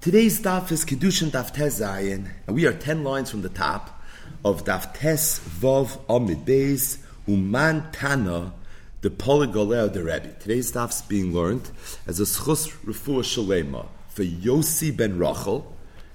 [0.00, 4.02] Today's daf is Kedushin Daf Tes and we are ten lines from the top
[4.42, 6.96] of Daf Tes Vav Amid Beis
[7.28, 8.54] Uman Tana
[9.02, 10.34] the Polygoleo de Rebbe.
[10.40, 11.70] Today's daf is being learned
[12.06, 15.70] as a Schus Refuah Shalema for Yossi ben Rachel.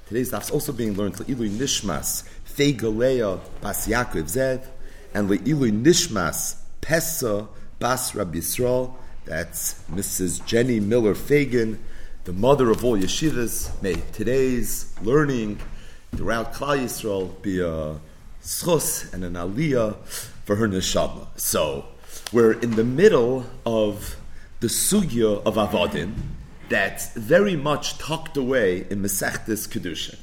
[0.08, 4.66] Today's daf is also being learned for Ilui Nishmas Feiga Leah Bas Yaakov Zev
[5.14, 7.48] and Le'ilui Nishmas Pesa
[7.78, 8.96] Bas Rabbi Yisrael.
[9.26, 10.44] That's Mrs.
[10.44, 11.78] Jenny Miller Fagan
[12.26, 13.70] the mother of all yeshivas.
[13.84, 15.60] May today's learning
[16.16, 18.00] throughout Klal Yisrael be a
[18.42, 19.96] schos and an aliyah
[20.44, 21.28] for her neshama.
[21.36, 21.86] So
[22.34, 24.16] we're in the middle of
[24.60, 26.16] the sugya of avodim
[26.68, 30.18] that's very much tucked away in Masechtas Kedushin.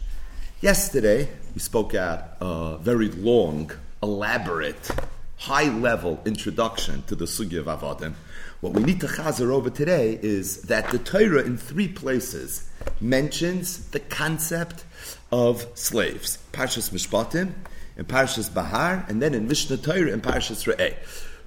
[0.61, 3.71] Yesterday we spoke at a very long,
[4.03, 4.91] elaborate,
[5.37, 8.15] high-level introduction to the sugya of avodim
[8.63, 12.71] what we need to chazer over today is that the Torah in three places
[13.01, 14.85] mentions the concept
[15.33, 16.39] of slaves.
[16.53, 17.55] Parshas Mishpatim,
[17.97, 20.95] in Parshas Bahar, and then in Mishnah Torah and Parshas Re'eh.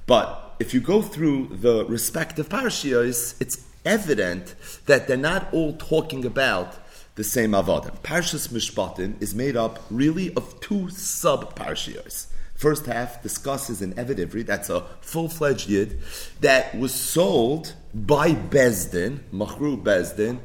[0.06, 4.54] But if you go through the respective parshiyos, it's evident
[4.86, 6.76] that they're not all talking about
[7.16, 7.98] the same avodim.
[8.00, 12.28] Parshas Mishpatim is made up really of two sub parshiyos.
[12.56, 16.00] First half discusses an Eved Ivri, that's a full fledged Yid,
[16.40, 20.40] that was sold by Bezdin, Machru Bezdin,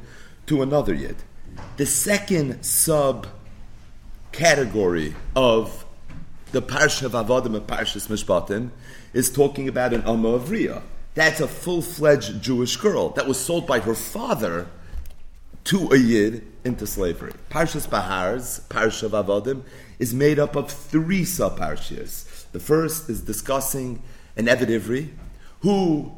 [0.45, 1.15] to another Yid.
[1.77, 3.27] The second sub
[4.33, 5.85] category of
[6.51, 8.71] the Parsha of Avodim and Parshas Mishpatim
[9.13, 10.81] is talking about an Amma Avriya.
[11.13, 14.67] That's a full fledged Jewish girl that was sold by her father
[15.65, 17.33] to a Yid into slavery.
[17.49, 19.63] Parshas Bahar's Parsha of Avodim
[20.01, 22.25] is made up of three sub parshas.
[22.51, 24.01] The first is discussing
[24.35, 25.09] an Ivri
[25.59, 26.11] who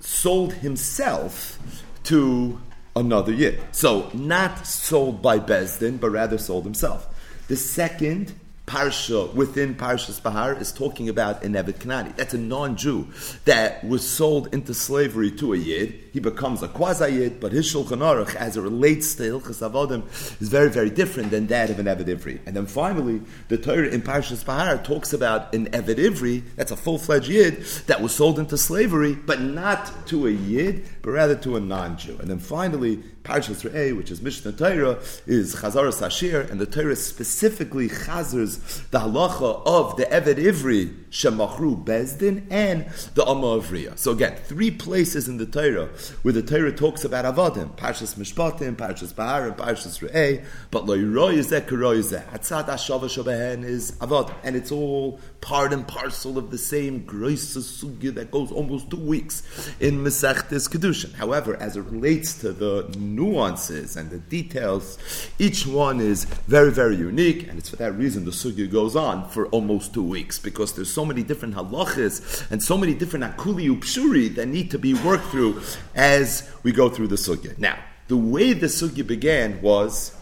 [0.00, 1.58] sold himself
[2.04, 2.60] to
[2.94, 3.58] another Yid.
[3.72, 7.08] So, not sold by Bezdin, but rather sold himself.
[7.48, 8.34] The second
[8.68, 12.14] parsha within Parshas Bahar is talking about an Evet Kanani.
[12.16, 13.08] That's a non-Jew
[13.46, 15.94] that was sold into slavery to a Yid.
[16.12, 20.02] He becomes a quasi-Yid, but his Shulchan Aruch, as it relates to Hilchas Avodim,
[20.42, 22.40] is very, very different than that of an Evet Ivri.
[22.44, 26.76] And then finally, the Torah in Parshas Bahar talks about an Evet Ivri, that's a
[26.76, 31.56] full-fledged Yid, that was sold into slavery, but not to a Yid, but rather to
[31.56, 32.18] a non-Jew.
[32.20, 36.96] And then finally, Parshas Re'eh, which is Mishnah Torah, is Chazaras Hashir, and the Torah
[36.96, 43.98] specifically chazers the halacha of the Eved Ivri, Shemachru Bezdin, and the Amma Avriya.
[43.98, 45.88] So again, three places in the Torah
[46.22, 50.96] where the Torah talks about Avadim, Parshas Mishpatim, Parshas Bahar, and Parshas Re'eh, but Lo
[50.96, 56.36] Yiroy is Karoy is Hatzad Ashava Shabehen is Avadim, and it's all part and parcel
[56.36, 59.42] of the same Grace Sugya that goes almost two weeks
[59.80, 61.14] in Masechtes Kedushin.
[61.14, 64.98] However, as it relates to the nuances and the details.
[65.38, 69.28] Each one is very, very unique, and it's for that reason the sugya goes on
[69.28, 73.70] for almost two weeks because there's so many different halachas and so many different akuli
[73.70, 75.62] upshuri that need to be worked through
[75.94, 77.56] as we go through the sugya.
[77.56, 77.78] Now,
[78.08, 80.12] the way the sugya began was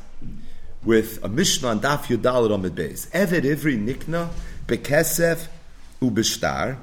[0.85, 3.09] with a Mishnah on Daf Yudal Ramid Beis.
[3.13, 4.29] Eved Ivri Nikna
[4.67, 5.47] Bekesef
[6.03, 6.77] Ubishtar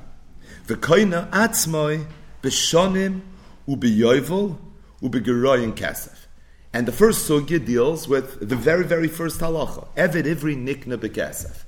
[0.66, 2.08] V'koina Atzmoi
[2.42, 3.22] Bishonim
[3.68, 4.58] Ubiyovel
[5.04, 6.26] ubegeroyin kesef.
[6.74, 9.88] And the first sugya deals with the very, very first halacha.
[9.96, 11.66] Eved ivri nikna bekesef.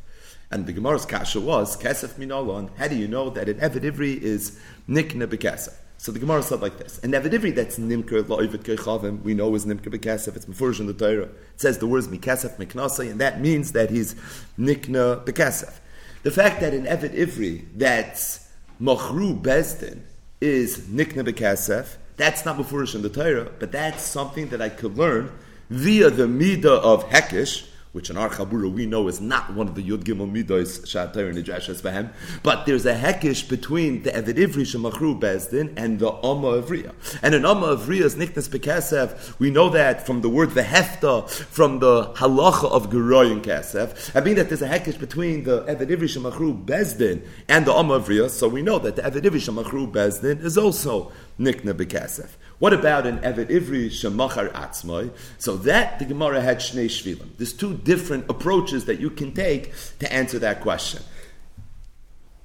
[0.52, 4.20] And the Gemara's kasha was, kesef minolon, how do you know that an eved ivri
[4.20, 5.74] is nikna bekesef?
[5.98, 9.54] So the Gemara said like this: An eved ivri that's nimker lo'ivet kechavim, we know
[9.56, 10.36] is nimker bekesef.
[10.36, 11.24] It's mefurish in the Torah.
[11.24, 14.16] It says the words mikesef miknasai, and that means that he's
[14.60, 15.80] nikna bekesef.
[16.24, 18.48] The fact that an eved ivri that's
[18.82, 20.02] machru bezdin
[20.42, 24.98] is nikna bekesef that's not Mufurish in the Torah, but that's something that I could
[24.98, 25.32] learn
[25.70, 29.76] via the Midah of Hekish, which in our Chabura we know is not one of
[29.76, 32.10] the Yud Gimel Midos Shatar and Nidrashas Behem,
[32.44, 36.94] but there's a hekish between the Eved Ivri Shemachru Bezdin and the Amma Avriya.
[37.24, 41.80] And in Amma Avriya's Niknas Bekesev, we know that from the word the Hefta, from
[41.80, 46.10] the halacha of Geroyin Kesef, I mean that there's a hekish between the Eved Ivri
[46.10, 50.44] Shemachru Bezdin and the Amma Avriya, so we know that the Eved Ivri Shemachru Bezdin
[50.44, 52.32] is also Nikna Bekesef.
[52.60, 55.12] What about an Evet Ivri Shemachar Atzmai?
[55.38, 57.38] So that the Gemara had Shnei Shvilim.
[57.38, 61.04] There's two different approaches that you can take to answer that question.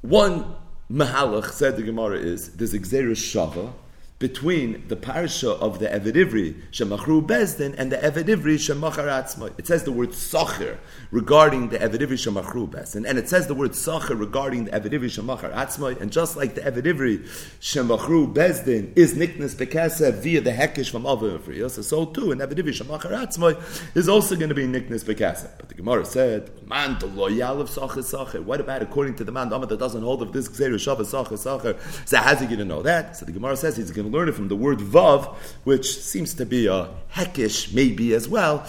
[0.01, 0.55] One
[0.91, 3.73] Mahalach said the Gemara is there's Shava
[4.21, 9.59] between the parsha of the Eved Ivri Shemachru Bezdin and the Eved Ivri Shemachar.
[9.59, 10.79] It says the word Sacher
[11.11, 14.93] regarding the Eved Ivri Shemachru Bezdin, and it says the word Sacher regarding the Eved
[14.93, 17.27] Ivri Shemachar and just like the Eved Ivri
[17.63, 22.53] Shemachru Bezdin is Niknas Bekaseh via the Hekish from Avim so, so too an Eved
[22.53, 25.51] Ivri Shemachar is also going to be Niknas Bekaseh.
[25.57, 28.43] But the Gemara said, Man, the loyal of Sacher Sacher.
[28.43, 31.79] What about according to the man that doesn't hold of this Gzeir Shavah Sacher Sacher?
[32.05, 33.17] So how's he going to know that?
[33.17, 35.35] So the Gemara says he's going learn it from the word vav,
[35.65, 38.67] which seems to be a hekish maybe as well,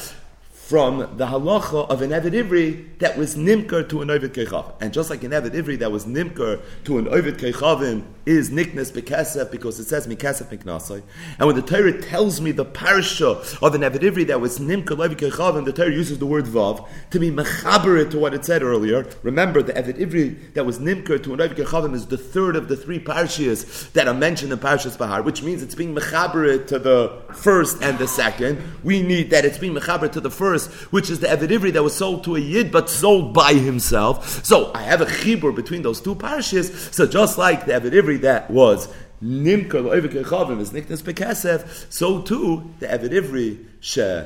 [0.72, 4.74] from the halacha of an Eved Ivri that was nimker to an Ovid Keichavin.
[4.80, 8.92] And just like an Eved Ivri that was nimker to an Ovid Keichavin is niknes
[8.92, 11.02] bekesef because it says mikesef miknasai.
[11.40, 14.92] And when the Torah tells me the parsha of the Eved Ivri that was nimker
[14.92, 18.64] Ovid Keichavin, the Torah uses the word vav to be mechaber to what it said
[18.64, 19.08] earlier.
[19.24, 22.76] Remember, the Ivri that was nimker to an Ovid Keichavin is the third of the
[22.76, 27.22] three parshias that are mentioned in Parshas Bahar, which means it's being mechaber to the
[27.34, 28.62] first and the second.
[28.84, 31.96] We need that it's being mechaber to the first which is the Evid that was
[31.96, 34.46] sold to a Yid, but sold by himself.
[34.46, 36.94] So I have a chibur between those two parashas.
[36.94, 38.88] So just like the Evid that was
[39.24, 40.16] Nimker Lo'evik
[40.60, 44.24] is Niknas Bekesef, so too the Evid she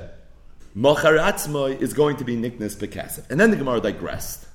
[0.73, 1.17] Machar
[1.81, 3.29] is going to be Niknas Bekesef.
[3.29, 4.45] And then the Gemara digressed.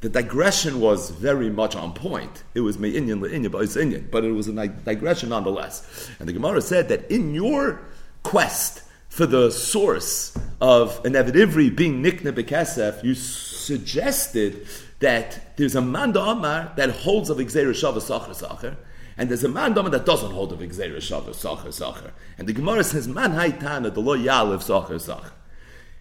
[0.00, 2.44] The digression was very much on point.
[2.54, 6.10] It was me'inyan le'inyan, inyan, but it was a digression nonetheless.
[6.18, 7.80] And the Gemara said that in your
[8.22, 14.66] quest for the source of an Eved Ivri being Nikna Bekesef, you suggested
[15.00, 18.76] that there's a man Amar that holds of Gzeir Shava Sacher Sacher,
[19.18, 22.12] and there's a Amar that doesn't hold of Gzeir Shava Sacher Sacher.
[22.38, 25.32] And the Gemara says, Man Haitana, the Lo Yalev Sacher Sacher.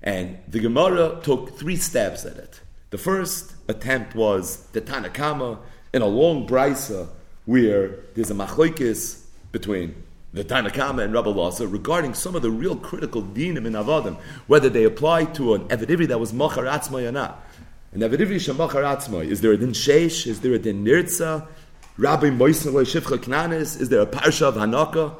[0.01, 2.61] And the Gemara took three stabs at it.
[2.91, 5.59] The first attempt was the Tanakama
[5.93, 7.09] in a long brisa
[7.45, 10.03] where there's a machlokes between
[10.33, 14.69] the Tanakama and Rabbi Lasa regarding some of the real critical dinim in Avadim, whether
[14.69, 17.44] they apply to an Evidivri that was Machar Atzmai or not.
[17.95, 20.27] An Evidivri Shemachar is there a din Sheish?
[20.27, 21.47] Is there a din Nirtza?
[21.97, 23.79] Rabbi Moisaloi Shifcha Knanis?
[23.79, 25.15] Is there a Parsha of Hanaka?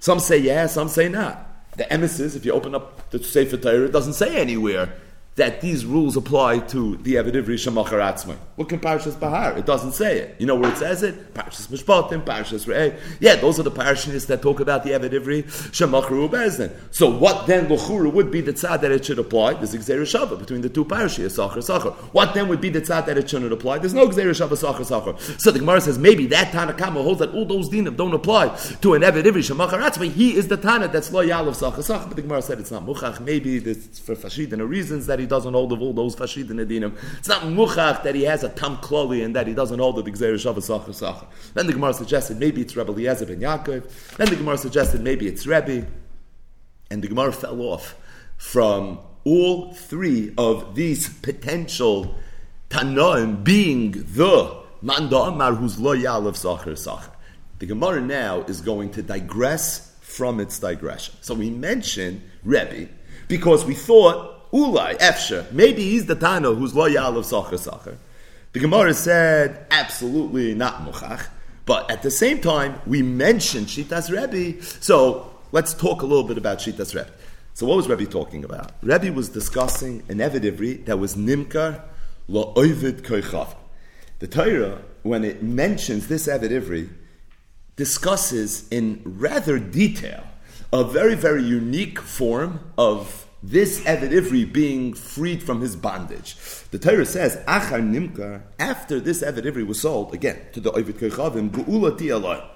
[0.00, 1.46] Some say yes, some say not.
[1.76, 4.94] The emissaries, if you open up the Sefer Torah, it doesn't say anywhere
[5.36, 8.36] that these rules apply to the Evidivri Shemachar Atzmai.
[8.56, 9.56] Look in Parshas Bahar.
[9.58, 10.36] It doesn't say it.
[10.38, 11.34] You know where it says it?
[11.34, 12.98] Parshas Mishpatim, Parshas Re'eh.
[13.20, 16.72] Yeah, those are the parashas that talk about the Evidivri Shemachar Ubezdin.
[16.90, 19.54] So what then, Luchura, would be the tzad that it should apply?
[19.54, 21.92] There's Gzeir Shava between the two parashas, Sachar, Sachar.
[22.14, 23.78] What then would be the tzad that it shouldn't apply?
[23.78, 25.40] There's no Gzeir Shava, Sachar, Sachar.
[25.40, 28.94] So the Gemara says maybe that Tanakama holds that all those dinim don't apply to
[28.94, 30.10] an Evidivri Shemachar Atzmai.
[30.12, 32.06] He is the Tana that's Lo Yalav Sachar, Sachar.
[32.06, 33.20] But the Gemara said it's not Muchach.
[33.20, 36.60] Maybe it's for Fashid and reasons that he doesn't hold of all those Fashid and
[36.60, 36.96] Edinim.
[37.18, 40.10] It's not Muchach that he has a Tam Kloli and that he doesn't hold the
[40.10, 41.26] Gzeir Shav Sacher Sacher.
[41.54, 44.16] Then the Gemara suggested maybe it's Rebbe Eliezer ben Yaakov.
[44.16, 45.86] Then the Gemara suggested maybe it's Rebbe.
[46.90, 47.96] And the Gemara fell off
[48.36, 52.14] from all three of these potential
[52.70, 57.10] Tanoim being the Manda Amar who's loyal of Sacher Sacher.
[57.58, 61.14] The Gemara now is going to digress from its digression.
[61.20, 62.88] So we mentioned Rebbe
[63.28, 65.50] because we thought Ulai, Efsha.
[65.52, 67.98] Maybe he's the Tano who's loyal of Sacher Sacher.
[68.52, 71.26] The Gemara said, absolutely not Muchach.
[71.66, 74.62] But at the same time, we mentioned Shitas Rebbe.
[74.62, 77.10] So let's talk a little bit about Shitas Rebbe.
[77.54, 78.72] So what was Rebbe talking about?
[78.82, 81.82] Rebbe was discussing an Evid that was Nimkar
[82.28, 83.54] La'ovid Koichav.
[84.20, 86.88] The Torah, when it mentions this Evid
[87.76, 90.24] discusses in rather detail
[90.72, 96.36] a very, very unique form of this Eved Ivri being freed from his bondage.
[96.70, 101.50] The Torah says, Achar after this Eved Ivri was sold, again, to the Ovid Kechavim,
[101.50, 102.50] Ge'ulati.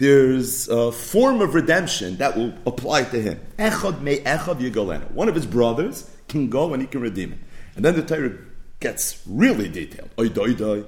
[0.00, 3.38] There's a form of redemption that will apply to him.
[3.58, 5.10] Echad me echad yigolenu.
[5.10, 7.38] One of his brothers can go and he can redeem it.
[7.76, 8.32] And then the Torah
[8.80, 10.08] gets really detailed.
[10.18, 10.84] Oy doi doi.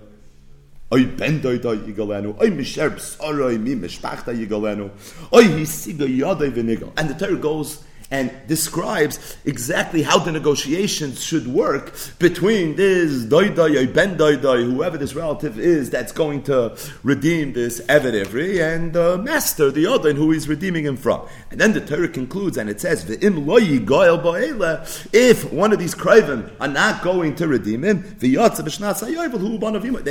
[0.94, 2.40] Oy ben doi doi yigolenu.
[2.40, 4.90] Oy misher b'soroi mi mishpachta yigolenu.
[5.30, 6.92] Oy hisiga yadoi v'nigol.
[6.96, 13.92] And the Torah goes and describes exactly how the negotiations should work between this doidai,
[13.92, 19.16] ben doidai, whoever this relative is that's going to redeem this Eved Ivri, and the
[19.16, 21.26] master, the other, and who he's redeeming him from.
[21.50, 23.72] And then the Torah concludes and it says, V'im loyi
[25.12, 28.30] if one of these krivim are not going to redeem him, then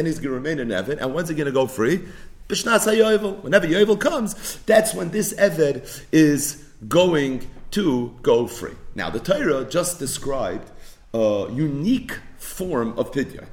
[0.05, 2.03] he's going to remain in Eved, and when's he going to go free?
[2.47, 3.43] B'shnat sayovel.
[3.43, 8.75] Whenever Yovel comes, that's when this Eved is going to go free.
[8.95, 10.69] Now, the Torah just described
[11.13, 13.47] a unique form of pidyon.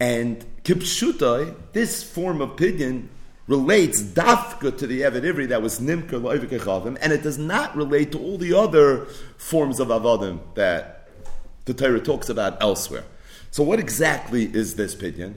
[0.00, 3.08] And kipshutai, this form of pidyon
[3.46, 8.12] relates dafka to the Eved Ivri that was Nimker Loivikechavim, and it does not relate
[8.12, 9.06] to all the other
[9.36, 11.08] forms of Avadim that
[11.64, 13.04] the Torah talks about elsewhere.
[13.50, 15.34] So, what exactly is this pidyon?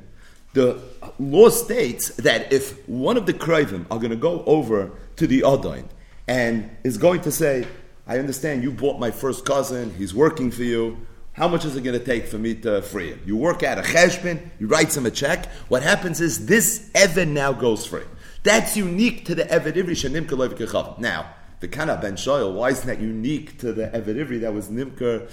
[0.53, 0.81] The
[1.19, 5.41] law states that if one of the Krivim are going to go over to the
[5.41, 5.85] Adain
[6.27, 7.67] and is going to say,
[8.07, 11.81] I understand you bought my first cousin, he's working for you, how much is it
[11.81, 13.21] going to take for me to free him?
[13.25, 15.47] You work out a cheshbon, you write him a check.
[15.67, 18.05] What happens is this Evan now goes free.
[18.43, 22.87] That's unique to the Eved Ivri Shanim Kalev Now, the Kana Ben Shoyal, why isn't
[22.87, 25.29] that unique to the Eved Ivri that was Nimker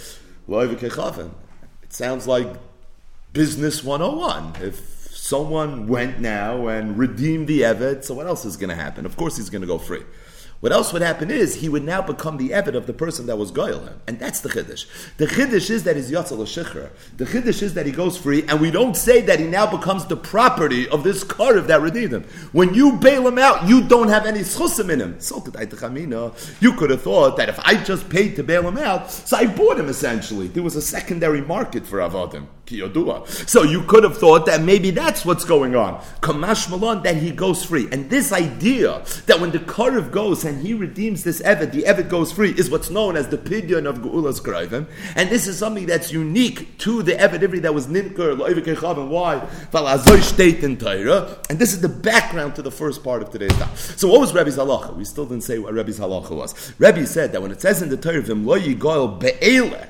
[0.48, 1.30] Loiv
[1.82, 2.48] It sounds like
[3.32, 4.56] business 101.
[4.60, 9.06] If someone went now and redeemed the Eved, so what else is going to happen?
[9.06, 10.02] Of course he's going to go free.
[10.62, 13.36] What else would happen is he would now become the Eved of the person that
[13.36, 14.86] was goyal him, and that's the chiddush.
[15.16, 16.90] The chiddush is that he's yatzal shichra.
[17.16, 20.06] The chiddush is that he goes free, and we don't say that he now becomes
[20.06, 22.22] the property of this karev that redeemed him.
[22.52, 25.18] When you bail him out, you don't have any schusim in him.
[25.18, 25.42] So
[26.60, 29.46] You could have thought that if I just paid to bail him out, so I
[29.46, 30.46] bought him essentially.
[30.46, 32.46] There was a secondary market for avodim.
[32.66, 36.00] So you could have thought that maybe that's what's going on.
[36.20, 37.86] Kamash Malon, that he goes free.
[37.92, 42.08] And this idea that when the Karev goes and he redeems this Evet, the Evet
[42.08, 44.86] goes free, is what's known as the Pidyon of Geula's Kraivim.
[45.16, 49.08] And this is something that's unique to the Evet Ivri that was Nimker, Loivikechavim.
[49.08, 49.40] Why?
[51.50, 53.76] And this is the background to the first part of today's talk.
[53.76, 54.96] So what was Rebbe's halacha?
[54.96, 56.72] We still didn't say what Rebbe's halacha was.
[56.78, 59.88] Rebbe said that when it says in the Torah, Vim Lo Yigoil Be'eleh,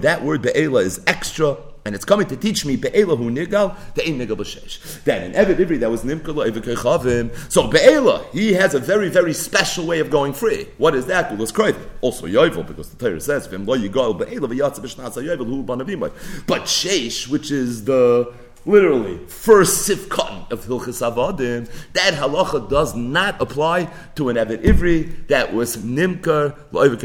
[0.00, 4.06] that word be'ela is extra, and it's coming to teach me be'ela hu nigal, the
[4.06, 5.02] ein nigal b'shesh.
[5.04, 7.34] That in Eved Ivri, that was nimkala evekechavim.
[7.50, 10.68] So be'ela, he has a very, very special way of going free.
[10.78, 11.30] What is that?
[11.30, 11.76] Gulas kroiv.
[12.00, 16.12] Also yovel, because the Torah says, v'im lo yigal be'ela v'yatza b'shnasa yovel hu banavimai.
[16.46, 18.32] But shesh, which is the
[18.64, 25.26] literally first sifkatan of Hilchas Avadim, that halacha does not apply to an Eved Ivri
[25.26, 27.00] that was Nimkar Lo'ivik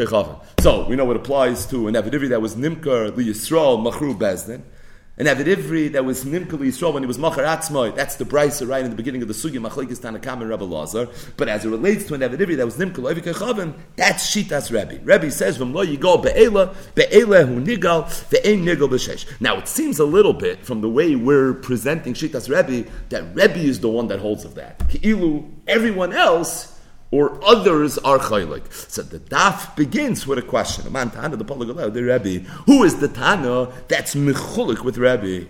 [0.60, 4.64] So we know it applies to an Eved Ivri that was Nimkar Yisrael Machru Bezdin.
[5.20, 8.68] An Avid Ivri that was Nimkal Yisrael when he was Machar Atzmoy, that's the Brisa
[8.68, 11.10] right in the beginning of the Sugya, Machlekes Tanakam and Rabbi Lazar.
[11.38, 15.04] But as it relates to an Avid Ivri that was Nimkal Oivik that's Shitas Rebbe.
[15.04, 19.26] Rebbe says, V'm lo yigal be'ela, be'ela hu nigal, ve'ein nigal b'shesh.
[19.40, 23.58] Now it seems a little bit from the way we're presenting Shitas Rebbe that Rebbe
[23.58, 24.80] is the one that holds of that.
[24.90, 26.77] Ki'ilu, everyone else
[27.12, 28.72] or others are chaylik.
[28.92, 30.92] So the daf begins with a question.
[30.92, 32.48] Man Tana, the the Rebbe.
[32.66, 35.48] Who is the Tana that's mechulik with Rebbe?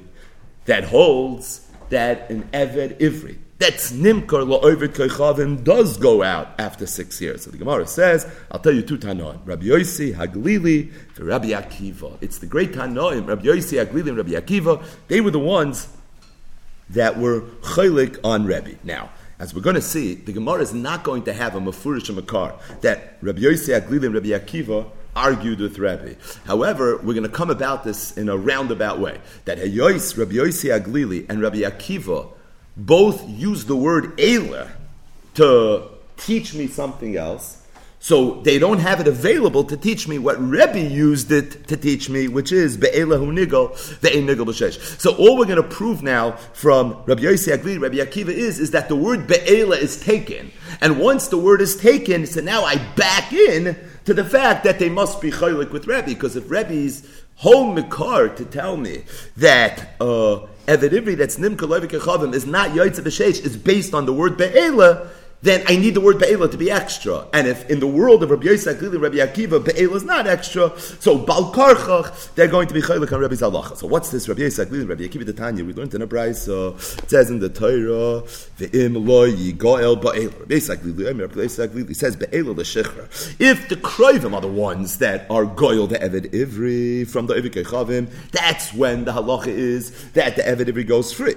[0.65, 7.19] That holds that an Eved Ivri, that's Nimkar La'ovid Koichavim, does go out after six
[7.19, 7.43] years.
[7.43, 12.17] So the Gemara says, I'll tell you two Tanoim, Rabbi Yossi, Haglili, and Rabbi Akiva.
[12.21, 14.83] It's the great Tanoim, Rabbi Yossi, Haglili, and Rabbi Akiva.
[15.07, 15.87] They were the ones
[16.89, 18.75] that were chaylik on Rebbe.
[18.83, 19.09] Now,
[19.39, 22.55] as we're going to see, the Gemara is not going to have a mafurish makar
[22.81, 26.13] that Rabbi Yossi Aglili and Rabbi Akiva argued with Rabbi.
[26.45, 29.19] However, we're going to come about this in a roundabout way.
[29.45, 32.29] That Hayois, Rabbi Yossi Aglili and Rabbi Akiva
[32.75, 34.69] both use the word Eila
[35.35, 37.56] to teach me something else,
[37.99, 42.09] so they don't have it available to teach me what Rebbe used it to teach
[42.09, 44.79] me, which is be'elahu nigel, ve'ein nigel b'shesh.
[44.99, 48.71] So all we're going to prove now from Rabbi Yossi Agli, Rabbi Akiva is, is
[48.71, 50.51] that the word be'ela is taken.
[50.79, 53.75] And once the word is taken, so now I back in
[54.05, 58.35] to the fact that they must be chaylik with Rebbe, because if Rebbe's whole mikar
[58.35, 59.03] to tell me
[59.37, 64.13] that uh, Eved Ivri that's Nimka Levik is not Yaitza B'Sheish, is based on the
[64.13, 65.09] word Be'ela,
[65.41, 67.27] then I need the word Be'ela to be extra.
[67.31, 70.77] And if in the world of Rabbi Yosef, clearly Rabbi Akiva, Be'ela is not extra,
[70.79, 73.77] so Balkarchach, they're going to be Chaylik on Rabbi Zalacha.
[73.77, 75.63] So what's this Rabbi Yosef, Rabbi Akiva the Tanya?
[75.63, 78.23] We learned in a Brisa, it says in the Torah,
[78.57, 80.39] Ve'im lo yigoel Ba'ela.
[80.39, 83.07] Rabbi Yosef, clearly, Rabbi Yosef, clearly says Be'ela the Shechra.
[83.39, 87.51] If the Kroivim are the ones that are Goyel the Eved Ivri, from the Eved
[87.51, 91.35] Kechavim, that's when the halacha is that the Eved Ivri goes free.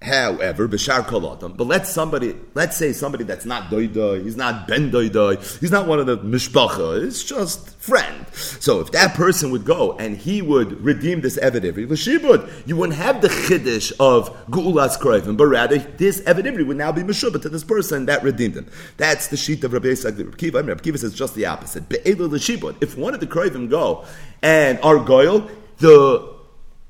[0.00, 1.56] However, b'shar kolatam.
[1.56, 5.88] But let's somebody, let's say somebody that's not doidoi, he's not ben doidoi, he's not
[5.88, 8.24] one of the mishpacha, it's just friend.
[8.32, 12.96] So if that person would go and he would redeem this evidivri, l'shibud, you wouldn't
[12.96, 17.48] have the chiddush of gu'ulas kroivim, but rather this evidivri would now be meshubah to
[17.48, 18.70] this person that redeemed him.
[18.98, 20.38] That's the sheet of Rabbi Yisrael.
[20.38, 21.88] Kiva, Rabbi Kiva says just the opposite.
[21.88, 22.80] Be'elu l'shibud.
[22.80, 24.04] If one of the kroivim go
[24.42, 26.37] and are goyal, the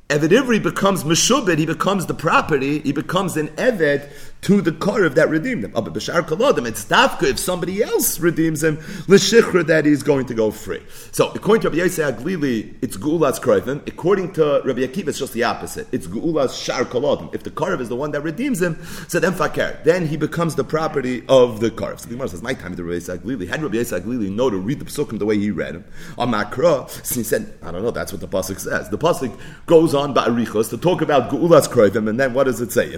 [0.09, 4.11] Eved Ivri becomes Meshubit, he becomes the property, he becomes an Eved
[4.43, 5.73] to the Karev that redeemed him.
[5.73, 8.79] But Bashar Kaladim, it's Dafka if somebody else redeems him,
[9.09, 10.83] L'Shichra that he's going to go free.
[11.13, 13.87] So according to Rabbi Yosef Aglili, it's Gu'ulas Krevim.
[13.87, 15.89] According to Rabbi Akiva, it's just the opposite.
[15.93, 17.35] It's Gu'ulas Shar Kaladim.
[17.35, 19.81] If the Karev is the one that redeems him, so then Fakir.
[19.85, 22.01] Then he becomes the property of the Karev.
[22.01, 23.49] So the Gemara says, my time, the Rabbi Yosef Aglili.
[23.49, 25.85] Had Rabbi Yosef Aglili know to read the Psukim the way he read them,
[26.17, 28.89] on Makra, so he said, I don't know, that's what the Pasuk says.
[28.89, 32.61] The Pasuk goes on by Ba'arichos to talk about Gu'ulas Krevim, and then what does
[32.61, 32.95] it say?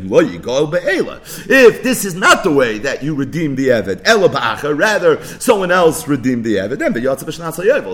[1.48, 4.28] If this is not the way that you redeem the Eved, Ela
[4.74, 6.92] rather someone else redeemed the Eved, then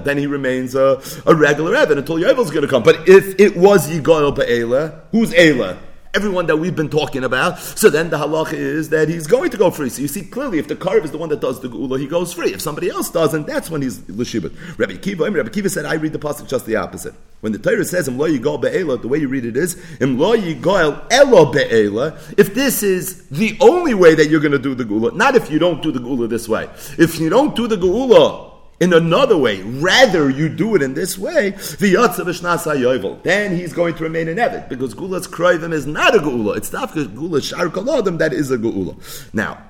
[0.04, 2.82] then he remains a, a regular Eved until Yovel is going to come.
[2.82, 5.78] But if it was Yigoel Ba'ela, who's Ela?
[6.16, 7.58] Everyone that we've been talking about.
[7.58, 9.90] So then the halacha is that he's going to go free.
[9.90, 12.06] So you see clearly, if the karv is the one that does the gula, he
[12.06, 12.54] goes free.
[12.54, 14.56] If somebody else doesn't, that's when he's l'shibut.
[14.78, 17.14] Rabbi Kiva, Rabbi Kiva said, I read the pasuk just the opposite.
[17.40, 20.32] When the Torah says im lo be'ela, the way you read it is im lo
[20.32, 22.18] elo be'ela.
[22.38, 25.50] If this is the only way that you're going to do the gula, not if
[25.50, 26.64] you don't do the gula this way.
[26.98, 31.16] If you don't do the gula in another way, rather you do it in this
[31.16, 33.22] way, the yovel.
[33.22, 36.72] then he's going to remain in Evet, because Gula's Kroivim is not a Gula, it's
[36.72, 38.94] not Gula Shar Kaladim that is a Gula.
[39.32, 39.62] Now,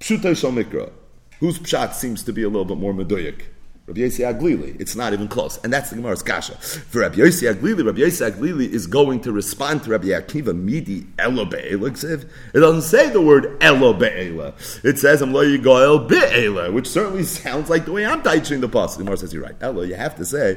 [0.00, 0.92] Pshutay Shomikra,
[1.40, 3.42] whose Pshat seems to be a little bit more Medoyik.
[3.88, 4.78] Rabbi Yossi Aglili.
[4.78, 5.58] It's not even close.
[5.64, 6.56] And that's the Gemara's kasha.
[6.58, 11.06] For Rabbi Yossi Aglili, Rabbi Yossi Aglili is going to respond to Rabbi Akiva Midi
[11.18, 11.88] Elo Be'ela.
[11.88, 14.52] It doesn't say the word Elo Be'ela.
[14.84, 18.98] It says Am Lo Yigoel which certainly sounds like the way I'm teaching the pasuk.
[18.98, 19.56] The Gemara says you're right.
[19.62, 20.56] Elo, you have to say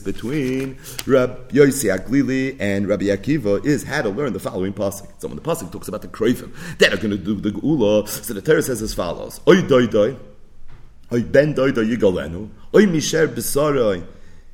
[0.00, 5.08] between Rabbi Yossi Aglili and Rabbi Akiva is how to learn the following pasuk.
[5.18, 8.06] So when the pasuk talks about the kreifim that are going to do the geula,
[8.06, 10.16] so the Torah says as follows: Oy doi doi.
[11.12, 14.04] Oy ben doy do yigolenu, oy misher besaroy,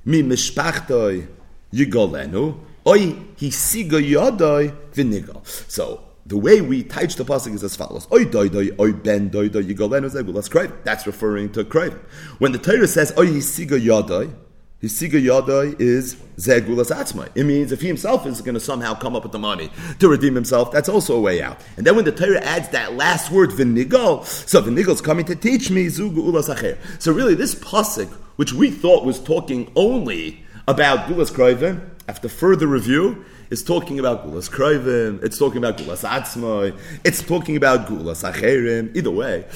[0.04, 1.26] mi mishpachtoi
[1.72, 5.46] yigolenu, oy hisiga yodoy vinigal.
[5.70, 9.28] So, the way we teach the pasuk is as follows: Oy doy doy, oy ben
[9.28, 10.72] doy doy yigolenu zegulas krayv.
[10.84, 11.98] That's referring to krayv.
[12.38, 14.32] When the Torah says oy hisiga yodoy,
[14.78, 17.30] his siga yadai is zegulas atzmai.
[17.34, 20.08] It means if he himself is going to somehow come up with the money to
[20.08, 21.58] redeem himself, that's also a way out.
[21.78, 25.70] And then when the Torah adds that last word v'nigal, so is coming to teach
[25.70, 26.76] me zugu ulas acher.
[27.00, 32.66] So really, this pasuk, which we thought was talking only about gulas kroivim, after further
[32.66, 35.22] review, is talking about gulas kroivim.
[35.24, 36.78] It's talking about gulas atzmai.
[37.02, 38.94] It's talking about gulas acherim.
[38.94, 39.46] Either way,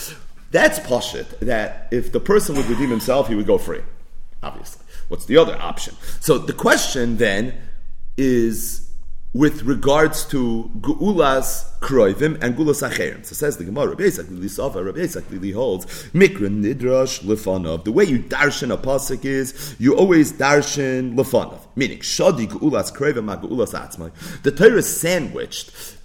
[0.50, 1.38] that's pashit.
[1.40, 3.82] That if the person would redeem himself, he would go free.
[4.42, 4.86] Obviously.
[5.10, 5.96] What's the other option?
[6.20, 7.54] So the question then
[8.16, 8.88] is
[9.32, 13.26] with regards to Gu'ulas Kroivim and Gulas Acherim.
[13.26, 17.82] So says the Gemara, Rabbi Yisak Lili Sofa, Rabbi Yisak Lili holds, Mikra Nidrash Lefanov.
[17.82, 21.60] The way you darshan a pasuk is, you always darshan Lefanov.
[21.74, 24.12] Meaning, Shadi Gu'ulas Kroivim ma Gu'ulas Atzmai.
[24.42, 25.96] The Torah is sandwiched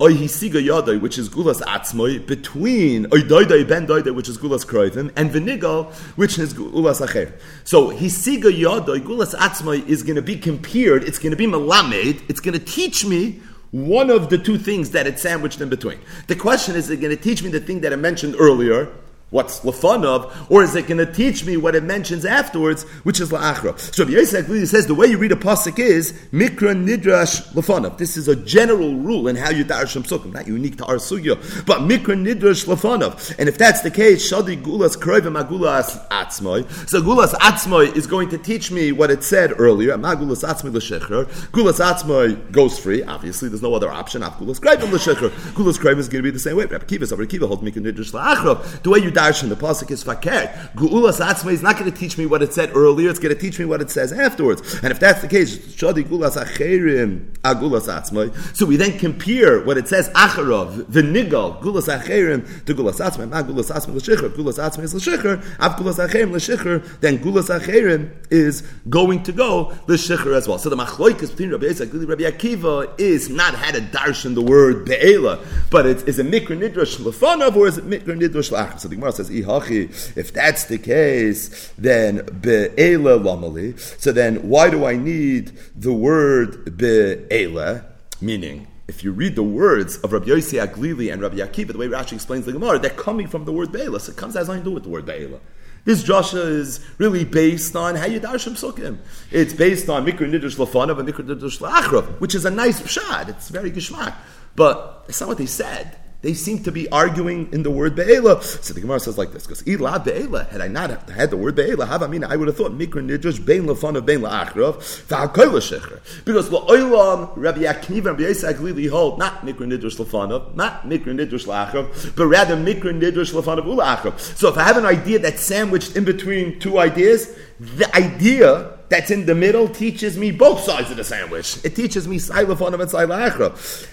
[0.00, 5.12] oy hisiga which is gulas atzmoi, between oy doidai ben doidai, which is gulas kroivim,
[5.16, 7.32] and venigal, which is gulas acher.
[7.64, 11.04] So hisiga yadai, gulas atzmoi, is going to be compared.
[11.04, 12.22] It's going to be melamed.
[12.28, 13.40] It's going to teach me
[13.72, 15.98] one of the two things that it's sandwiched in between.
[16.26, 18.92] The question is, is it going to teach me the thing that I mentioned earlier?
[19.30, 23.30] What's of, or is it going to teach me what it mentions afterwards, which is
[23.30, 23.78] la'achra?
[23.94, 27.98] So Rabbi Yosef really says the way you read a pasuk is mikra nidrash of.
[27.98, 31.36] This is a general rule in how you darshem sukkim, not unique to our sugya,
[31.66, 33.34] but mikra nidrash of.
[33.38, 36.68] And if that's the case, shadi gulas kroivim agulas atzmoy.
[36.88, 39.96] So gulas atzmoy is going to teach me what it said earlier.
[39.96, 41.26] Magulas atzmoy l'shecher.
[41.50, 43.02] Gulas atzmoy goes free.
[43.02, 44.22] Obviously, there's no other option.
[44.22, 45.30] Gulas kroivim l'shecher.
[45.52, 46.64] Gulas kroivim is going to be the same way.
[46.64, 48.82] Rabbi Kiva, Rabbi Kiva holds mikra nidrash la'achra.
[48.82, 50.48] The way you darshan the pasuk is fakir.
[50.74, 53.10] Gu'ulas atzma is not going to teach me what it said earlier.
[53.10, 54.60] It's going to teach me what it says afterwards.
[54.82, 58.56] And if that's the case, shadi gulas acherim agulas atzma.
[58.56, 63.28] So we then compare what it says acharov v'nigal gulas acherim to gulas atzma.
[63.28, 64.30] Not gulas atzma l'shicher.
[64.30, 65.36] Gulas atzma is l'shicher.
[65.60, 67.00] Av gulas acherim l'shicher.
[67.00, 70.58] Then gulas acherim is going to go l'shicher as well.
[70.58, 74.42] So the machloikas between Rabbi Yitzchak and Rabbi Akiva is not had a darshan the
[74.42, 78.78] word be'ela, but it's, is a mikra nidrash lefanav or is it mikra nidrash la'achar?
[78.80, 80.16] So the says ihachi.
[80.16, 83.78] If that's the case, then be'ela lamali.
[84.00, 87.84] So then, why do I need the word be'ela?
[88.20, 91.86] Meaning, if you read the words of Rabbi Yossi Aglili and Rabbi Akiva, the way
[91.86, 94.00] Rashi explains the Gemara, they're coming from the word be'ela.
[94.00, 95.40] So it comes as nothing to do with the word be'ela.
[95.84, 98.98] This Joshua is really based on how you darshim sukkim.
[99.30, 103.28] It's based on mikra nidrush lafanav and mikra la'achrav, which is a nice pshad.
[103.28, 104.14] It's very gishmak.
[104.56, 105.96] But it's not what they said.
[106.22, 108.42] They seem to be arguing in the word be'ela.
[108.42, 111.56] So the Gemara says like this, because ila be'ela, had I not had the word
[111.56, 114.76] be'ela, have I would have thought mikra nidrush bein lefan of bein la'achrav,
[115.08, 116.24] v'hakoy l'shecher.
[116.24, 121.06] Because la'olam, Rabbi Akiva and Rabbi Yisak Lili hold, not mikra nidrush lefanav, not mikra
[121.06, 124.18] nidrush la'achrav, but rather mikra nidrush lefanav ula'achrav.
[124.36, 129.10] So if I have an idea that's sandwiched in between two ideas, the idea that's
[129.10, 131.64] in the middle teaches me both sides of the sandwich.
[131.64, 133.88] It teaches me sai lefanav and sai la'achrav.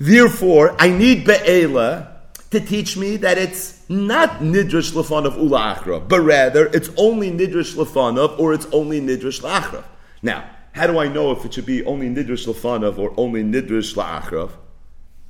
[0.00, 2.08] Therefore, I need Be'ela
[2.50, 7.78] to teach me that it's not Nidrash of Ula Achra, but rather it's only Nidrash
[7.78, 9.84] of or it's only Nidrash La'achra.
[10.22, 13.94] Now, how do I know if it should be only Nidrash of or only Nidrash
[13.94, 14.50] La'achra?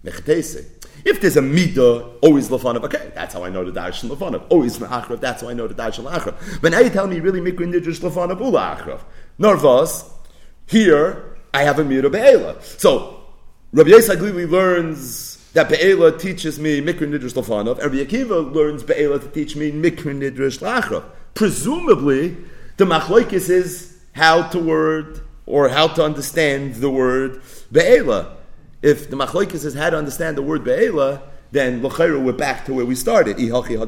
[0.04, 0.64] Mechatese.
[1.04, 4.46] If there's a midah, always lafanav, okay, that's how I know the darshan lafanav.
[4.50, 6.60] Always ma'achrav, that's how I know the darshan la'achrav.
[6.60, 9.00] But now you tell me really mikra nidrash lafanav ula achrav.
[9.38, 10.08] Narvas,
[10.66, 12.62] here I have a midah be'ela.
[12.62, 13.19] So
[13.72, 19.28] Rabbi Glili learns that Be'ela teaches me Mikra Nidrish Lafanov, Rabbi Akiva learns Be'ela to
[19.28, 21.04] teach me Mikra Nidrish Lachrav.
[21.34, 22.36] Presumably,
[22.78, 28.38] the Machloikis is how to word or how to understand the word Be'ela.
[28.82, 32.74] If the Machloikis is how to understand the word Be'ela, then L'chayra we're back to
[32.74, 33.36] where we started.
[33.36, 33.78] We started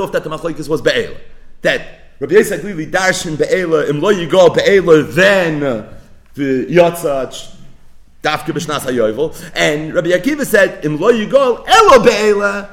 [0.00, 1.16] off that the Machloikis was Be'ela.
[1.62, 5.60] That Rabbi Yitzhak Glili darshan Be'ela, im lo yigo Be'ela, then
[6.34, 7.54] the Yatzach,
[8.22, 12.68] Dafka B'Shnas HaYovel, and Rabbi Akiva said, Im lo yigol elo be'ela,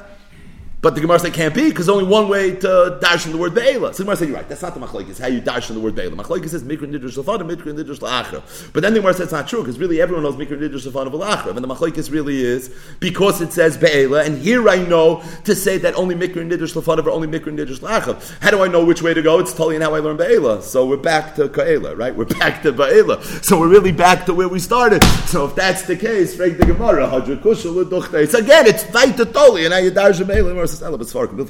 [0.80, 3.56] but the Gemara said can't be because only one way to dash in the word
[3.56, 3.94] be'ela.
[3.94, 4.48] So the Gemara said you're right.
[4.48, 5.20] That's not the machlokes.
[5.20, 6.16] How you dash in the word be'ela?
[6.16, 8.72] Machlokes says mikra nidrush lefana, mikra nidrush la'achra.
[8.74, 11.12] But then the Gemara said it's not true because really everyone knows mikra nidrush lefana
[11.12, 11.56] v'la'achra.
[11.56, 14.24] And the machlokes really is because it says be'ela.
[14.24, 17.80] And here I know to say that only mikra nidrush lefana or only mikra nidrush
[17.80, 18.40] la'achra.
[18.40, 19.40] How do I know which way to go?
[19.40, 20.62] It's telling how I learn be'ela.
[20.62, 22.16] So we're back to ka'ela, right?
[22.16, 23.24] We're back to be'ela.
[23.44, 25.04] So we're really back to where we started.
[25.26, 29.26] So if that's the case, right, the Gemara, hadra kushal It's again, it's fight to
[29.26, 30.98] totally, and now you darshan be'ela says, "Ela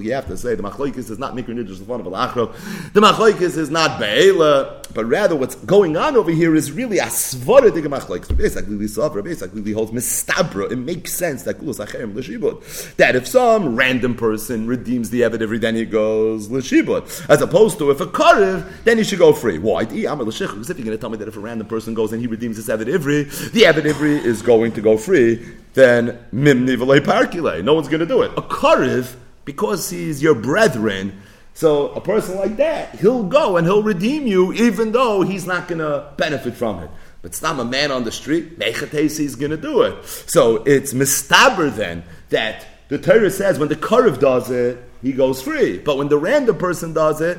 [0.02, 2.48] You have to say the machlokes is not mikra the of alachro.
[2.94, 7.06] The machlokes is not be'ela, but rather what's going on over here is really a
[7.06, 8.36] svara dig machlokes.
[8.36, 9.10] Basically, we saw.
[9.10, 10.72] Basically, we holds mistabra.
[10.72, 12.96] It makes sense that gulos acherim l'shibud.
[12.98, 17.90] That if some random person redeems the evid then he goes l'shibud, as opposed to
[17.92, 19.58] if a karev, then he should go free.
[19.58, 19.86] Why?
[19.86, 22.28] Because if you're going to tell me that if a random person goes and he
[22.28, 25.46] redeems his evid ivri, the evid ivri is going to go free.
[25.78, 27.64] Then mimni v'lei parkile.
[27.64, 28.32] No one's going to do it.
[28.36, 31.22] A karev because he's your brethren.
[31.54, 35.68] So a person like that, he'll go and he'll redeem you, even though he's not
[35.68, 36.90] going to benefit from it.
[37.22, 38.58] But it's not a man on the street.
[38.58, 40.04] Mechatesi is going to do it.
[40.04, 45.44] So it's mistaber then that the Torah says when the Karev does it, he goes
[45.44, 45.78] free.
[45.78, 47.38] But when the random person does it,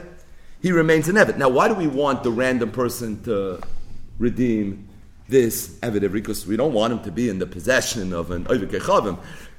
[0.62, 1.38] he remains in Evid.
[1.38, 3.60] Now, why do we want the random person to
[4.16, 4.87] redeem
[5.28, 8.70] this Evid Because we don't want him to be in the possession of an Oivik
[8.70, 9.18] Echavim.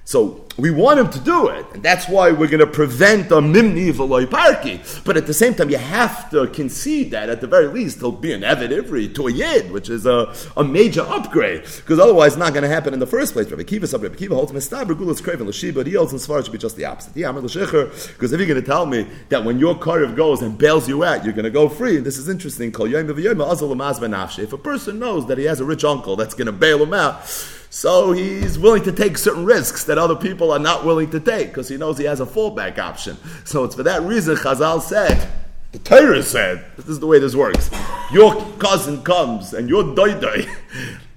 [0.10, 3.36] So we want him to do it, and that's why we're going to prevent a
[3.36, 4.80] mimni v'loy parki.
[5.06, 8.12] But at the same time, you have to concede that at the very least he'll
[8.12, 12.32] be an evid ivri to a yid, which is a, a major upgrade, because otherwise
[12.32, 13.52] it's not going to happen in the first place.
[13.52, 16.58] Rabbi Kiva, Rabbi Kiva holds mistaber gulas craven l'shiba, he holds in Svar should be
[16.58, 17.16] just the opposite.
[17.16, 20.90] Yeah, because if you're going to tell me that when your karev goes and bails
[20.90, 21.98] you out, you're going to go free.
[21.98, 22.74] This is interesting.
[22.76, 26.96] If a person knows that he has a rich uncle that's going to bail him
[26.96, 27.30] out
[27.70, 31.50] so he's willing to take certain risks that other people are not willing to take
[31.50, 33.18] because he knows he has a fallback option.
[33.46, 35.30] So it's for that reason Chazal said,
[35.72, 37.70] the Torah said, this is the way this works.
[38.12, 40.20] Your cousin comes and your doy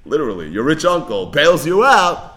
[0.05, 2.29] literally, your rich uncle, bails you out.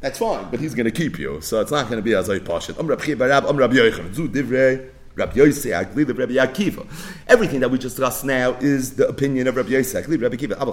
[0.00, 1.40] That's fine, but he's going to keep you.
[1.40, 2.76] So it's not going to be as pashit.
[2.80, 3.04] I'm Rabbi
[5.34, 6.86] Yosef, Rabbi Akiva.
[7.28, 10.60] Everything that we just discussed now is the opinion of Rabbi Yosef, Rabbi Akiva.
[10.60, 10.72] Abba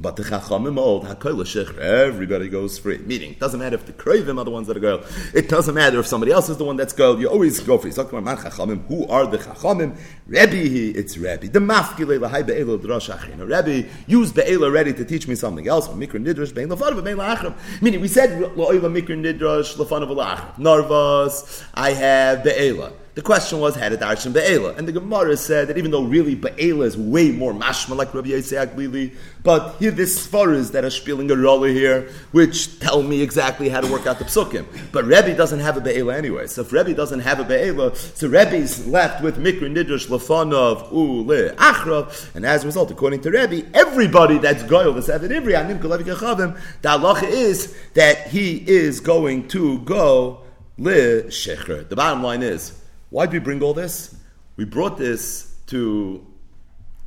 [0.00, 1.78] but the Chachamim hold Hakola Shechra.
[1.78, 2.98] Everybody goes free.
[2.98, 5.04] Meaning, it doesn't matter if the Kravim are the ones that are girl.
[5.34, 7.20] It doesn't matter if somebody else is the one that's girl.
[7.20, 7.90] You always go free.
[7.90, 9.96] Who are the Chachamim?
[10.26, 10.98] Rebbe.
[10.98, 11.48] It's Rebbe.
[11.48, 13.46] The Mafkile Lahai Be'elo Drosh Achina.
[13.46, 15.88] Rebbe used Be'elo already to teach me something else.
[15.88, 17.54] Mikra Nidrash Be'en Lafanav Be'en La'achram.
[17.82, 20.54] Meaning, we said La'oila Mikra Nidrash Lafanav La'achram.
[20.56, 21.64] Narvas.
[21.74, 22.92] I have Be'ela.
[23.14, 24.78] The question was, how did Darshan Be'ela?
[24.78, 28.28] And the Gemara said that even though really Be'ela is way more mashma like Rabbi
[28.28, 33.20] Yitzhak Lili, but here this svaras that are spilling a roller here, which tell me
[33.20, 34.64] exactly how to work out the psukim.
[34.92, 36.46] But Rebbe doesn't have a Be'ela anyway.
[36.46, 41.50] So if Rebbe doesn't have a Be'ela, so Rebbe's left with Mikra Nidrush Lafanov Ule
[41.56, 45.80] Achrav, and as a result, according to Rebbe, everybody that's Goyal, the Seven Ivri, Anim
[45.80, 50.42] the halacha is that he is going to go
[50.78, 51.88] Le Shecher.
[51.88, 52.79] The bottom line is,
[53.10, 54.16] why did we bring all this?
[54.56, 56.24] We brought this to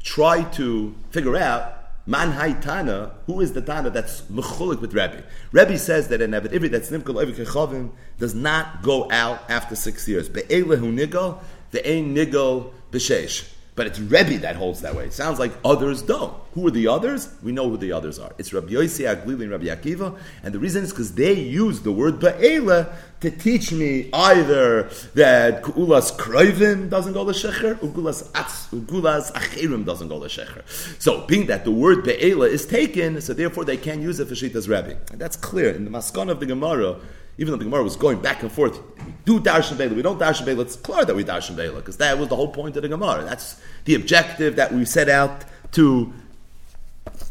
[0.04, 5.24] try to figure out Man Tana, who is the Tana that's mechulik with Rebbe?
[5.54, 9.76] Rebbe says that an Evet Ivri that's Nimkal Oivik Kechavim does not go out after
[9.76, 10.28] six years.
[10.28, 13.50] Be'ele hu nigel, the ein nigel b'sheish.
[13.76, 15.06] But it's Rebbe that holds that way.
[15.06, 16.34] It sounds like others don't.
[16.54, 17.34] Who are the others?
[17.42, 18.32] We know who the others are.
[18.38, 21.92] It's Rabbi Yossi Aglili and Rabbi Akiva, and the reason is because they use the
[21.92, 24.84] word ba'ela to teach me either
[25.16, 28.32] that ku'ulas kroivim doesn't go to shecher, or ku'ulas
[29.32, 30.62] achirim doesn't go to shecher.
[31.02, 34.36] So, being that the word ba'ela is taken, so therefore they can't use it for
[34.36, 35.00] Shita's Rebbe.
[35.12, 35.72] And that's clear.
[35.72, 37.00] In the Maskon of the Gemara,
[37.40, 38.80] even though the Gemara was going back and forth,
[39.26, 42.18] do Darshan Bela, we don't Darshan Bela, it's clear that we Darshan Bela, because that
[42.18, 43.24] was the whole point of the Gemara.
[43.24, 46.14] That's the objective that we set out to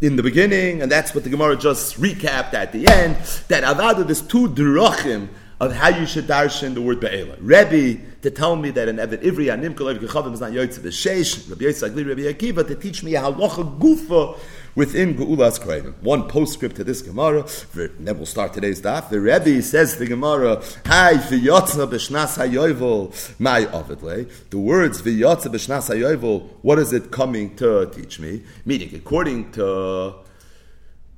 [0.01, 3.17] in the beginning, and that's what the Gemara just recapped at the end,
[3.49, 5.29] that Avada, there's two drachim
[5.61, 7.37] of how you should darshan the word Be'ela.
[7.41, 10.83] Rebbe, to tell me that an Evet Ivri, Anim Kol Kechavim is not Yoitz of
[10.83, 14.39] the Sheish, Rabbi Yitzhak Rabbi Akiva, to teach me how halacha gufa
[14.75, 15.95] within Geulas Krayim.
[16.03, 19.11] One postscript to this Gemara, then we'll start today's daf.
[19.11, 24.29] The Rebbe says the Gemara, Hi, v'yotzna b'shnas hayovel, my avidle.
[24.51, 28.43] The words v'yotzna b'shnas hayovel, what is it coming to teach me?
[28.65, 30.15] Meaning, according to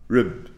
[0.08, 0.50] Reb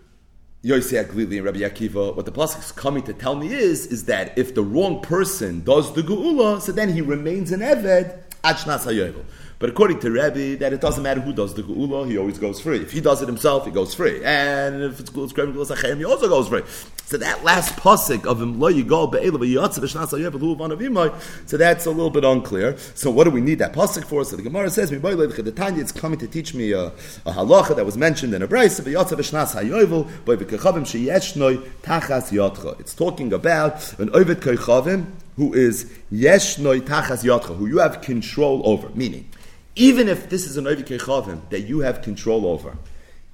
[0.65, 4.07] Yosei Aglili and Rabbi Akiva, what the pasuk is coming to tell me is, is
[4.07, 9.25] that if the wrong person does the geula, so then he remains an eved, hayovel.
[9.59, 12.61] But according to Rebbe, that it doesn't matter who does the geula, he always goes
[12.61, 12.79] free.
[12.79, 14.23] If he does it himself, he goes free.
[14.23, 16.63] And if it's krem, geula's he also goes free.
[17.07, 21.57] So that last pasuk of him lo yigol be'elav yatzav v'shnas hayev v'lu v'anav so
[21.57, 22.77] that's a little bit unclear.
[22.95, 24.25] So what do we need that pasuk for?
[24.25, 26.93] So the Gemara says, the Tanya, it's coming to teach me a, a
[27.33, 32.79] halacha that was mentioned in a brayse, v'yatzav v'shnas hayev by v'kechavim sheyeshnoi tachas yatcha.
[32.79, 38.61] It's talking about an ovid kechavim who is yeshnoi tachas yatcha, who you have control
[38.69, 39.31] over, meaning
[39.77, 42.77] even if this is an Ovi Kechavim that you have control over,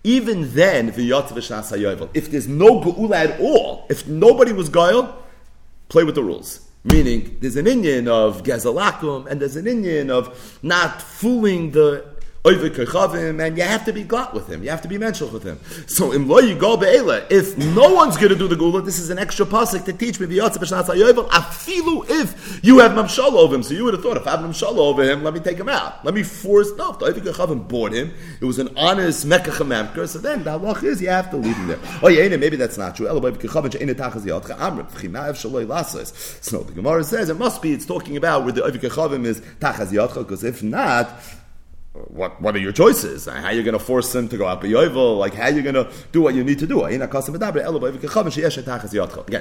[0.04, 5.16] even then, if there's no Geula at all, if nobody was Gael,
[5.88, 6.68] play with the rules.
[6.84, 12.04] Meaning, there's an Indian of Gazalakum, and there's an Indian of not fooling the
[12.44, 14.64] and you have to be got with him.
[14.64, 15.60] You have to be mentioned with him.
[15.86, 19.10] So in lo go be'ela, if no one's going to do the gula, this is
[19.10, 21.28] an extra pasuk to teach me the yotze b'shnat hayovel.
[21.28, 24.40] Afilu if you have mamshala over him, so you would have thought if I have
[24.40, 26.04] mamshala over him, let me take him out.
[26.04, 26.72] Let me force.
[26.76, 30.08] No, the oivik chavim bought him, it was an honest mekach memker.
[30.08, 31.78] So then the halach is you have to leave him there.
[32.02, 33.06] Oh yeah, maybe that's not true.
[33.06, 33.30] So the
[36.74, 37.72] Gemara says it must be.
[37.72, 41.08] It's talking about where the oivik chavim is tachas because if not
[41.92, 43.26] what what are your choices?
[43.26, 45.18] How are you going to force him to go out yovel?
[45.18, 46.82] Like how are you going to do what you need to do?
[46.84, 47.10] Again,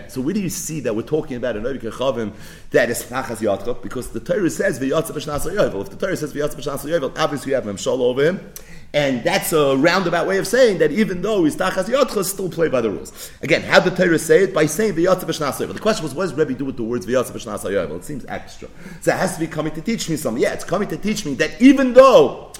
[0.10, 2.34] so where do you see that we're talking about an Oivik
[2.72, 3.82] that is Tachas Yatcha?
[3.82, 5.82] Because the Torah says V'yatza B'shnas Yovel.
[5.82, 8.52] If the Torah says V'yatza B'shnas Yovel, obviously you have Memshal over him.
[8.94, 12.82] And that's a roundabout way of saying that even though he's Tachas still play by
[12.82, 13.32] the rules.
[13.42, 14.54] Again, how did Torah say it?
[14.54, 15.74] By saying Yovel.
[15.74, 17.96] The question was, what does Rebbe do with the words Yovel?
[17.96, 18.68] It seems extra.
[19.00, 20.44] So it has to be coming to teach me something.
[20.44, 22.52] Yeah, it's coming to teach me that even though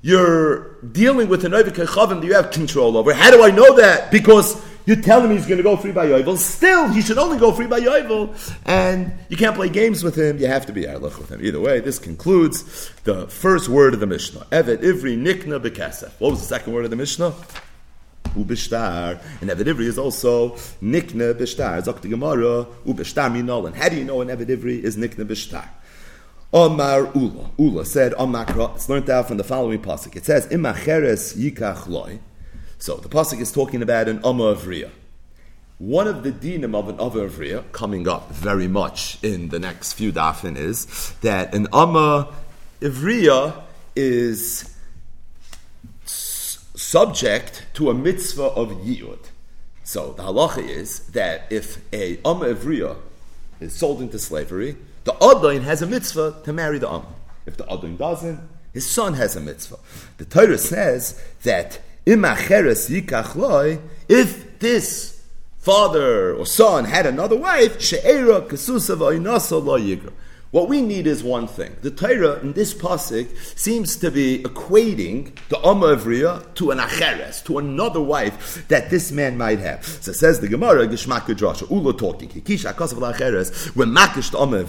[0.00, 3.12] you're dealing with an Oivik that you have control over.
[3.12, 4.10] How do I know that?
[4.10, 6.36] Because you're telling me he's going to go free by Yovel.
[6.38, 10.38] Still, he should only go free by Yovel, and you can't play games with him.
[10.38, 11.44] You have to be Erlich with him.
[11.44, 14.46] Either way, this concludes the first word of the Mishnah.
[14.52, 16.12] Evet Ivri Nikna Bekasef.
[16.20, 17.34] What was the second word of the Mishnah?
[18.36, 19.20] Ubishtar.
[19.40, 20.50] And Evet Ivri is also
[20.82, 21.82] Nikna Bishtar.
[21.82, 23.66] Zok Gemara, Ubishtar Minol.
[23.66, 25.68] And how do you know an Evet Ivri is Nikna Bishtar?
[26.52, 27.50] Omar Ula.
[27.58, 28.34] Ula said on
[28.74, 30.14] it's learned out from the following pasuk.
[30.14, 32.20] It says, Imacheres yikach loy.
[32.78, 34.90] So the pasuk is talking about an Amma Avriya.
[35.78, 39.94] One of the dinim of an Amma Avriya, coming up very much in the next
[39.94, 42.32] few dafin, is that an Amma
[42.80, 43.62] Avriya
[43.94, 44.74] is
[46.04, 49.30] subject to a mitzvah of Yiyud.
[49.84, 52.96] So the halacha is that if a Amma Avriya
[53.60, 57.02] is sold into slavery, the Adain has a mitzvah to marry the Am.
[57.46, 58.40] If the Adain doesn't,
[58.72, 59.78] his son has a mitzvah.
[60.18, 61.80] The Torah says that
[64.08, 65.22] if this
[65.58, 69.76] father or son had another wife, she'era kesusa v'oinasa lo.
[70.56, 71.76] What we need is one thing.
[71.82, 75.98] The Torah in this pasuk seems to be equating the Amma
[76.54, 79.84] to an Acheres, to another wife that this man might have.
[79.84, 84.64] So says the Gemara, Gishmak Drasha, Ula talking, Kikisha Akasav Acheres, when Makish the Amma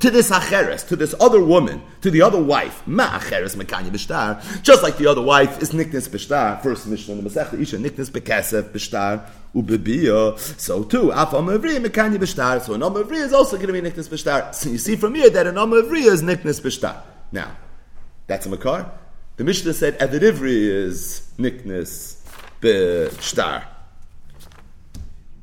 [0.00, 4.62] to this Acheres, to this other woman, to the other wife, Ma Acheres Mekanya Bishtar,
[4.62, 8.10] just like the other wife is Niknis Bishtar, first Mishnah in the Masech, Isha Niknis
[8.10, 10.38] Bekesef Bishtar, Ubebia.
[10.58, 12.60] So too, Af Amavriya Mekanya Bishtar.
[12.62, 14.54] So an Amavriya is also going to be Niknas Bishtar.
[14.54, 17.02] So you see from here that an Amavriya is Niknas Bishtar.
[17.30, 17.56] Now,
[18.26, 18.90] that's a Makar.
[19.36, 22.18] The Mishnah said Eved Ivri is Niknis
[22.60, 23.64] B'Shtar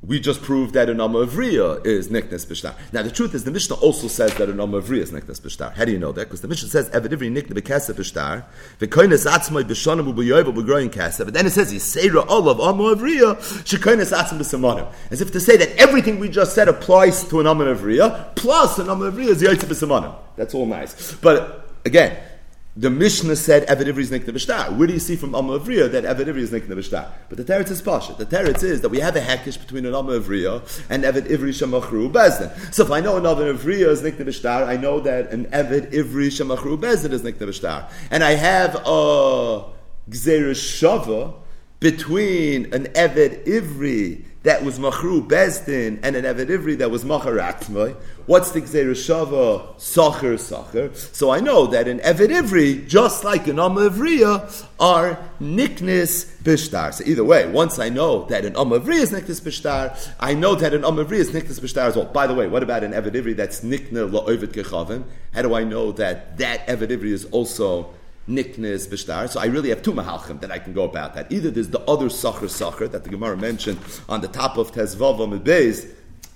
[0.10, 2.74] we just proved that an Amma Avriya is Niknes Bishtar.
[2.92, 5.72] Now, the truth is, the Mishnah also says that an Amma Avriya is Niknes Bishtar.
[5.76, 6.26] How do you know that?
[6.26, 8.44] Because the Mishnah says, Evidivri Nikne Bekesef Bishtar,
[8.80, 14.12] Vekoines Atzmai Bishonim Ubuyoyva Begroin Kesef, but then it says, Yisera Olav Amma Avriya, Shekoines
[14.12, 14.92] Atzmai Bisimonim.
[15.12, 18.80] As if to say that everything we just said applies to an Amma Avriya, plus
[18.80, 20.16] an Amma Avriya is Yoytze Bisimonim.
[20.36, 21.14] That's all nice.
[21.14, 22.18] But, again,
[22.78, 24.78] the Mishnah said Eved Ivri is Nikna B'Shtar.
[24.78, 27.10] Where do you see from Amma Avriya that Eved Ivri is Nikna B'Shtar?
[27.28, 28.14] But the teretz is Pasha.
[28.14, 31.50] The teretz is that we have a hackish between an Amma Avriya and Eved Ivri
[31.50, 32.74] Shemachru Bezdin.
[32.74, 35.92] So if I know an Amma Avriya is Nikna B'Shtar, I know that an Eved
[35.92, 37.90] Ivri Shemachru Bezdin is Nikna B'Shtar.
[38.12, 39.66] And I have a
[40.10, 41.34] Gzeir Shava
[41.80, 47.96] between an Eved Ivri that was Machru Bezdin and an Eved Ivri that was macharatmoy.
[48.26, 49.78] What's the Gzeir Shava?
[49.80, 50.94] Sacher, Sacher.
[50.94, 56.94] So I know that an Eved Ivri, just like an Amma Ivriya, are Niknis Bishtar.
[56.94, 60.56] So either way, once I know that an Amma Ivri is Niknis Bishtar, I know
[60.56, 62.06] that an Amma Ivri is Niknis Bishtar as well.
[62.06, 65.04] By the way, what about an Eved Ivri that's Nikna La'ovid Kechavim?
[65.34, 67.94] How do I know that that Eved Ivri is also
[68.30, 69.30] niknes b'shtar.
[69.30, 71.32] So I really have two mahalchim that I can go about that.
[71.32, 75.18] Either there's the other sacher sacher that the Gemara mentioned on the top of Tezvav
[75.44, 75.90] Beis.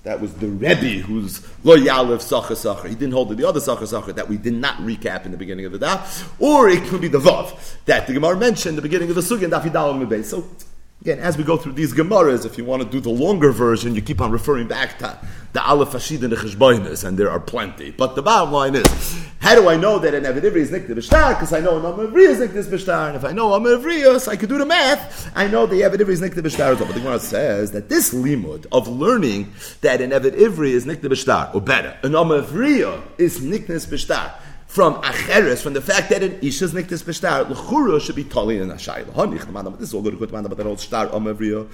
[0.03, 2.89] That was the Rebbe who's loyal of Sacher Sacher.
[2.89, 5.37] He didn't hold to the other Sacher Sacher that we did not recap in the
[5.37, 6.29] beginning of the daf.
[6.39, 9.21] Or it could be the Vav that the Gemara mentioned in the beginning of the
[9.21, 10.25] Sugi and Beis.
[10.25, 10.45] So
[11.03, 13.93] Again, as we go through these Gemaras, if you want to do the longer version,
[13.93, 15.19] you keep on referring back to
[15.51, 17.91] the Aleph Hashid and the Cheshboinus, and there are plenty.
[17.91, 21.31] But the bottom line is, how do I know that an Avidivri is Nikta Bishtar?
[21.31, 23.07] Because I know an Amavri is Nikta Bishtar.
[23.07, 25.29] And if I know Amavrius, I could do the math.
[25.35, 26.79] I know the Avidivri is Nikta Bishtar.
[26.79, 31.53] But the Gemara says that this limud of learning that an Avidivri is Nikta Bishtar,
[31.53, 34.31] or better, an Amavriya is Nikta Bishtar,
[34.73, 38.69] from acheres, from the fact that an isha's niktis b'shtar, l'chura should be tali in
[38.69, 39.05] ashayla.
[39.13, 41.67] Hanich, the man, this is all good the man that holds shtar amavriya,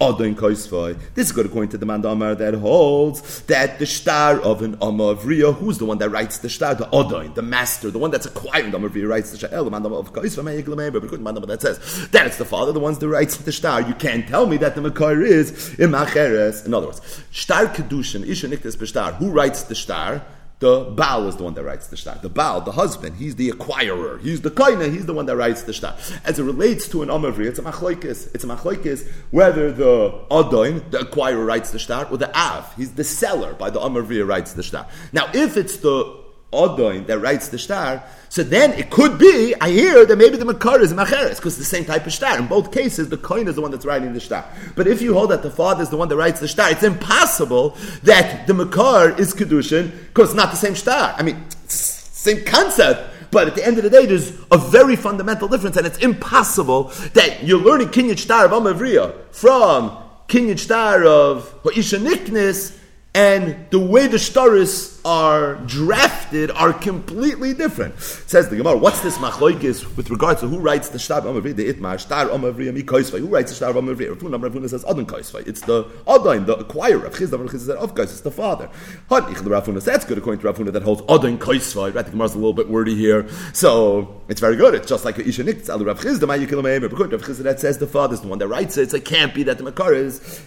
[0.00, 0.98] adon koisvay.
[1.14, 5.54] This is good according to the man that holds that the shtar of an amavriya,
[5.54, 8.70] who's the one that writes the shtar, the adon, the master, the one that's acquiring
[8.70, 9.62] the amavriya, writes the shtar.
[9.62, 12.98] The man of koisvay, but the man that says that it's the father, the ones
[13.00, 13.82] that writes the shtar.
[13.82, 16.64] You can't tell me that the makar is in acheres.
[16.64, 20.22] In other words, shtar kedushin, isha niktis b'shtar, who writes the shtar?
[20.58, 22.18] The Baal is the one that writes the shtar.
[22.22, 24.20] The Baal, the husband, he's the acquirer.
[24.22, 25.94] He's the koina, he's the one that writes the shtar.
[26.24, 28.34] As it relates to an Amavri, it's a machloikis.
[28.34, 32.92] It's a machloikis whether the Adoin, the acquirer, writes the shtar, or the Av, he's
[32.92, 34.86] the seller by the Amavri writes the shtar.
[35.12, 38.02] Now, if it's the Odoin that writes the star,
[38.36, 41.70] so then it could be, I hear that maybe the Makar is Macheres, because it's
[41.70, 42.36] the same type of star.
[42.36, 44.44] In both cases, the coin is the one that's writing the star.
[44.74, 46.82] But if you hold that the father is the one that writes the star, it's
[46.82, 51.14] impossible that the Makar is Kedushin, because it's not the same star.
[51.16, 53.30] I mean, same concept.
[53.30, 56.92] But at the end of the day, there's a very fundamental difference, and it's impossible
[57.14, 59.96] that you're learning Kinyat Star of Amavriya from
[60.28, 62.76] Kinyat Star of Ha'isha Niknis
[63.16, 67.94] and the way the staris are drafted are completely different.
[67.94, 71.56] It says the Gemara, what's this machloikis with regards to who writes the shtar amavri,
[71.56, 74.14] the itmar, shtar amavri, mi koisvay, who writes the shtar amavri?
[74.14, 75.46] Rafun Rafun says adon koisvay.
[75.46, 77.04] It's the adon, the acquirer.
[77.04, 78.68] Rav Chisda, Rav Chisda said of kois, it's the father.
[79.08, 81.94] Han Rav Huna, that's good according to Rav Huna that holds adon koisvay.
[81.94, 84.74] Right, the Gemara's a little bit wordy here, so it's very good.
[84.74, 86.84] It's just like isha nikts, Rav Chisda, my yikil me'emer.
[86.84, 89.06] According to Rav Chisda, that says the father's the one that writes it, so it
[89.06, 90.42] can't be that the makar is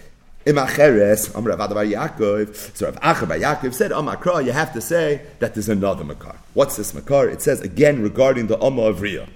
[0.46, 2.76] Imacheres, Amr Rav Bar Yaakov.
[2.76, 6.36] So Rav Acha Bar Yaakov said, Amakra, you have to say that there's another Makar.
[6.54, 7.28] What's this Makar?
[7.28, 9.28] It says again regarding the Amma of Riyah.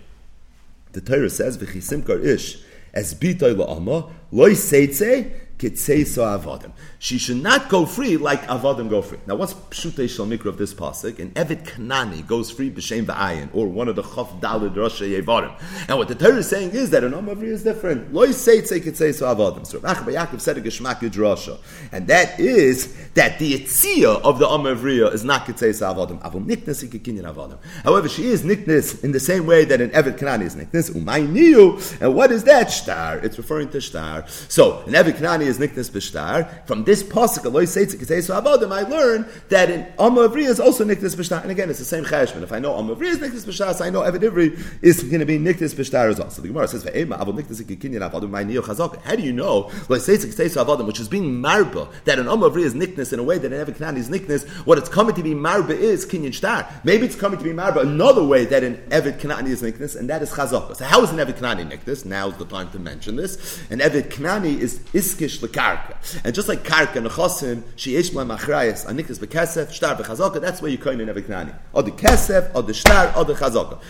[0.93, 2.59] The Torah says, V'chisimkar ish,
[2.95, 5.31] as bitay la'ama, loy seitze,
[5.73, 6.73] avodim.
[6.99, 9.19] She should not go free like avodim go free.
[9.27, 11.19] Now, what's pshutei shal mikra of this pasuk?
[11.19, 15.55] And Evid Kanani goes free b'shem v'ayin, or one of the chaf dalid rasha yevarim.
[15.89, 18.13] And what the Torah is saying is that an omavri is different.
[18.13, 19.67] Loi say tzei kitzei so avodim.
[19.67, 21.59] So Rav Yaakov said a geshmak rasha,
[21.93, 26.25] and that is that the etzia of the omavriya is not kitzei so avodim.
[26.25, 27.59] Avon niknes ikikinyan avodim.
[27.83, 31.29] However, she is niknes in the same way that an Evid Kanani is niknes umay
[31.29, 31.81] niu.
[32.01, 33.19] And what is that shtar?
[33.19, 34.27] It's referring to shtar.
[34.49, 36.67] So an Evid Kanani is niknes b'shtar.
[36.67, 41.43] From this pasuk, Eloi Seitzik Avodim, I learn that in Amma is also niknes b'shtar.
[41.43, 42.43] And again, it's the same cheshbon.
[42.43, 45.27] If I know Amma is niknes b'shtar, so I know Evid Ivri is going to
[45.27, 46.31] be niknes b'shtar as well.
[46.31, 49.33] So the Gemara says, "Ve'ema avol niknes ikikinyan avodim my niyo chazaka." How do you
[49.33, 53.19] know Eloi Seitzik Kitei Avodim, which is being marba, that an Amma is niknes in
[53.19, 54.49] a way that an Evid Knani is niknes?
[54.67, 56.69] What it's coming to be marba is kinyan shtar.
[56.85, 60.09] Maybe it's coming to be marba another way that an Evid Knani is niknes, and
[60.11, 60.77] that is chazaka.
[60.77, 62.05] So how is an Evid Knani niknes?
[62.05, 63.61] Now's the time to mention this.
[63.71, 65.97] An Evid Knani is iskish lekarka.
[66.25, 70.79] And just like karka nechosim, sheyesh b'lam achrayas, anikas bekesef, shtar b'chazaka, that's where you
[70.79, 71.55] coin in Eviknani.
[71.73, 73.81] Or the kesef, or the shtar, or the chazaka.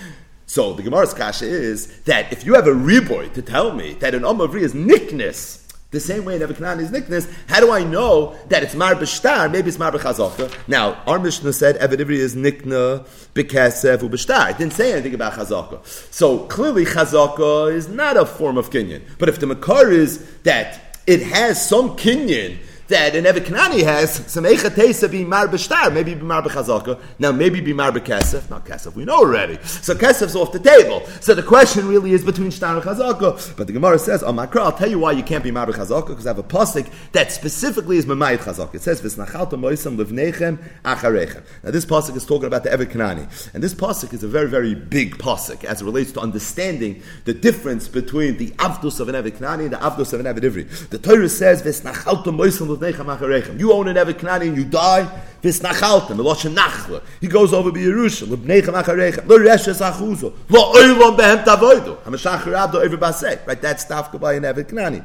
[0.46, 4.14] So the Gemara's kasha is that if you have a reboy to tell me that
[4.14, 8.36] an Omavri is nickness, the same way in Nebuchadnezzar is nickness, how do I know
[8.48, 9.50] that it's Mar B'shtar?
[9.50, 10.52] Maybe it's Mar B'chazaka.
[10.68, 14.50] Now, our Mishnah said Eved is nikna b'kesef u'b'shtar.
[14.50, 15.86] It didn't say anything about chazaka.
[16.12, 19.02] So clearly chazaka is not a form of kinyan.
[19.18, 22.56] But if the makar is that it has some kinyan
[22.88, 27.60] that an Evikanani has some Echatesa be Mar B'shtar, maybe be Mar B'chazaka, now maybe
[27.60, 29.58] be Mar B'kesef, not Kesef, we know already.
[29.64, 31.02] So Kesef's off the table.
[31.20, 33.56] So the question really is between Shtar and Chazaka.
[33.56, 36.08] But the Gemara says, on Makra, I'll tell you why you can't be Mar B'chazaka,
[36.08, 38.74] because I have a pasuk that specifically is Mamayit Chazaka.
[38.74, 41.42] It says, V'snachalta moisam livnechem acharechem.
[41.62, 43.54] Now this pasuk is talking about the Evikanani.
[43.54, 47.34] And this pasuk is a very, very big pasuk as it relates to understanding the
[47.34, 50.88] difference between the Avdus of an Evikanani and the Avdus of an Evid Ivri.
[50.90, 55.08] The Torah says, V'snachalta moisam you own an Evet Knani and you die,
[55.42, 57.02] Visnachaltem, Eloshen Nachla.
[57.20, 62.46] He goes over to Yerusha, Lebnechem Acharechem, Lo Reshes Achuzo, Lo Oilom Behem Tavoido, Hamashach
[62.46, 63.46] Rabdo Ever Basek.
[63.46, 65.04] Right, that's Tafka by an Evet Knani.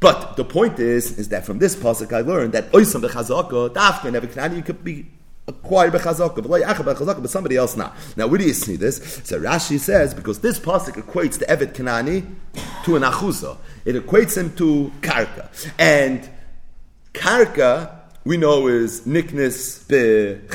[0.00, 4.06] But the point is, is that from this pasuk I learned that Oisam Bechazaka, Dafka
[4.06, 5.06] and Evet Knani, you could be
[5.46, 7.94] acquired bechazaka, but like bechazaka, but somebody else not.
[8.16, 9.20] Now, where do you see this?
[9.24, 12.34] So Rashi says because this pasuk equates the Evet Kanani
[12.84, 15.48] to an achuza, it equates him to karka,
[15.78, 16.28] and
[17.14, 20.46] Karka, we know is niknis be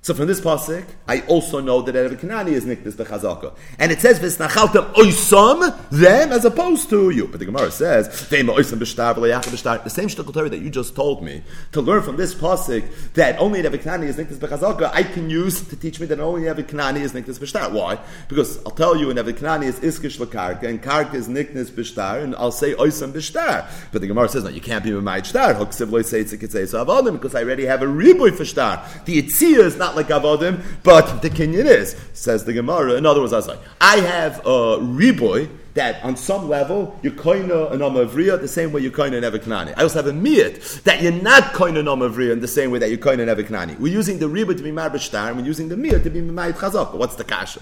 [0.00, 3.52] So from this pasuk, I also know that Erev Kanani is niknis bechazaka.
[3.78, 7.26] And it says, V'snachaltem oisam, them, as opposed to you.
[7.26, 9.82] But the Gemara says, V'ema oisam b'shtar, b'shtar.
[9.82, 11.42] The same shtickle that you just told me,
[11.72, 15.62] to learn from this pasuk that only Erev Kanani is niknis bechazaka, I can use
[15.68, 17.72] to teach me that only Erev Kanani is niknis b'shtar.
[17.72, 17.98] Why?
[18.28, 22.22] Because I'll tell you, in Erev Kanani is iskish l'karka, and karka is niknis b'shtar,
[22.22, 23.68] and I'll say oisam b'shtar.
[23.92, 25.54] But the Gemara says, no, you can't be my shtar.
[25.72, 28.84] So because I already have a riboy for shtar.
[29.04, 32.94] The itzia is not like avodim, but the Kenyan is, says the Gemara.
[32.94, 37.12] In other words, I was like, I have a reboy that on some level you're
[37.12, 39.72] koina an amavriya the same way you're koina an eviknani.
[39.76, 42.80] I also have a miyat that you're not koina an amavriya in the same way
[42.80, 43.78] that you're koina an eviknani.
[43.78, 46.54] We're using the riba to be marbishtar, and we're using the miyat to be mayit
[46.54, 46.94] chazak.
[46.94, 47.60] What's the kasha?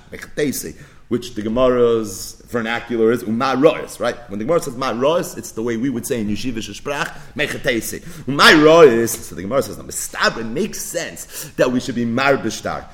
[1.08, 4.16] Which the Gemara's vernacular is umar rois, right?
[4.28, 7.16] When the Gemara says mar rois, it's the way we would say in yeshivish sprach
[7.36, 8.28] mechatesi.
[8.28, 12.86] Umar rois, so the Gemara says, no, it makes sense that we should be marbishtar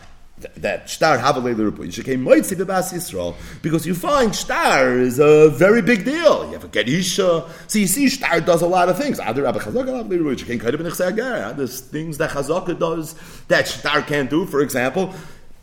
[0.56, 2.04] that star havalei l'rupu.
[2.04, 6.46] Came moitzi b'bas Yisrael because you find star is a very big deal.
[6.46, 7.48] You have a gedisha.
[7.68, 9.20] So you see, star does a lot of things.
[9.20, 13.14] Other Rabbi Chazaka There's things that Chazaka does
[13.48, 14.46] that star can't do.
[14.46, 15.14] For example.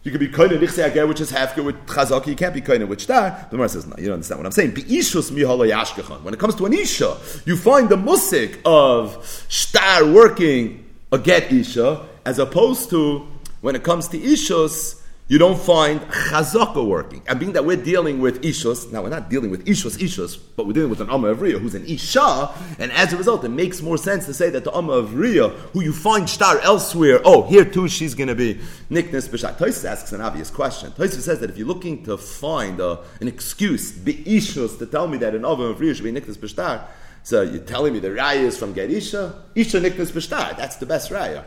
[0.03, 2.27] You could be koine nichse which is half good with chazaka.
[2.27, 3.31] You can't be koine with star.
[3.49, 4.71] The Gemara says, no, you don't understand what I'm saying.
[4.71, 6.23] Beishus mihala.
[6.23, 11.51] When it comes to an isha, you find the musik of star working a get
[11.51, 13.27] isha as opposed to
[13.61, 14.98] when it comes to Ishus,
[15.29, 17.21] you don't find chazaka working.
[17.27, 20.65] And being that we're dealing with Ishus, now we're not dealing with Ishus, Ishus, but
[20.65, 22.49] we're dealing with an Amma of Riyah who's an Isha,
[22.79, 25.51] and as a result, it makes more sense to say that the Amma of Riyah,
[25.71, 28.55] who you find star elsewhere, oh, here too she's going to be
[28.89, 29.57] Niknas B'Shat.
[29.57, 30.91] Tosis asks an obvious question.
[30.93, 35.07] Tosis says that if you're looking to find a, an excuse, be Ishus, to tell
[35.07, 36.87] me that an Amma of Riyah should be Niknas B'Shtar,
[37.21, 39.35] so you're telling me the Raya is from Gerisha?
[39.53, 41.45] Isha Niknas B'Shtar, that's the best Raya.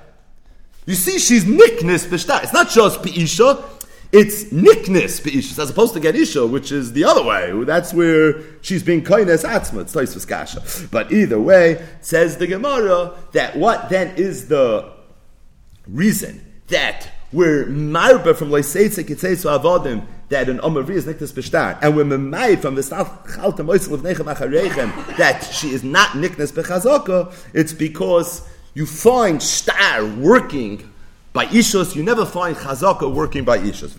[0.84, 2.42] You see, she's niknis b'shtar.
[2.42, 3.62] It's not just pi'isha,
[4.10, 7.52] it's niknis pi'isha, as opposed to gerisha, which is the other way.
[7.64, 9.82] That's where she's being koines atzma.
[9.82, 10.88] It's toisvus kasha.
[10.90, 14.92] But either way, says the Gemara that what then is the
[15.86, 21.96] reason that we're marba from leiseitzik so avodim that an omavri is niknis b'shtar, and
[21.96, 26.52] we're memay from the south chalta moisel of nechem acharechem that she is not niknis
[26.52, 30.90] b'chazaka, it's because you find star working
[31.32, 33.98] by Ishus, you never find Chazaka working by Ishus.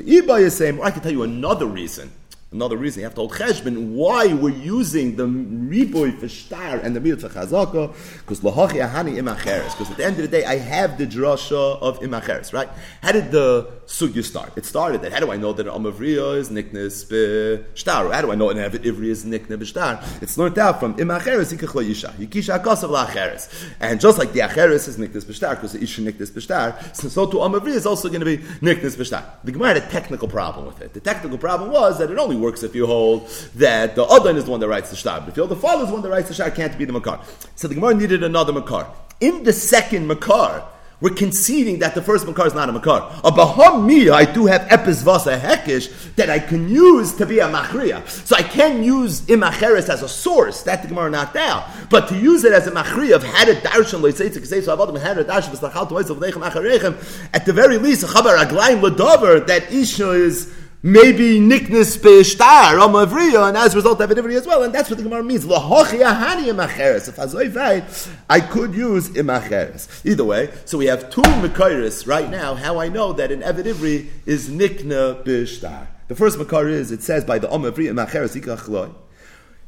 [0.84, 2.12] I can tell you another reason.
[2.54, 3.00] Another reason.
[3.00, 3.94] You have to hold cheshbon.
[3.94, 7.96] Why we're using the riboy for star and the miyut for chazaka?
[8.20, 11.82] Because lahachi ahani imacheres because at the end of the day I have the drasha
[11.82, 12.70] of imacheres right.
[13.02, 14.54] How did the sugya start?
[14.58, 18.14] It started that how do I know that an is niknes b'shtar?
[18.14, 20.22] How do I know an ivri is nikne b'shtar?
[20.22, 24.88] It's learned out from imacheres yikach yisha yikisha akasav la'acheres and just like the acheres
[24.88, 28.26] is niknes b'shtar because the isha niknes b'shtar so, to amavriya is also going to
[28.26, 29.24] be niknes b'shtar.
[29.44, 30.94] The Gemara had a technical problem with it.
[30.94, 34.46] The technical problem was that it only works if you hold that the Adon is
[34.46, 35.20] the one that writes the shtar.
[35.20, 36.86] But if you hold the father is the one that writes the shtar, can't be
[36.86, 37.20] the Makar.
[37.56, 38.88] So the Gemara needed another Makar.
[39.20, 40.64] In the second Makar,
[41.04, 43.01] we're conceding that the first makar is not a makar.
[43.26, 47.39] A baham mia, I do have epis vasa hekish that I can use to be
[47.39, 48.08] a machriya.
[48.08, 50.64] So I can use imacheres as a source.
[50.64, 51.68] That the Gemara knocked out.
[51.89, 54.97] But to use it as a machriya of had a darshan loiseitzik say so avodim
[54.97, 57.28] had a darshan to.
[57.34, 60.54] At the very least, a chabar aglaim ledover that isha is
[60.84, 64.64] maybe niknis be'ishtar, amavriya, and as a result, Eved Ivri as well.
[64.64, 65.46] And that's what the Gemara means.
[65.46, 67.08] Lahochi ahani imacheres.
[67.08, 67.84] If Azoy right,
[68.30, 70.06] I could use imacheres.
[70.06, 74.08] Either way, so we have two Mekairis right now, how I know that an Eved
[74.26, 75.88] is nikna be'ishtar.
[76.10, 78.94] The first Makar is, it says by the amavriya imacheres ikachloi.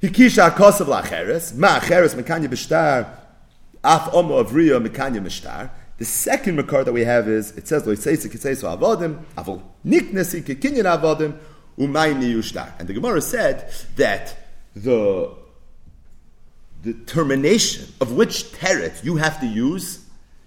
[0.03, 3.07] Hikisha kosav lacheres, ma'acheres mekanya b'shtar,
[3.84, 5.70] af omo avriya mekanya mishtar.
[5.97, 10.43] The second makar that we have is it says lo yiseisi kitseis avodim avol niknesi
[10.43, 11.37] kekinyan avodim
[11.77, 12.77] umayni yushtar.
[12.79, 14.37] And the Gemara said that
[14.75, 15.33] the
[16.83, 20.05] the termination of which teret you have to use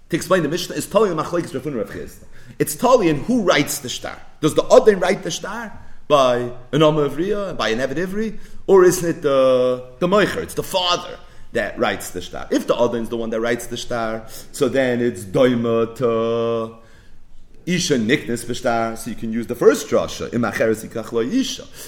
[0.09, 2.25] to explain the Mishnah is totally machlekes Rav Rav
[2.59, 4.19] It's totally in who writes the star.
[4.41, 5.77] Does the Odin write the star
[6.07, 6.37] by
[6.71, 10.43] an Amavriya, by an Eved Ivri, or isn't it the the Meicher?
[10.43, 11.17] It's the father
[11.53, 12.47] that writes the star.
[12.51, 16.77] If the other is the one that writes the star, so then it's doima to
[17.65, 20.29] isha niknes b'star, so you can use the first drasha.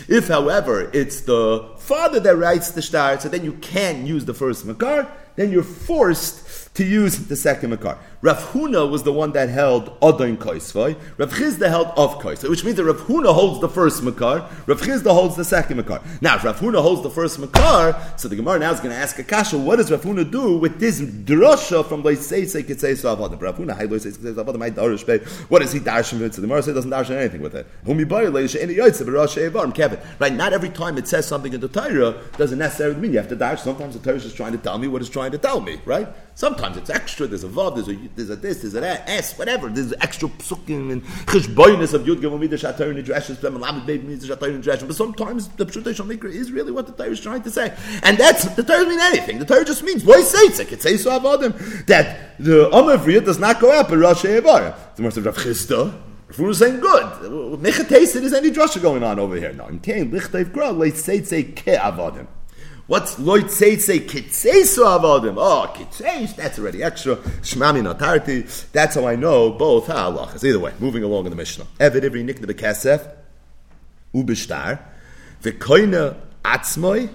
[0.10, 4.34] If, however, it's the father that writes the star, so then you can't use the
[4.34, 7.98] first makar, then you're forced to use the second makar.
[8.24, 10.96] Rav Huna was the one that held Adon Koisvai.
[11.18, 14.80] Rav Chisda held of Koisvai, which means that Rav Huna holds the first Makar, Rav
[14.80, 16.04] Chisda holds the second Makar.
[16.22, 19.02] Now, if Rav Huna holds the first Makar, so the Gemara now is going to
[19.02, 23.42] ask Akasha, what does Rav Huna do with this drasha from Loisei Kitzei Savadim?
[23.42, 25.18] Rav Huna, Loisei Kitzei Savadim, my Darish Bey.
[25.50, 26.36] What does he darshan with?
[26.36, 27.66] So the Gemara says doesn't darshan anything with it.
[29.74, 30.00] Kevin.
[30.20, 33.30] Right, not every time it says something in the Torah doesn't necessarily mean you have
[33.30, 33.64] to dash.
[33.64, 36.08] Sometimes the Torah is trying to tell me what it's trying to tell me, right?
[36.36, 39.38] Sometimes it's extra, there's a vav, there's a there's a this, there's a that, s,
[39.38, 39.70] whatever.
[39.70, 44.36] There's extra psukim and chishboinus of yud gimel midah shatar nidreshes, them lamed baby midah
[44.36, 44.86] shatar nidreshes.
[44.86, 48.18] But sometimes the pshutei shalmikra is really what the Torah is trying to say, and
[48.18, 49.40] that's the Torah doesn't mean anything.
[49.40, 50.82] The Torah just means voice says it.
[50.82, 54.96] Says so avodim that the Omer does not go up in Rosh Hashanah.
[54.96, 55.94] The Mercy of Rav Chisda.
[56.30, 57.04] If we were saying good,
[57.62, 59.52] mechatesid is any drasha going on over here.
[59.52, 62.28] No, I'm saying lichtayv gra leitzeitzei ke avodim.
[62.92, 65.36] What's loy tzeitze kitzeisu avodim?
[65.38, 67.16] Oh, kitzeis, that's already extra.
[67.16, 68.70] Shmami notarti.
[68.74, 70.44] That's how I know both halachas.
[70.44, 71.66] Either way, moving along in the Mishnah.
[71.80, 73.10] Eved ivri nikne bekesef,
[74.14, 74.80] ubishtar,
[75.42, 77.10] v'koine atzmoi,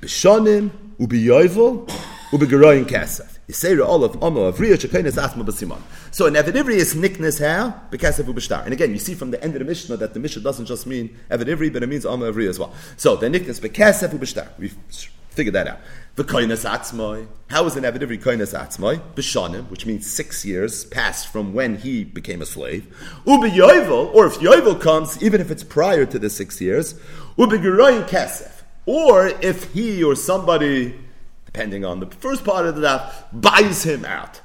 [0.00, 1.86] b'shonim, ubiyoivel,
[2.30, 3.38] ubigeroyin kesef.
[3.50, 5.82] Yisera olav omo avriya shekoines atzma b'simon.
[6.10, 7.78] So an Eved Ivri is niknes how?
[7.90, 8.64] Bekesef ubishtar.
[8.64, 10.86] And again, you see from the end of the Mishnah that the Mishnah doesn't just
[10.86, 12.72] mean Eved Ivri, but it means omo avriya as well.
[12.96, 14.48] So the niknes bekesef ubishtar.
[14.58, 14.74] We've
[15.38, 15.78] Figure that out.
[16.16, 17.28] The koinas atzmoi.
[17.48, 19.00] How is an koinas atzmoi?
[19.14, 22.88] Bishanim, which means six years passed from when he became a slave.
[23.24, 26.96] Ubi yovel, or if yovel comes, even if it's prior to the six years.
[27.36, 28.62] Ubi geroyin kesef.
[28.84, 30.98] Or if he or somebody,
[31.46, 34.40] depending on the first part of the daf, buys him out.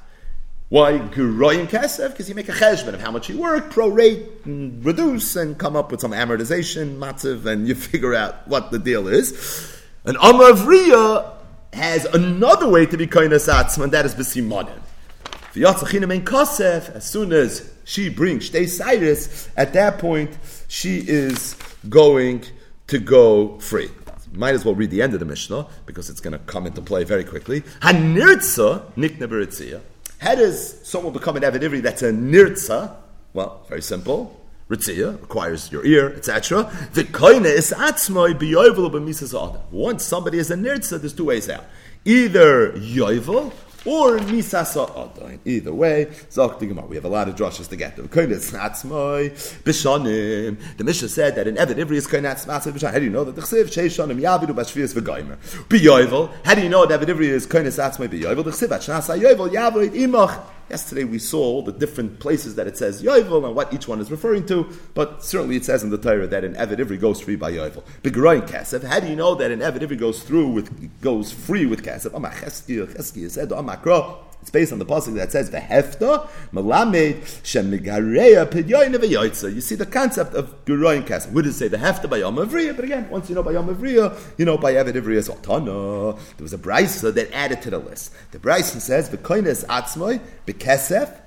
[0.68, 2.10] Why geroyin kesef?
[2.10, 5.74] Because you make a cheshbon of how much he worked, prorate, and reduce, and come
[5.74, 9.80] up with some amortization, matziv, and you figure out what the deal is.
[10.06, 11.32] An Riyah
[11.72, 14.80] has another way to be Koinas Atzma, and that is B'simonim.
[16.94, 20.36] As soon as she brings Shtei Cyrus, at that point,
[20.68, 21.56] she is
[21.88, 22.44] going
[22.88, 23.88] to go free.
[24.34, 26.82] Might as well read the end of the Mishnah, because it's going to come into
[26.82, 27.62] play very quickly.
[27.80, 29.80] Hanirtza.
[30.18, 32.94] How does someone become an Avidivri that's a Nirtza?
[33.32, 34.38] Well, very simple.
[34.70, 36.64] Ritzia requires your ear, etc.
[39.70, 41.64] Once somebody is a nirtza, there's two ways out.
[42.06, 43.52] Either yovel
[43.86, 44.88] or misasa.
[45.44, 48.02] Either way, We have a lot of drushes to get to.
[50.76, 52.90] The Mishnah said that in Evan Ivri is b'shanim.
[52.90, 55.36] How do you know that the chsiv sheishanim yavidu b'shvius v'gaimer?
[55.68, 56.30] Biyovel.
[56.46, 58.44] How do you know that Evan Ivri is koine atzmoi biyovel?
[58.44, 60.40] The chsiv atchnasa yovel yavid imach.
[60.70, 64.10] Yesterday we saw the different places that it says Yovel and what each one is
[64.10, 67.36] referring to, but certainly it says in the Torah that an Eved Ivri goes free
[67.36, 67.82] by Yovel.
[68.02, 71.66] Begroin Kesef, how do you know that an Eved Ivri goes through with goes free
[71.66, 72.10] with Kesef?
[72.12, 74.18] Amach Cheski said Amakro.
[74.44, 79.54] It's based on the pasuk that says the hefta malamed shemigareya pidyoyin v'yoytza.
[79.54, 81.32] You see the concept of geroyin kasem.
[81.32, 83.74] We didn't say the hefta by Yom Avriya, but again, once you know by Yom
[83.74, 85.40] Avriya, you know by Eved as well.
[86.36, 88.12] There was a brisa that added to the list.
[88.32, 91.22] The brisa says v'koines atzmoy bekesef.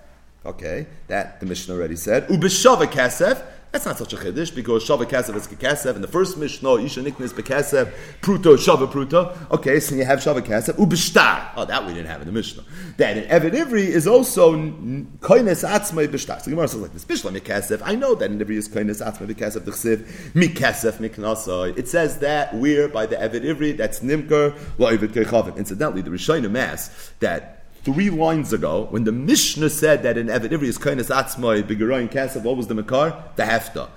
[0.45, 2.27] Okay, that the mission already said.
[2.27, 3.43] Ubeshava kesef.
[3.77, 5.95] That's not such a chiddush because shava kasev is kasev.
[5.95, 9.51] In the first mishnah, isha niknis bekasev pruto shava pruto.
[9.51, 11.51] Okay, so you have shava kasev ubishtar.
[11.55, 12.63] Oh, that we didn't have in the mishnah.
[12.97, 16.41] Then in Evid Ivri is also koines atzmai bishtar.
[16.41, 17.83] So Gemara says like this: Bishla mikasev.
[17.85, 21.77] I know that in Ivri is koines atzmai bikasev d'chsiv mikasef miknasai.
[21.77, 26.49] It says that we're by the Evid Ivri that's nimker lo Evid Incidentally, the Rishonim
[26.49, 31.09] mass that three lines ago, when the Mishnah said that in Eved Ivri is Kainas
[31.09, 33.23] Atzmai, Bigaroin Kasav, what was the Makar?
[33.35, 33.89] The Hefta.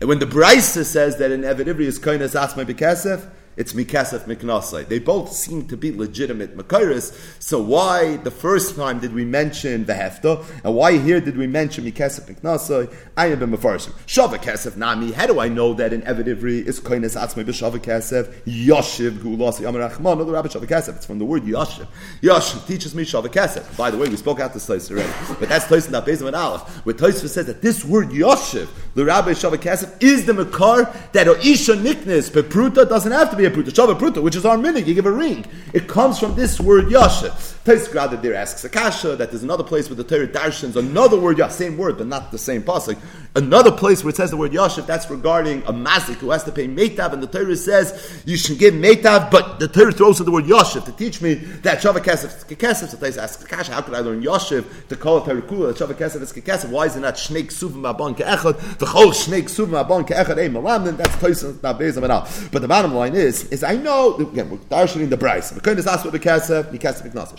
[0.00, 3.28] And when the Brisa says that an Eved Ivri is Koinas Asmai Bekesef,
[3.58, 4.86] it's Mikasef Miknasai.
[4.86, 7.12] They both seem to be legitimate Makaris.
[7.42, 11.48] So why the first time did we mention the Hefta, and why here did we
[11.48, 12.94] mention Mikasef Miknasai?
[13.16, 13.90] I have been Mefarshim.
[14.06, 15.10] Shava Kesef Nami.
[15.10, 18.32] How do I know that in Eved Ivri is Koinas Atzmai B'Shava Kesef?
[18.46, 20.18] Yoshiv Gulas Yamar Achman.
[20.18, 20.94] No, Rabbi Shava Kesef.
[20.94, 21.88] It's from the word Yoshiv.
[22.22, 23.76] Yoshiv teaches me Shava Kesef.
[23.76, 26.36] By the way, we spoke out this place already, but that's Tosin that Bezim and
[26.36, 26.62] Aleph.
[26.86, 31.26] Where Tosin says that this word Yoshiv, the Rabbi Shava Kesef, is the Makar that
[31.26, 34.86] Oisha Niknes Pepruta doesn't have to be pruta, shava pruta, which is our minig.
[34.86, 35.44] You give a ring.
[35.72, 37.36] It comes from this word yasha.
[37.68, 41.52] Rather there asks Akasha that there's another place where the Torah darshans another word yasha,
[41.52, 42.96] same word but not the same pasuk.
[43.36, 46.50] Another place where it says the word yasha, that's regarding a mazik who has to
[46.50, 50.24] pay meitav, and the Torah says you should give meitav, but the Torah throws in
[50.24, 52.88] the word yashiv to teach me that shava kesef is kekesef.
[52.88, 55.74] So Tais asks Akasha, how could I learn yashiv to call it Torah kula?
[55.74, 56.70] Shava kesef is kekesef.
[56.70, 58.78] Why is it not shnei suvim abon keechad?
[58.78, 60.96] The whole shnei suvim abon keechad eh, ein malamdin.
[60.96, 62.28] That's Tais not bezam and all.
[62.50, 65.52] But the bottom line is, is I know again we're darshaning the brayse.
[65.54, 67.36] The kohen is asked for the kesef, the kesef iknas.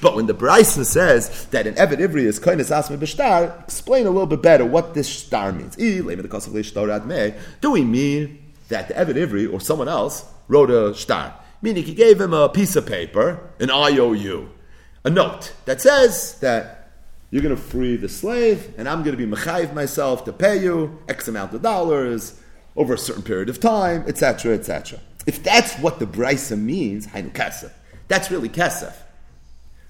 [0.00, 4.10] But when the Bryson says that an eved ivri is asked for b'shtar, explain a
[4.10, 5.76] little bit better what this star means.
[5.76, 11.34] Do we mean that the eved ivri or someone else wrote a star?
[11.62, 14.50] Meaning he gave him a piece of paper, an IOU,
[15.04, 16.92] a note that says that
[17.30, 20.62] you're going to free the slave, and I'm going to be mechayiv myself to pay
[20.62, 22.40] you X amount of dollars
[22.76, 25.00] over a certain period of time, etc., etc.
[25.26, 27.72] If that's what the brisa means, hainu kesef,
[28.08, 28.94] that's really kesef.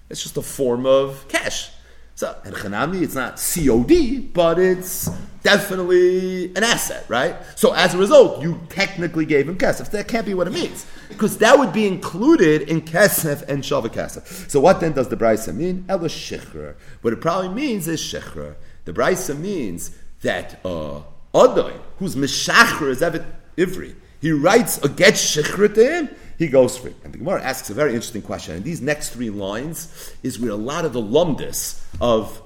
[0.09, 1.71] It's just a form of cash.
[2.15, 5.11] So, Chanami, it's not COD, but it's
[5.43, 7.37] definitely an asset, right?
[7.57, 9.91] So, as a result, you technically gave him kesef.
[9.91, 13.89] That can't be what it means, because that would be included in kesef and shava
[13.89, 14.51] kesef.
[14.51, 15.85] So, what then does the brisa mean?
[15.91, 16.77] Ela shichra.
[17.03, 18.55] What it probably means is shichra.
[18.87, 19.91] The brisa means
[20.23, 21.03] that uh,
[21.35, 23.27] Adai, who's Meshachar is Evet
[23.59, 26.95] Ivri, he writes a get to him, he goes free.
[27.05, 28.57] And the Gemara asks a very interesting question.
[28.57, 32.43] And these next three lines is where a lot of the lumdus of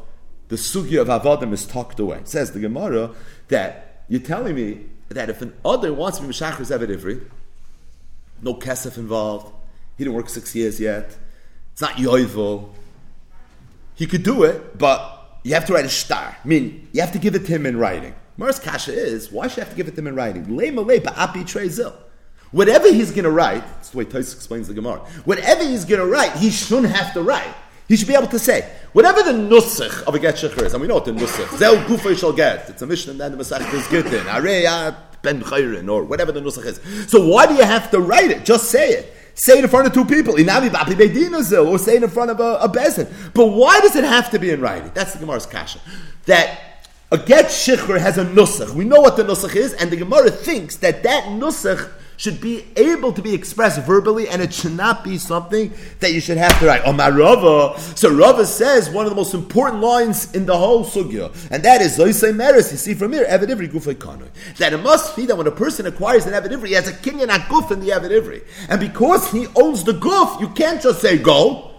[0.49, 2.19] the sugya of Avadim is tucked away.
[2.19, 3.11] It says the Gemara
[3.49, 7.25] that you're telling me that if an other wants to be Meshachar Ivri,
[8.43, 9.53] no kesef involved,
[9.97, 11.17] he didn't work six years yet,
[11.73, 12.71] it's not yoivel,
[13.95, 16.37] he could do it, but you have to write a star.
[16.43, 18.15] I mean, you have to give it to him in writing.
[18.41, 20.45] Mars Kasha is, why should I have to give it to him in writing?
[22.53, 25.01] Whatever he's going to write, that's the way Tais explains the Gemara.
[25.27, 27.55] Whatever he's going to write, he shouldn't have to write.
[27.87, 30.81] He should be able to say, whatever the nusach of a get shecher is, and
[30.81, 32.71] we know what the nusach, zel gufay shall get.
[32.71, 36.41] It's a mission and then the Masach is Gittin, Areya ben chayrin, or whatever the
[36.41, 36.81] nusach is.
[37.11, 38.47] So why do you have to write it?
[38.47, 39.15] Just say it.
[39.35, 42.69] Say it in front of two people, or say it in front of a, a
[42.71, 43.07] bezin.
[43.35, 44.93] But why does it have to be in writing?
[44.95, 45.79] That's the Gemara's kasha.
[46.25, 46.70] That
[47.13, 48.71] a get shikhr has a nusach.
[48.71, 52.67] We know what the nusach is, and the Gemara thinks that that nusach should be
[52.77, 56.57] able to be expressed verbally, and it should not be something that you should have
[56.61, 56.83] to write.
[56.85, 57.81] Omar Rava.
[57.97, 61.81] So Rava says one of the most important lines in the whole sugya, and that
[61.81, 62.71] is Zoisei Meres.
[62.71, 64.29] You see from here, Evid Ivri Gufay Kanoi.
[64.59, 66.93] That it must be that when a person acquires an Evid Ivri, he has a
[66.93, 71.01] kinyan guf in the Evid Ivri, and because he owns the guf, you can't just
[71.01, 71.70] say go.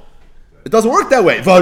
[0.64, 1.40] It doesn't work that way.
[1.40, 1.60] If I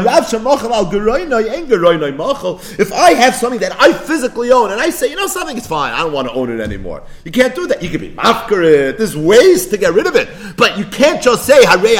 [3.13, 5.99] have something that I physically own and I say, you know something, it's fine, I
[5.99, 7.03] don't want to own it anymore.
[7.23, 7.81] You can't do that.
[7.81, 8.97] You can be mafkarit.
[8.97, 10.27] There's ways to get rid of it.
[10.57, 11.95] But you can't just say, harei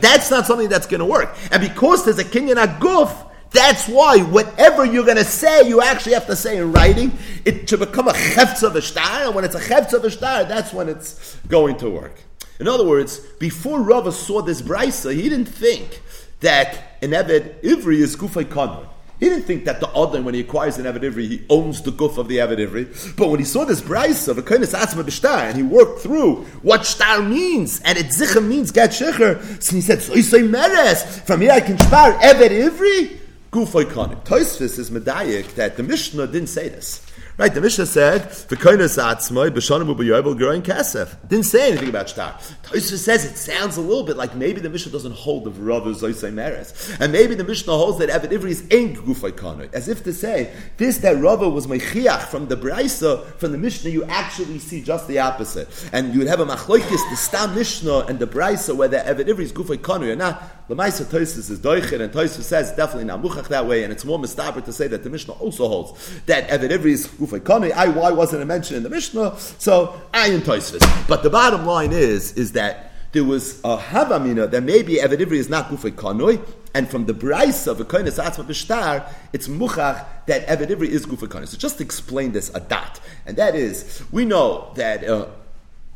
[0.00, 1.36] That's not something that's going to work.
[1.50, 6.14] And because there's a kinyan aguf, that's why whatever you're going to say, you actually
[6.14, 7.12] have to say in writing.
[7.44, 10.10] It should become a chefz of a star, and when it's a chefz of a
[10.10, 12.14] star, that's when it's going to work.
[12.60, 16.02] In other words, before Rava saw this brisa, he didn't think
[16.40, 18.86] that an Eved Ivri is Gufay Kanor.
[19.18, 21.90] He didn't think that the Odin, when he acquires an Eved Ivri, he owns the
[21.90, 23.16] guf of the Eved Ivri.
[23.16, 27.22] But when he saw this brisa Koines Asma B'Shtar, and he worked through what Shtar
[27.26, 31.52] means, and it Zicha means Gat Shecher, so he said, so say Meres, from here
[31.52, 33.18] I can spar Eved Ivri,
[33.50, 34.22] Gufay Kanor.
[34.24, 37.06] Toisvis is medayik that the Mishnah didn't say this.
[37.40, 42.34] Right, the Mishnah said, "V'koinas atzmoi b'shanim u'b'yovel growing kasef." Didn't say anything about shtar.
[42.64, 45.84] Tosha says it sounds a little bit like maybe the Mishnah doesn't hold of Rav
[45.84, 50.04] Zoisei Meres, and maybe the Mishnah holds that Evid Ivri is ain't gufay as if
[50.04, 53.88] to say this that Rava was mechiach from the Brisa from the Mishnah.
[53.88, 58.00] You actually see just the opposite, and you would have a machloikis the Stam Mishnah
[58.00, 59.82] and the Brisa where the Evid Ivri is gufay
[60.12, 60.59] or not.
[60.70, 64.04] The Maisa Tosis is doichin, and Tosis says definitely not muchach that way, and it's
[64.04, 68.12] more mistaber to say that the Mishnah also holds that Evid Ivri is I, why
[68.12, 69.36] wasn't it mentioned in the Mishnah?
[69.36, 71.08] So, I in Toisvis.
[71.08, 75.38] But the bottom line is, is that there was a havamina that maybe Eved Ivri
[75.38, 76.40] is not Gufay Kanoi,
[76.72, 81.04] and from the Bryce of a Koinis Atzma Bishtar, it's Muchach that Eved Ivri is
[81.04, 81.48] Gufay Kanoi.
[81.48, 85.30] So just explain this a dot, and that is, we know that a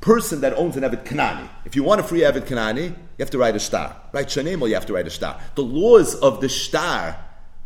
[0.05, 3.31] person that owns an Eved Kanani, if you want a free Eved Kanani, you have
[3.31, 3.97] to write a star.
[4.13, 4.27] Right?
[4.27, 5.41] Shanemo, you have to write a star.
[5.55, 7.17] The laws of the star,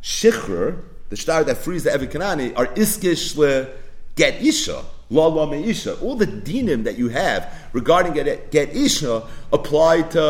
[0.03, 3.67] Shichr, the star that frees the Eved Kanani, are Iskish le
[4.15, 4.85] get Isha.
[5.11, 6.01] La la meisha.
[6.03, 10.23] All the dinim that you have regarding get, get isha apply to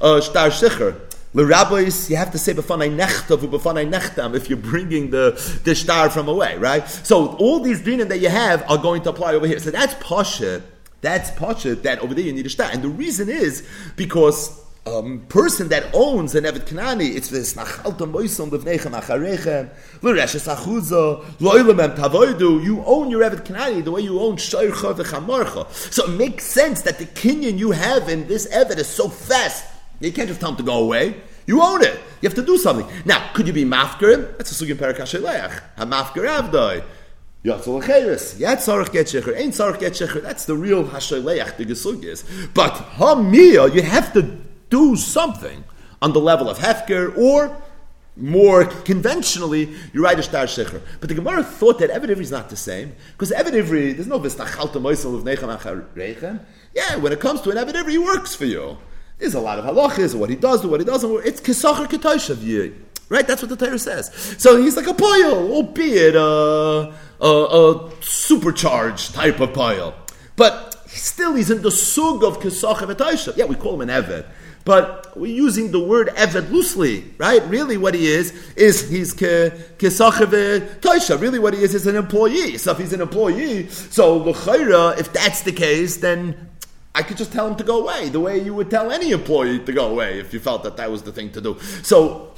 [0.00, 0.98] uh, shtar shicher.
[1.34, 5.32] The rabbis, you have to say b'fanai nechtav b'fanai nechtam if you're bringing the,
[5.64, 6.88] the star from away, right?
[6.88, 9.58] So all these dinim that you have are going to apply over here.
[9.58, 10.62] So that's pasha.
[11.02, 11.74] That's pasha.
[11.74, 15.84] That over there you need a star, and the reason is because um, person that
[15.94, 19.70] owns an Evet Kanani, it's this Nachalta Moisom Levnechem Acharechem,
[20.02, 25.70] L'reshes Achuza, Loilemem Tavoidu, you own your Evet Kanani the way you own Shoyrcha V'chamarcha.
[25.92, 29.64] So it makes sense that the Kenyan you have in this Evet is so fast,
[30.00, 31.14] you can't just tell him to go away.
[31.46, 31.98] You own it.
[32.20, 32.86] You have to do something.
[33.04, 34.36] Now, could you be mafker?
[34.38, 35.60] That's a sugin perakasheleach.
[35.76, 36.84] A mafker avdoi.
[37.44, 38.38] Yatzal Acheres.
[38.38, 39.36] Yat Sarach get shecher.
[39.36, 40.22] Ain't Sarach get shecher.
[40.22, 42.24] That's the real hasheleach, the gesug is.
[42.54, 44.38] But hamia, you have to
[44.70, 45.64] do something
[46.00, 47.56] on the level of Hefker or
[48.16, 50.82] more conventionally, you write a star shecher.
[51.00, 54.06] But the Gemara thought that Eved Ivri is not the same because Eved Ivri, there's
[54.06, 56.40] no v'stachalta moisel of nechem acharechem.
[56.74, 58.78] Yeah, when it comes to an Eved Ivri, he works for you.
[59.18, 61.10] There's a lot of halachas, what he does, what he doesn't.
[61.24, 62.42] It's kisacher ketoshav
[63.12, 63.26] Right?
[63.26, 64.10] That's what the Torah says.
[64.38, 69.92] So he's like a poil, albeit a, a, a supercharged type of poil.
[70.34, 73.36] But still, he's in the sug of kisacher ketoshav.
[73.36, 74.24] Yeah, we call him an Eved.
[74.64, 77.46] But we're using the word Eved loosely, right?
[77.48, 81.20] Really, what he is, is he's Kesacheve Taisha.
[81.20, 82.56] Really, what he is, is an employee.
[82.56, 86.48] So if he's an employee, so L'chaira, if that's the case, then
[86.94, 89.58] I could just tell him to go away, the way you would tell any employee
[89.60, 91.58] to go away if you felt that that was the thing to do.
[91.82, 92.31] So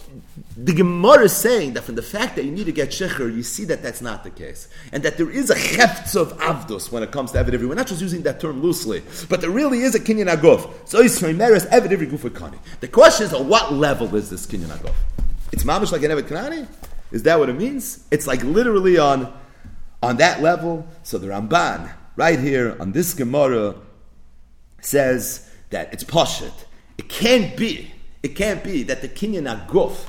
[0.56, 3.42] the Gemara is saying that from the fact that you need to get shecher, you
[3.42, 7.02] see that that's not the case, and that there is a cheftz of avdus when
[7.02, 9.94] it comes to Eved We're not just using that term loosely, but there really is
[9.94, 10.72] a kinyan aguf.
[10.88, 12.58] So Yisrael meres Eved Ivri guf kani.
[12.80, 14.94] The question is, at what level is this kinyan aguf?
[15.52, 16.66] It's mamish like an Eved Kanani.
[17.12, 18.04] Is that what it means?
[18.10, 19.32] It's like literally on
[20.02, 20.86] on that level.
[21.02, 23.76] So the Ramban right here on this Gemara
[24.80, 26.52] says that it's poshut.
[26.98, 27.93] It can't be.
[28.24, 30.08] It can't be that the kinyan aguf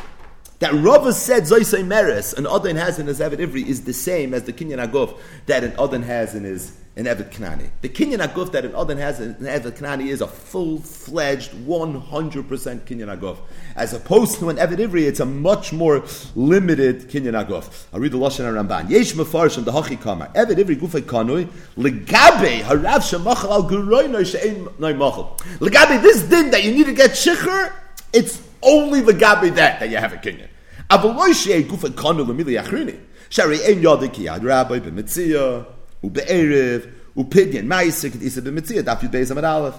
[0.60, 4.34] that Rava said Zoisei Meres, an Odin has in his Eved Ivri, is the same
[4.34, 7.72] as the Kinyan Aguf that an Odin has in his in Eved Knani.
[7.82, 12.48] The Kinyan Aguf that an Odin has in Eved Knani is a full fledged 100%
[12.48, 13.38] Kinyan Aguf.
[13.76, 16.06] As opposed to an Eved Ivri, it's a much more
[16.36, 17.88] limited Kinyan Aguf.
[17.94, 18.90] I'll read the Lashon Ramban.
[18.90, 20.30] Yesh Mefarsh and the Hachi Kamar.
[20.30, 25.38] Eved Ivri Gufay Kanui, Legabe, Harav Shemachal al Guroino Shein Noimachal.
[25.60, 27.74] Legabe, this din that you need to get Shikhr,
[28.16, 30.48] it's only the gabi that that you have a kinyan.
[30.90, 33.00] Avoloy shei gufa kanu lemili achrini.
[33.30, 35.66] Shari ein yodi ki ad rabbi b'mitzia,
[36.04, 39.76] u'be'erev, u'pidyan ma'isik, isa b'mitzia, daf yud beis amad aleph.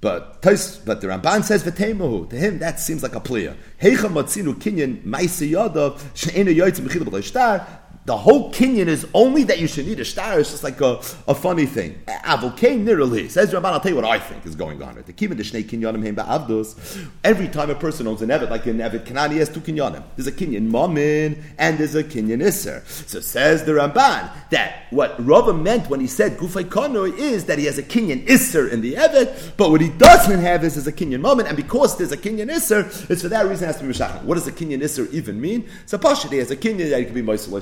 [0.00, 3.56] But but the Ramban says v'teimahu to him that seems like a player.
[3.82, 7.66] Heicha matzinu kinyan ma'isi yadav she'ena yoytzim b'chila b'lei shtar
[8.08, 10.40] the whole kinyan is only that you should need a star.
[10.40, 10.94] It's just like a,
[11.28, 12.00] a funny thing.
[12.06, 13.64] Says Ramban.
[13.66, 14.94] I'll tell you what I think is going on.
[14.94, 17.06] The kinyanim heim ba'avdos.
[17.22, 20.02] Every time a person owns an evet, like an evet kanani has two kinyanim.
[20.16, 22.82] There's a kinyan mamin and there's a kinyan iser.
[22.86, 27.58] So says the Ramban that what Rava meant when he said gufay kanoi is that
[27.58, 30.86] he has a kinyan iser in the evet, but what he doesn't have is, is
[30.86, 33.76] a kinyan mamin, and because there's a kinyan iser, it's for that reason it has
[33.76, 34.24] to be mishachan.
[34.24, 35.68] What does a kinyan iser even mean?
[35.84, 37.58] So Pasha, he has a kinyan that he can be moisul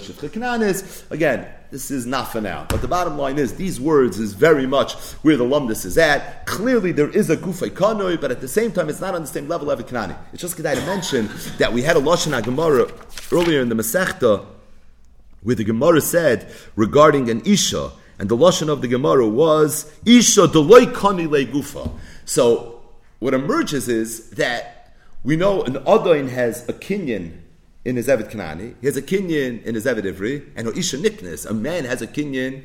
[1.11, 2.67] Again, this is not for now.
[2.69, 6.47] But the bottom line is, these words is very much where the lumdus is at.
[6.47, 9.27] Clearly, there is a gufay kanoi, but at the same time, it's not on the
[9.27, 10.17] same level of a kanani.
[10.33, 11.29] It's just good to mention
[11.59, 12.91] that we had a lashon Gemara
[13.33, 14.45] earlier in the Masechta,
[15.43, 20.49] where the Gemara said regarding an isha, and the lashon of the Gemara was isha
[20.49, 21.91] deloy kani le gufa.
[22.25, 22.81] So
[23.19, 27.33] what emerges is that we know an adain has a kinyan
[27.87, 31.49] in his Evet Kanani, he has a kinyan in his Evet Ivri, and Isha Niknis,
[31.49, 32.65] a man has a kinyan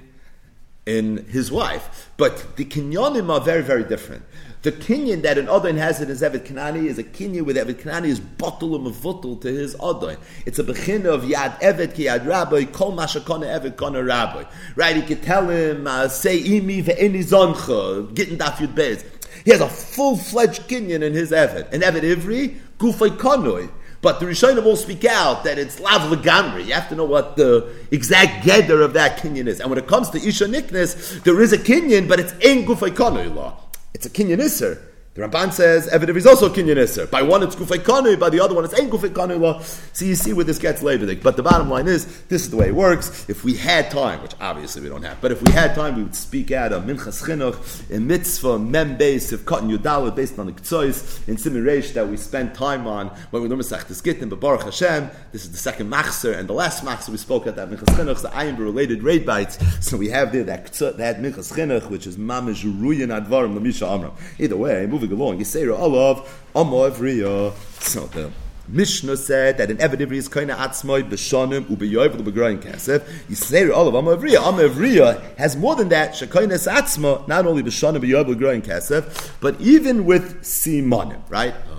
[0.87, 2.09] in his wife.
[2.17, 4.23] But the kinyanim are very, very different.
[4.63, 7.59] The kinyan that an Adon has in his Evet Kanani is a kinyan where the
[7.61, 10.17] Evet Kanani is bottle and mavutal to his Adon.
[10.47, 14.43] It's a bechin of Yad Evet ki Yad Rabbi, Kol Mashakona Evet Kona Rabbi.
[14.75, 14.95] Right?
[14.95, 19.05] He could tell him, uh, say imi ve'eni zoncha, getting daf yud bez.
[19.45, 21.71] He has a full-fledged kinyan in his Evet.
[21.71, 23.69] An Evet Ivri, gufay konoi.
[24.01, 26.65] But the Rishonim will speak out that it's lav legamri.
[26.65, 29.59] You have to know what the exact gather of that kinyan is.
[29.59, 33.35] And when it comes to Isha Niknes, there is a kinyan, but it's in gufay
[33.35, 33.59] law.
[33.93, 34.90] It's a kinyan iser.
[35.13, 37.11] The Ramban says Eved is also Kinyan Isser.
[37.11, 39.59] By one it's Gufay Kanu, by the other one it's Ein Gufay Kanu law.
[39.91, 41.13] So you see where this gets later.
[41.15, 43.29] But the bottom line is, this is the way it works.
[43.29, 46.03] If we had time, which obviously we don't have, but if we had time, we
[46.03, 50.45] would speak out of Minchas Chinuch, in Mitzvah, Mem Beis, of Cotton Yudalit, based on
[50.45, 54.39] the Ktsois, in Simin that we spent time on when we learn Masech Gittin, but
[54.39, 57.69] Baruch Hashem, this is the second Machzer, and the last Machzer we spoke at that
[57.69, 59.57] Minchas Chinuch, the Ayin related raid bites.
[59.85, 64.13] So we have there that, that Minchas Chinuch, which is Mamish Ruyan Advarim, Lamisha Amram.
[64.39, 67.53] Either way, moving along, Yisera Olav, Amavriya.
[67.81, 68.31] So the
[68.67, 73.01] Mishnah said that an Evid is kind of atzmoy b'shanim u'beyoyv u'begroyin kesef.
[73.27, 74.37] Yisera Olav Amavriya.
[74.37, 76.13] Amavriya has more than that.
[76.13, 81.53] Shekoines atzma not only b'shanim beyoyv u'begroyin kesef, but even with simanim, right?
[81.53, 81.77] Uh,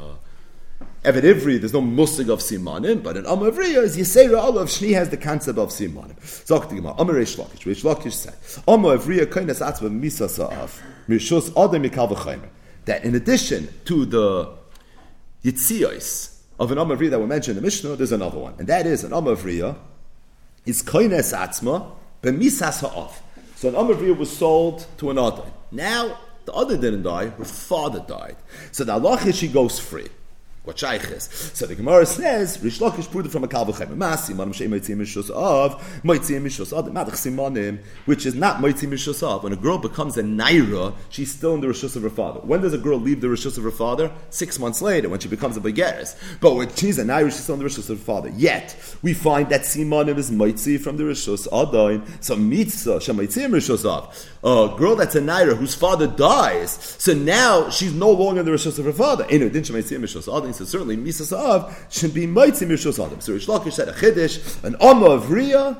[1.05, 5.09] Eved Ivri, there's no musig of simanim, but in Amavriya is Yisera Olav Shni has
[5.11, 6.16] the concept of simanim.
[6.20, 8.35] Zok the Gemara, Amar Reish Lakish, Reish Lakish said,
[8.66, 12.49] Amavriya koines atzma misa sa'af, mishus adam mikal v'chaymer
[12.85, 14.53] that in addition to the
[15.45, 18.55] Yitzios of an Amavriya that we mentioned in the Mishnah, there's another one.
[18.59, 19.76] And that is an Amavriya
[20.64, 21.91] is Koines Atzma
[22.22, 23.22] B'misas Ha'af.
[23.57, 25.45] So an Amavriya was sold to another.
[25.70, 28.37] Now, the other didn't die, her father died.
[28.72, 30.09] So the Allah she goes free.
[30.65, 31.29] What shayches?
[31.57, 35.29] So the Gemara says, Rish Lakish proved from a kalvachem masi manim shei moitzim mishus
[35.29, 39.43] of moitzim mishus of madach simanim, which is not moitzim mishus of.
[39.43, 42.39] When a girl becomes a naira, she's still in the rishus of her father.
[42.39, 44.13] When does a girl leave the rishus of her father?
[44.31, 46.15] Six months later, when she becomes a begeres.
[46.41, 48.29] But when she's a naira, she's still in the rishus of her father.
[48.37, 52.07] Yet we find that simanim is moitzi from the rishus adain.
[52.23, 56.71] So mitzvah shemaitzim rishus of a girl that's a naira whose father dies.
[57.01, 59.25] So now she's no longer in the rishus of her father.
[59.25, 63.20] In addition, shemaitzim rishus adain so certainly Misas Av should be Maitzim Yirshos Adam.
[63.20, 65.78] So Rish Lakish said a Chiddush, an Amma of Riyah,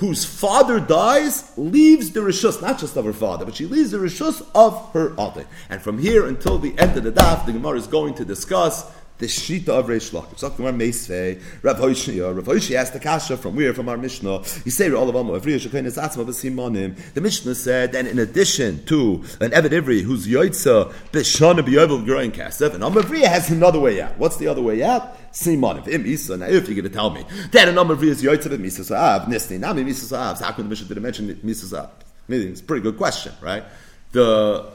[0.00, 3.98] whose father dies, leaves the Rishus, not just of her father, but she leaves the
[3.98, 5.44] Rishus of her Adi.
[5.68, 8.90] And from here until the end of the daf, the Gemara is going to discuss
[9.20, 10.38] the Shita of Reish Lakish.
[10.38, 13.72] So Gemara Meisvei, Rav Hoshia, Rav Hoshia asked the Kasha from where?
[13.72, 14.42] From our Mishnah.
[14.64, 16.96] He said, all of them, every Shekhenes Atzma B'Simonim.
[17.14, 22.32] The Mishnah said, and in addition to an Eved Ivri who's Yoitza B'Shana B'Yovel growing
[22.32, 24.18] Kasef, and Amavriya has another way out.
[24.18, 25.16] What's the other way out?
[25.32, 25.86] Simonim.
[25.86, 26.36] Im Isa.
[26.36, 29.60] Now, if you're going to tell me that an Amavriya is Yoitza B'Misa Sa'av, Nisni,
[29.60, 31.90] Nami Misa Sa'av, how come the Mishnah didn't mention Misa Sa'av?
[32.28, 33.64] It's a pretty good question, right?
[34.12, 34.70] The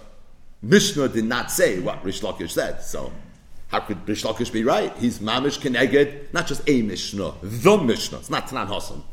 [0.61, 3.11] Mishnah did not say what Rish Lakish said, so
[3.75, 4.95] how could Rish Lakish be right?
[4.97, 8.19] He's mamish keneged, not just a Mishnah, the Mishnah.
[8.19, 9.03] It's not Tanan Hasan.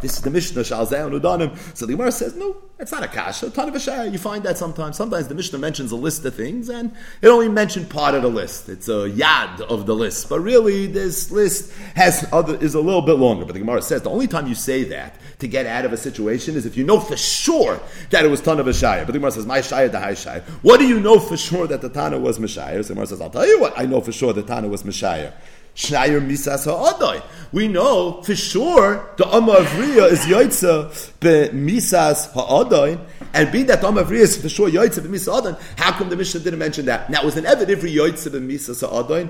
[0.00, 1.76] This is the Mishnah Shalzeh Udanim.
[1.76, 3.50] So the Gemara says, no, it's not a kasha.
[3.50, 4.96] Ton of You find that sometimes.
[4.96, 8.28] Sometimes the Mishnah mentions a list of things, and it only mentioned part of the
[8.28, 8.70] list.
[8.70, 13.02] It's a yad of the list, but really this list has other is a little
[13.02, 13.44] bit longer.
[13.44, 15.98] But the Gemara says the only time you say that to get out of a
[15.98, 17.78] situation is if you know for sure
[18.08, 19.04] that it was Tana B'Shaya.
[19.04, 20.42] But the Gemara says, My Shaya, the High Shaya.
[20.62, 22.82] What do you know for sure that the Tana was Meshaya?
[22.82, 24.84] So the Gemara says, I'll tell you what I know for sure the Tana was
[24.84, 25.34] Meshaya.
[25.74, 27.22] Shnayir misas ha'adai.
[27.52, 32.98] We know for sure the Amma of is Yaitza be misas ha'adai,
[33.32, 36.16] and being that Amma of is for sure Yaitza be misas ha'adai, how come the
[36.16, 37.10] Mishnah didn't mention that?
[37.10, 39.28] Now, it was an Eved Ivri Yaitza be misas ha'adai,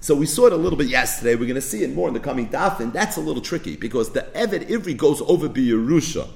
[0.00, 2.14] so we saw it a little bit yesterday, we're going to see it more in
[2.14, 6.28] the coming daf, and that's a little tricky, because the Eved Ivri goes over Yerusha,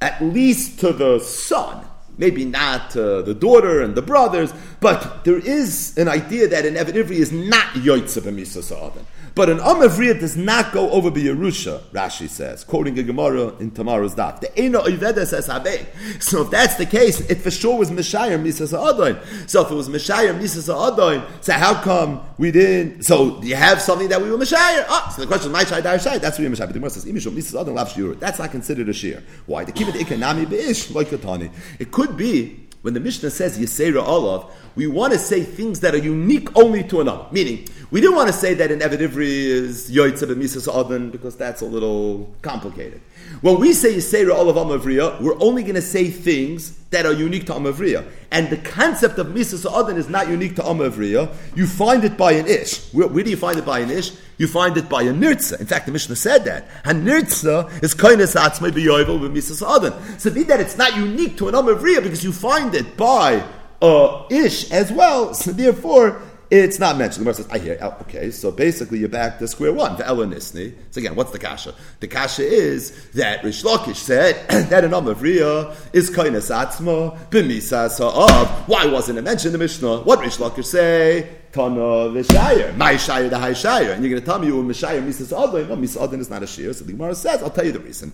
[0.00, 1.84] at least to the son,
[2.18, 6.74] maybe not uh, the daughter and the brothers, but there is an idea that an
[6.74, 9.04] Eved Ivri is not Yoitze b'Misa Sa'adin.
[9.34, 13.72] But an Am does not go over the Yerusha, Rashi says, quoting a Gemara in
[13.72, 14.38] tomorrow's daf.
[14.38, 15.86] The Eino Oyveda says Habe.
[16.22, 19.50] So if that's the case, it for sure was Mishayim Misa Sa'adin.
[19.50, 23.02] So if it was Mishayim Misa Sa'adin, so how come we didn't?
[23.02, 24.84] So do you have something that we were Mishayim?
[24.88, 26.54] Oh, so the question is, my Shai Dar Shai, that's what you're.
[26.54, 28.20] But the Gemara says, Imishom Misa Sa'adin Lav.
[28.20, 29.20] That's not considered a shear.
[29.46, 29.64] Why?
[29.64, 34.86] The Kibbut Ikanami Be'ish, like It could be when the Mishnah says Yisera Olav, we
[34.86, 37.26] want to say things that are unique only to another.
[37.30, 41.36] Meaning, we didn't want to say that an Eved Ivri is Yoitza B'Misas Adon because
[41.36, 43.00] that's a little complicated.
[43.40, 47.46] When we say Yisera Olav Amavriya, we're only going to say things that are unique
[47.46, 48.04] to Amavriya.
[48.30, 51.32] And the concept of Misas Adon is not unique to Amavriya.
[51.54, 52.92] You find it by an Ish.
[52.92, 54.12] Where, where, do you find it by an Ish?
[54.38, 55.60] You find it by a Nirtza.
[55.60, 56.68] In fact, the Mishnah said that.
[56.84, 60.18] And Nirtza is Kainas Atzmai B'Yovel with Misas Adon.
[60.18, 63.44] So be that it's not unique to an Amavriya because you find it by
[63.84, 65.34] a Ish as well.
[65.34, 66.20] So therefore,
[66.50, 67.26] it's not mentioned.
[67.26, 67.78] The Gemara says, I hear.
[67.80, 69.96] Oh, okay, so basically you're back to square one.
[69.96, 70.74] The Elonisni.
[70.90, 71.74] So again, what's the kasha?
[72.00, 78.68] The kasha is that Rish Lakish said that an Amavriya is kainas atzma b'misas ha'av.
[78.68, 80.00] Why wasn't it mentioned in the Mishnah?
[80.02, 81.28] What Rish Lakish say?
[81.52, 82.76] Tana v'shayir.
[82.76, 83.94] My shayir, the high shayir.
[83.94, 85.68] And you're going to tell me you were mishayir misas adon.
[85.68, 86.72] No, misas adon is not a shir.
[86.72, 88.12] So the Gemara says, I'll tell you the reason.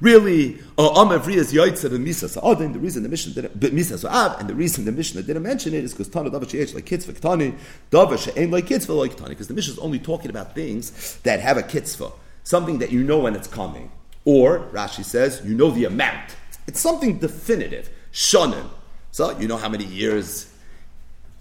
[0.00, 2.72] Really, uh, Amavri is Yaitse and Misa Sa'adin.
[2.72, 5.84] The reason the mission didn't, Misa Sa'av, and the reason the Mishnah didn't mention it
[5.84, 7.56] is because Tana Dava She'ech like kitzvah Ktani,
[7.90, 11.40] Dava She'en like kitzvah like Ktani, because the Mishnah is only talking about things that
[11.40, 12.12] have a kitzvah,
[12.44, 13.90] something that you know when it's coming.
[14.24, 16.36] Or, Rashi says, you know the amount.
[16.66, 17.90] It's something definitive.
[18.12, 18.68] Shonim.
[19.10, 20.52] So, you know how many years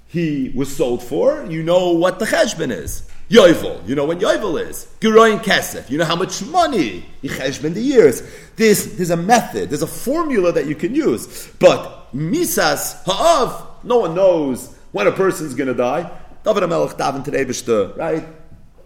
[0.08, 3.10] he was sold for, you know what the cheshbon is.
[3.30, 4.88] Yovel, you know when Yovel is.
[5.02, 8.24] Geroin Kesef, you know how much money he cheshbon the years.
[8.56, 11.48] There's, there's a method, there's a formula that you can use.
[11.60, 16.10] But Misas Ha'av, no one knows when a person's going to die.
[16.46, 17.44] David HaMelech Davin today,
[17.98, 18.26] right?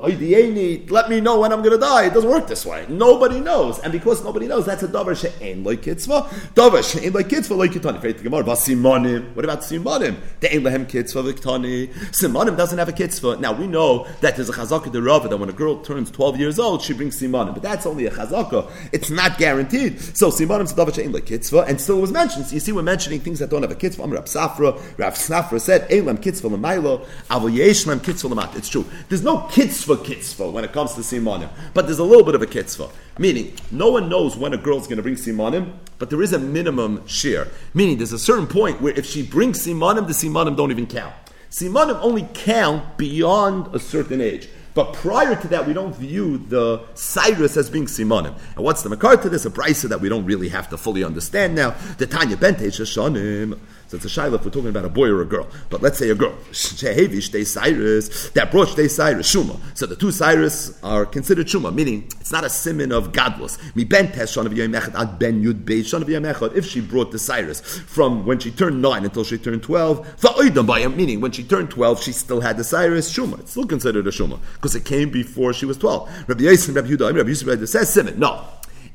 [0.02, 2.06] Let me know when I'm going to die.
[2.06, 2.86] It doesn't work this way.
[2.89, 3.80] Nobody knows.
[3.80, 6.24] And because nobody knows, that's a davar she'en like kitzvah.
[6.56, 8.02] Davar she'en like kitzvah like kitani.
[8.02, 9.36] Faith simonim.
[9.36, 10.18] What about simonim?
[10.39, 11.93] The ein lehem kitzvah v'ktani.
[12.12, 13.39] Simonim doesn't have a kitzvah.
[13.39, 16.38] Now, we know that there's a chazaka de Rava that when a girl turns 12
[16.38, 17.54] years old, she brings simonim.
[17.54, 18.72] But that's only a chazaka.
[18.91, 19.99] It's not guaranteed.
[20.18, 21.66] So simonim davar she'en like kitzvah.
[21.68, 22.47] And still it was mentioned.
[22.47, 24.08] So you see, we're mentioning things that don't have a kitzvah.
[24.12, 28.56] Rav Safra, Rav Safra said, ein lem kitzvah l'maylo, avol yesh kitzvah l'mat.
[28.56, 28.86] It's true.
[29.10, 32.42] There's no kitzvah kitzvah when it comes to simanim, but there's a little bit of
[32.42, 32.89] a kitzvah.
[33.18, 36.39] Meaning, no one knows when a girl's going to bring simanim, but there is a
[36.39, 37.48] minimum share.
[37.74, 41.14] Meaning, there's a certain point where if she brings simanim, the simanim don't even count.
[41.50, 44.48] Simanim only count beyond a certain age.
[44.74, 48.38] But prior to that, we don't view the Cyrus as being Simonim.
[48.56, 49.46] And what's the Makar to this?
[49.46, 51.76] A brisa that we don't really have to fully understand now.
[51.98, 53.60] The Tanya Bente Shashanim.
[53.92, 55.46] So it's a shaila if we're talking about a boy or a girl.
[55.70, 56.32] But let's say a girl.
[56.52, 58.30] Shehevi Shtei Cyrus.
[58.30, 59.60] That brought Shtei Cyrus, Shuma.
[59.74, 63.58] So the two Cyrus are considered Shuma, meaning it's not a simon of godless.
[63.76, 68.50] Mi ben of ad ben yud of If she brought the Cyrus from when she
[68.52, 72.39] turned 9 until she turned 12, va'oidam bayam, meaning when she turned 12, she still
[72.39, 73.42] had the Cyrus, Shuma.
[73.42, 76.30] It's still considered a Shuma because it came before she was 12.
[76.30, 78.18] Rabbi Yisrael, Rabbi Yudah, Rabbi Yisrael says simon.
[78.18, 78.42] No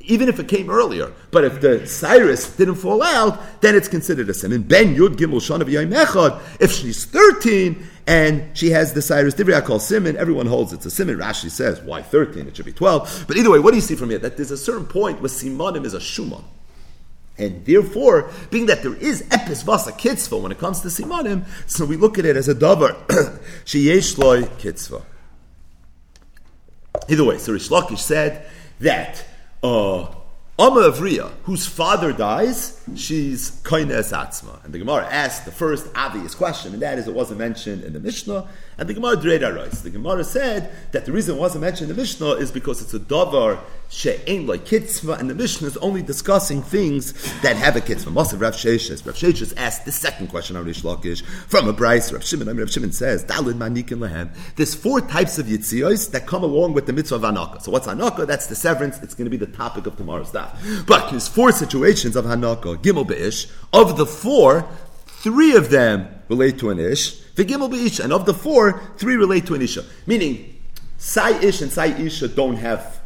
[0.07, 1.13] even if it came earlier.
[1.31, 4.53] But if the Cyrus didn't fall out, then it's considered a sin.
[4.53, 9.35] And Ben Yud Gimel Shon Shana Echad, if she's 13 and she has the Cyrus
[9.35, 11.19] Divrei called Simon, everyone holds it's a Simon.
[11.19, 12.47] Rashi says, why 13?
[12.47, 13.25] It should be 12.
[13.27, 14.19] But either way, what do you see from here?
[14.19, 16.45] That there's a certain point where Simonim is a Shuman.
[17.39, 21.85] And therefore, being that there is epis vasa kitzvah when it comes to simanim, so
[21.85, 22.95] we look at it as a davar
[23.67, 25.03] sheyesh loy kitzvah.
[27.11, 28.47] Either way, so Rish Lakish said
[28.81, 29.23] that
[29.67, 30.15] uh,
[30.59, 34.65] Amma Avriya, whose father dies, she's Kaines Atzma.
[34.65, 37.93] And the Gemara asked the first obvious question, and that is it wasn't mentioned in
[37.93, 38.49] the Mishnah,
[38.79, 42.03] and the Gemara Dreida The Gemara said that the reason it wasn't mentioned in the
[42.03, 43.59] Mishnah is because it's a davar
[43.89, 48.11] she'ain like kitzvah, and the Mishnah is only discussing things that have a kitzvah.
[48.11, 49.07] Masav Rav Sheshes.
[49.07, 52.13] Rav Sheshes asked the second question on Rish Lakish from a Bryce.
[52.13, 54.31] Rav Shimon, I mean, Rav Shimon says, Dalid Manikin Lehem.
[54.57, 57.63] There's four types of yitzios that come along with the mitzvah of Hanaka.
[57.63, 58.27] So what's Hanaka?
[58.27, 58.99] That's the severance.
[59.03, 60.87] It's going to be the topic of tomorrow's daf.
[60.87, 62.77] But there's four situations of Hanaka.
[62.77, 63.51] Gimel Be'ish.
[63.73, 64.69] Of the four,
[65.07, 67.23] three of them relate to an ish.
[67.37, 68.03] V'gimel be'isha.
[68.03, 69.85] And of the four, three relate to an isha.
[70.07, 70.55] Meaning,
[70.99, 73.01] Sai ish and Sai isha don't have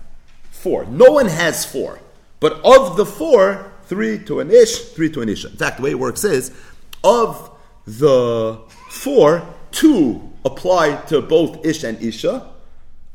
[0.51, 0.87] four.
[0.87, 1.99] No one has four.
[2.39, 5.49] But of the four, three to an ish, three to an isha.
[5.49, 6.53] In fact, the way it works is,
[7.03, 7.51] of
[7.87, 12.49] the four, two apply to both ish and isha.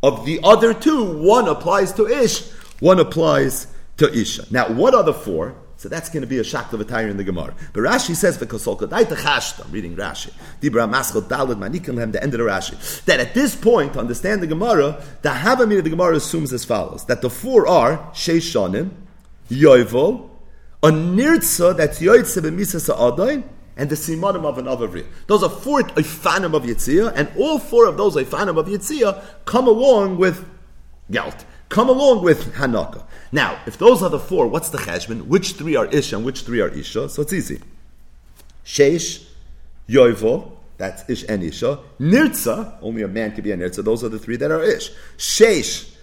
[0.03, 2.47] Of the other two, one applies to ish,
[2.79, 4.45] one applies to isha.
[4.51, 5.55] Now, what are the four?
[5.85, 7.53] So that's going to be a shak of tire in the Gemara.
[7.71, 12.11] But Rashi says, "V'kosolka daita chashta." Reading Rashi, Dibra maschel dalad manikim hem.
[12.11, 13.05] The end of the Rashi.
[13.05, 16.65] That at this point, to understand the Gemara, the Havamid of the Gemara assumes as
[16.65, 18.93] follows: that the four are sheishanim,
[19.47, 20.27] yovel,
[20.81, 23.43] a nirtza that's yoytze b'misa sa'adain,
[23.77, 25.05] and the simanim of an avavri.
[25.27, 29.67] Those are four ifanim of Yitzia, and all four of those ifanim of Yitzia come
[29.67, 30.43] along with
[31.11, 33.03] gelt come along with Hanaka.
[33.31, 35.27] Now, if those are the four, what's the cheshbon?
[35.27, 37.09] Which three are Isha and which three are Isha?
[37.09, 37.61] So it's easy.
[38.65, 39.25] Sheish,
[39.89, 41.79] Yoivo, that's Ish and Isha.
[41.99, 43.83] Nirtza, only a man can be a Nirtza.
[43.83, 44.91] Those are the three that are Ish.
[45.17, 45.95] Sheish,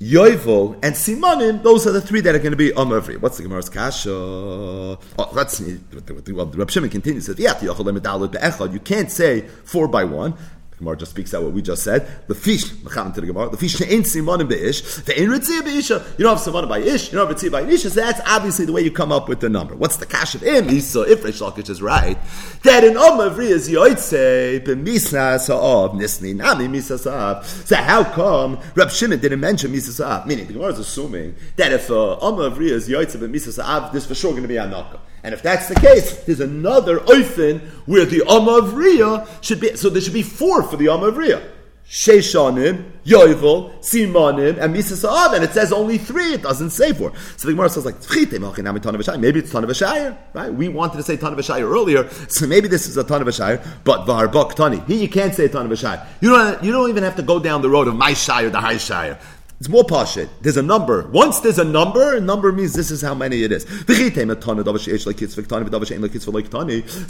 [0.00, 3.20] Yoivel, and Simanim, those are the three that are going to be Amavri.
[3.20, 4.10] What's the Gemara's Kasha?
[4.12, 4.98] Oh,
[5.32, 5.60] let's.
[5.60, 10.34] Well, Shimon continues, You can't say four by one.
[10.78, 12.08] Gemara just speaks out what we just said.
[12.28, 13.50] The fish, mecham to the Gemara.
[13.50, 15.04] The fish ain't simanim beish.
[15.04, 16.18] The ain't ritzia beisha.
[16.18, 17.12] You don't have simanim by ish.
[17.12, 17.90] You don't have ritzia by isha.
[17.90, 19.74] So that's obviously the way you come up with the number.
[19.74, 20.68] What's the cash of him?
[20.68, 22.18] Isa if Reish Lakish is right,
[22.62, 27.44] that in Omavri is yoitze b'misna sa'av nisni nami misa sa'av.
[27.44, 30.26] So how come Rab Shimon didn't mention misa sa'av?
[30.26, 34.14] Meaning the Gemara is assuming that if uh, Omavri is yoitze b'misa sa'av, this for
[34.14, 35.00] sure going to be anaka.
[35.22, 40.00] And if that's the case, there's another oifen where the Riyah should be, so there
[40.00, 41.42] should be four for the Amma of Riyah.
[41.88, 47.14] Sheishanim, Yovel, Simonim, and Misasa'av, and it says only three, it doesn't say four.
[47.38, 50.52] So the Gemara says like, maybe it's Tanav right?
[50.52, 54.80] We wanted to say Tanav earlier, so maybe this is a Tanav but Varbak Tani.
[54.80, 57.70] Here you can't say Tanav You don't, you don't even have to go down the
[57.70, 59.18] road of my Shire, the high Shire.
[59.60, 60.28] It's more pashit.
[60.40, 61.08] There's a number.
[61.08, 63.64] Once there's a number, a number means this is how many it is.
[63.64, 63.92] So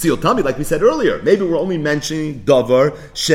[0.09, 3.35] you'll tell me, like we said earlier, maybe we're only mentioning davar she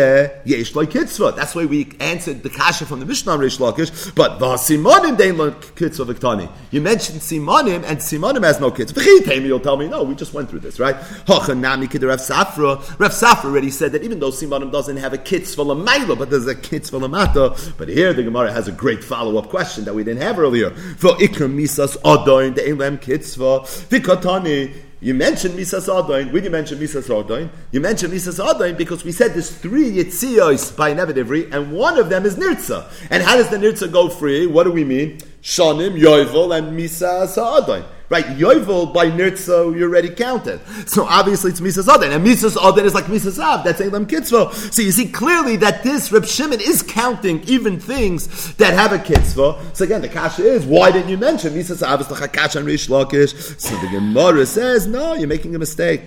[0.49, 1.33] yesh like kitzvah.
[1.35, 4.15] That's why we answered the kasha from the Mishnah Reish Lakish.
[4.15, 6.49] But v'simonim dein like kitzvah v'ktani.
[6.71, 9.03] You mentioned simonim, and simonim has no kitzvah.
[9.43, 10.95] You'll tell me, no, we just went through this, right?
[10.95, 12.99] Hachanami Rav Safra.
[12.99, 16.47] Rav Safra already said that even though simonim doesn't have a kitzvah l'mayla, but there's
[16.47, 17.55] a kitzvah l'mata.
[17.77, 20.71] But here the Gemara has a great follow up question that we didn't have earlier.
[20.71, 24.73] For ikram misas adoin the elem kitzva vikatani.
[25.03, 26.31] You mentioned Misas Adain.
[26.31, 30.77] When you mention Misas Adain, you mentioned Misas Adain because we said there's three Yitzios
[30.77, 32.89] by Nevedivri, and one of them is Nirtza.
[33.11, 34.47] And how does the Nirtza go free?
[34.47, 35.17] What do we mean?
[35.41, 37.83] Shanim, Yovel, and Misas Adain.
[38.13, 40.61] Right, Yovel by Nirtza, you already counted.
[40.87, 42.11] So obviously it's Misas Aden.
[42.11, 44.53] And Misas Aden is like Misas Av, that's Elam Kitzvah.
[44.53, 48.99] So you see clearly that this Reb Shimon is counting even things that have a
[48.99, 49.75] Kitzvah.
[49.75, 52.67] So again, the Kasha is, why didn't you mention Misas Av is the Chakash and
[52.67, 53.59] Rish Lakish?
[53.59, 56.03] So the Gemara says, no, you're making a mistake.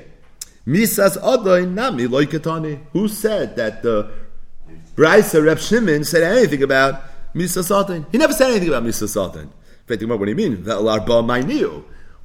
[0.65, 2.83] Misas Aden Nami Loikatani.
[2.93, 4.13] Who said that the
[4.95, 7.03] Brisa Reb Shimon said anything about
[7.35, 8.07] Misas Aden?
[8.13, 9.51] He never said anything about Misas Aden.
[9.89, 10.63] What do you mean?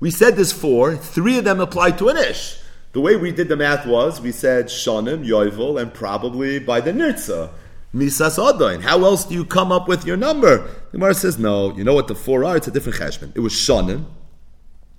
[0.01, 2.59] We said this four, three of them apply to an ish.
[2.93, 6.91] The way we did the math was we said Shanim, Yovel, and probably by the
[6.91, 7.51] Nirtza.
[7.93, 8.81] Misas Adain.
[8.81, 10.57] How else do you come up with your number?
[10.57, 12.57] The Gemara says, no, you know what the four are?
[12.57, 13.31] It's a different cheshbon.
[13.35, 14.05] It was Shanim,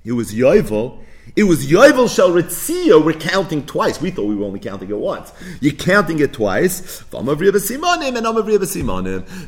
[0.04, 1.02] it was Yovel,
[1.34, 4.00] it was Yovel Shal Ritzia, we're counting twice.
[4.02, 5.32] We thought we were only counting it once.
[5.60, 7.02] You're counting it twice.
[7.10, 7.26] and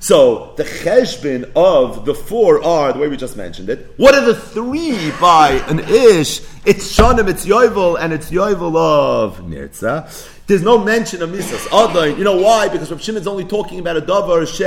[0.03, 3.93] So the cheshbin of the four are, the way we just mentioned it.
[3.99, 6.41] What are the three by an ish?
[6.65, 10.09] It's Shanim, it's Yovel, and it's Yovel of Nirtza.
[10.47, 12.19] There's no mention of Misas Adain.
[12.19, 12.69] You know why?
[12.69, 14.63] Because Rav Shimon's only talking about a davar she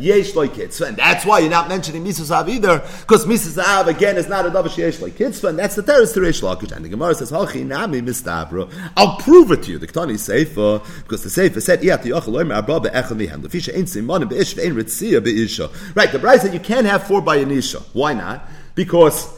[0.00, 2.78] yesh like kitzvah, and that's why you're not mentioning Misas Av either.
[3.00, 5.82] Because Misas Av again is not a davar she yesh like kitzvah, and that's the
[5.82, 6.70] terrorist to Reish Lakish.
[6.70, 9.78] And the Gemara says, "Hachi nami mistabra." I'll prove it to you.
[9.78, 13.76] The Ketani Seifa, because the Seifa said, "Iyat yochel loymer abba be'echel mihem." The fisha
[13.76, 15.68] ain't simonim be'ish ve'in ritzia be'isha.
[15.96, 16.12] Right.
[16.12, 17.82] The Bride said you can't have four by Anisha.
[17.92, 18.48] Why not?
[18.76, 19.28] Because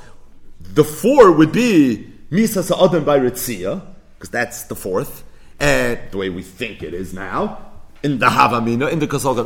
[0.74, 3.80] the four would be Misas Adam by Ritzia,
[4.18, 5.24] because that's the fourth
[5.60, 7.66] the way we think it is now,
[8.02, 9.36] in the Havamina, in the Kasol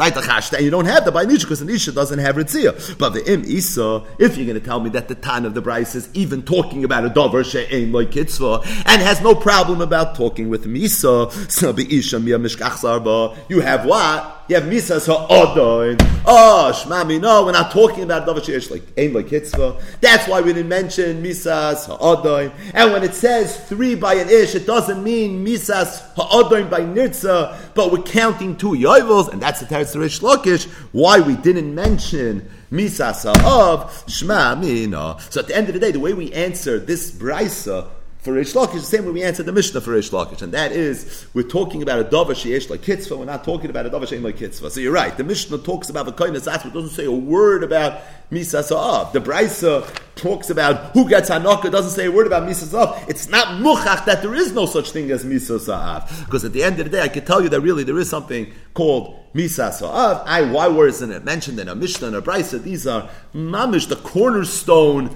[0.62, 2.96] you don't have the Bainisha because Nisha doesn't have Ritzia.
[2.98, 5.60] But the Im Isa, if you're going to tell me that the Tan of the
[5.60, 10.14] Bryce is even talking about a Dover She'ein like Kitzvah, and has no problem about
[10.14, 14.43] talking with Misa, so be Isha Mia Mishkach Sarba, you have what?
[14.46, 15.96] You have Misas Ha'odoin.
[16.26, 19.80] Oh, Shmami, no, we're not talking about Dover She'ein like Ein like Kitzvah.
[20.02, 22.52] That's why we didn't mention Misas Ha'odoin.
[22.74, 27.56] And when it says three by an Ish, it doesn't mean Misas Ha'odoin by Nirtza,
[27.74, 32.46] but we're counting two Yoivels, and that's the Teretz Rish Lakish, why we didn't mention
[32.70, 35.16] Misasa of Shma Mina.
[35.30, 37.88] So at the end of the day, the way we answer this Brisa
[38.24, 40.72] for Rish Lakish, the same way we answered the Mishnah for Rish Lakish, and that
[40.72, 44.04] is we're talking about a Dava Sheyesh like Kitzvah, we're not talking about a Dava
[44.04, 44.70] Sheyesh like Kitzvah.
[44.70, 48.00] So you're right, the Mishnah talks about the Koinas Atzma, doesn't say a word about
[48.30, 49.12] Misa Sa'av.
[49.12, 53.10] The Brisa talks about who gets Hanaka, doesn't say a word about Misa Sa'av.
[53.10, 56.24] It's not Muchach that there is no such thing as Misa Sa'av.
[56.24, 58.08] Because at the end of the day, I can tell you that really there is
[58.08, 60.22] something called Misa Sa'av.
[60.24, 62.62] I, why wasn't it mentioned in a Mishnah and a Brisa?
[62.62, 65.14] These are mamish, the cornerstone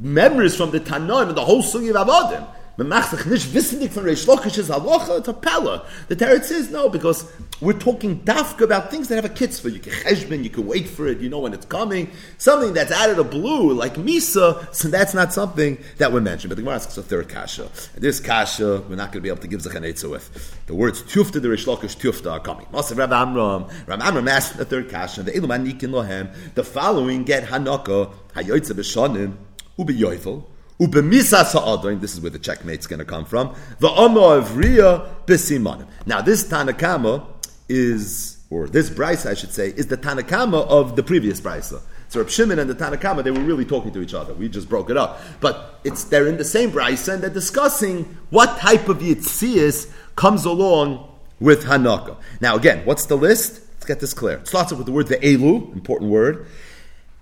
[0.00, 2.46] memories from the Tanoim and the whole Sugi of Avodim.
[2.76, 5.86] Memachzach nish wissendig von Reish Lakish is halacha, a pella.
[6.08, 7.30] The Teretz says no, because
[7.60, 9.70] we're talking dafka about things that have a kitzvah.
[9.70, 12.10] You can you can wait for it, you know when it's coming.
[12.38, 16.48] Something that's out of the blue, like Misa, so that's not something that we mentioned.
[16.48, 17.70] But the Gemara asks a third kasha.
[17.94, 20.66] And this kasha, we're not going to be able to give Zachanetza with.
[20.66, 22.66] The words tufta the Reish Lakish tufta are coming.
[22.72, 27.44] Masav Rav Amram, Rav Amram asked the third kasha, the Elam Lohem, the following get
[27.44, 29.36] Hanaka, Hayoitza B'shanim,
[29.78, 30.44] Ubi Yoifel,
[30.80, 33.54] Ubemisa sa'adain, this is where the checkmate's going to come from.
[33.78, 35.86] The Amma of Ria besimanim.
[36.04, 37.26] Now, this Tanakama
[37.68, 41.80] is, or this Brisa, I should say, is the Tanakama of the previous Brisa.
[42.08, 44.34] So Reb Shimon and the Tanakama, they were really talking to each other.
[44.34, 45.20] We just broke it up.
[45.40, 50.44] But it's they're in the same Brisa, and they're discussing what type of Yitzias comes
[50.44, 51.08] along
[51.40, 52.16] with Hanaka.
[52.40, 53.60] Now, again, what's the list?
[53.74, 54.38] Let's get this clear.
[54.38, 56.46] It starts off with the word the Elu, important word.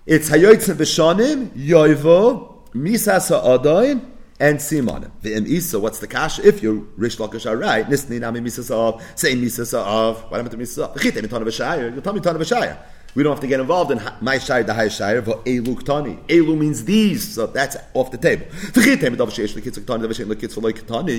[0.06, 4.00] It's Hayotzim B'Shanim, Yoivo, Misas Ha'adain,
[4.40, 5.10] and simanim.
[5.22, 6.38] V'im isa, what's the cash?
[6.40, 10.50] If you're Rish Lakish are right, nisni nami misas of, say misas of, what happened
[10.50, 10.94] to misas of?
[10.96, 12.78] V'chite mitana v'shayir, you tell me mitana v'shayir.
[13.14, 16.18] We don't have to get involved in my shayr, the high shayr, but elu ktani.
[16.28, 18.46] Elu means these, so that's off the table.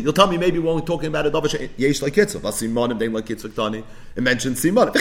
[0.02, 2.42] You'll tell me maybe we're only talking about a davar yesh like kitzur.
[2.42, 3.84] Simonim they like kitzur ktani.
[4.16, 4.92] It mentions simonim.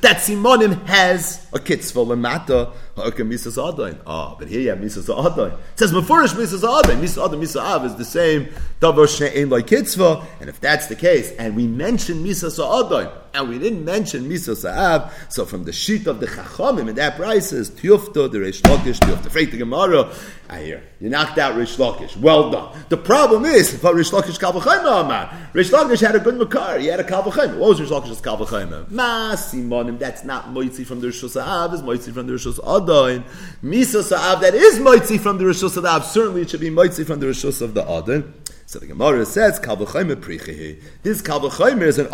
[0.00, 2.72] That simonim has a kitzur lemata.
[3.00, 5.52] Ah, but here you have misas adain.
[5.52, 7.00] It says mafurish misas adain.
[7.00, 8.48] Misas adain, misas av is the same
[8.80, 10.24] davar she'ein like kitzur.
[10.40, 14.64] And if that's the case, and we mention misas adain, and we didn't mention misas
[14.64, 18.62] av, so from the sheet of the chachamim and that price is tiyufta the Rish
[18.62, 19.30] Lakish tiyufta.
[19.30, 20.12] Freit Gemara.
[20.52, 22.16] I hear you knocked out Rish Lakish.
[22.16, 22.76] Well done.
[22.88, 25.32] The problem is, but Rish Lakish kalvachayim amar.
[25.52, 26.80] Rish Lakish had a good makar.
[26.80, 27.56] He had a kalvachayim.
[27.56, 28.90] What was Rish Lakish's kalvachayim?
[28.90, 30.00] Ma simonim.
[30.00, 31.72] That's not moitzi from the Rishus Av.
[31.72, 33.22] It's moitzi from the Rishus Adain.
[33.62, 34.40] Misas Av.
[34.40, 36.04] That is moitzi from the Rishus Av.
[36.04, 38.32] Certainly, it should be moitzi from the Rishus of the Adain.
[38.66, 40.82] So the Gemara says kalvachayim prichehi.
[41.04, 42.10] This kalvachayim is an the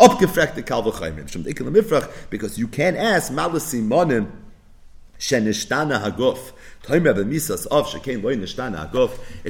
[1.81, 4.31] Mifrach because you can't ask malasimonim
[5.19, 6.53] shenishtana haguf.
[6.89, 7.03] It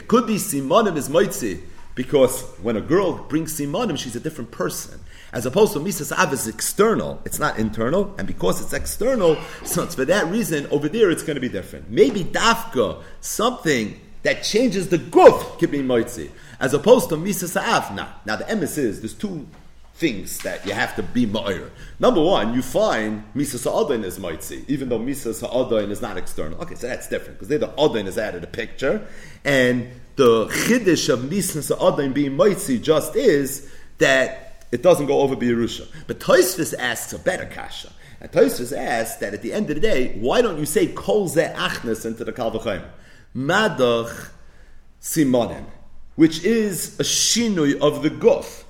[0.08, 1.62] could be simonim is moitzi
[1.96, 5.00] because when a girl brings simonim, she's a different person.
[5.34, 9.84] As opposed to misas av is external, it's not internal, and because it's external, so
[9.84, 11.90] it's for that reason over there it's going to be different.
[11.90, 18.08] Maybe dafka, something that changes the guf, could be moitzi as opposed to Misa Sa'afna.
[18.26, 19.48] Now the emes is there's two
[19.98, 21.70] things that you have to be ma'ir.
[22.00, 26.60] Number one, you find Misa Sa'adain is Maitzi, even though Misa Sa'adain is not external.
[26.62, 29.08] Okay, so that's different, because there the Adain is added a picture,
[29.44, 35.36] and the Chiddish of Misa Sa'adain being Maitzi just is that it doesn't go over
[35.36, 35.88] Birusha.
[36.06, 37.92] But Toisvis asks a better kasha.
[38.20, 41.28] And Toisvis asks that at the end of the day, why don't you say Kol
[41.28, 42.86] Ze Achnes into the Kalvachayim?
[43.36, 44.30] Madach
[45.02, 45.66] Simonim
[46.18, 48.64] which is a shinui of the guf,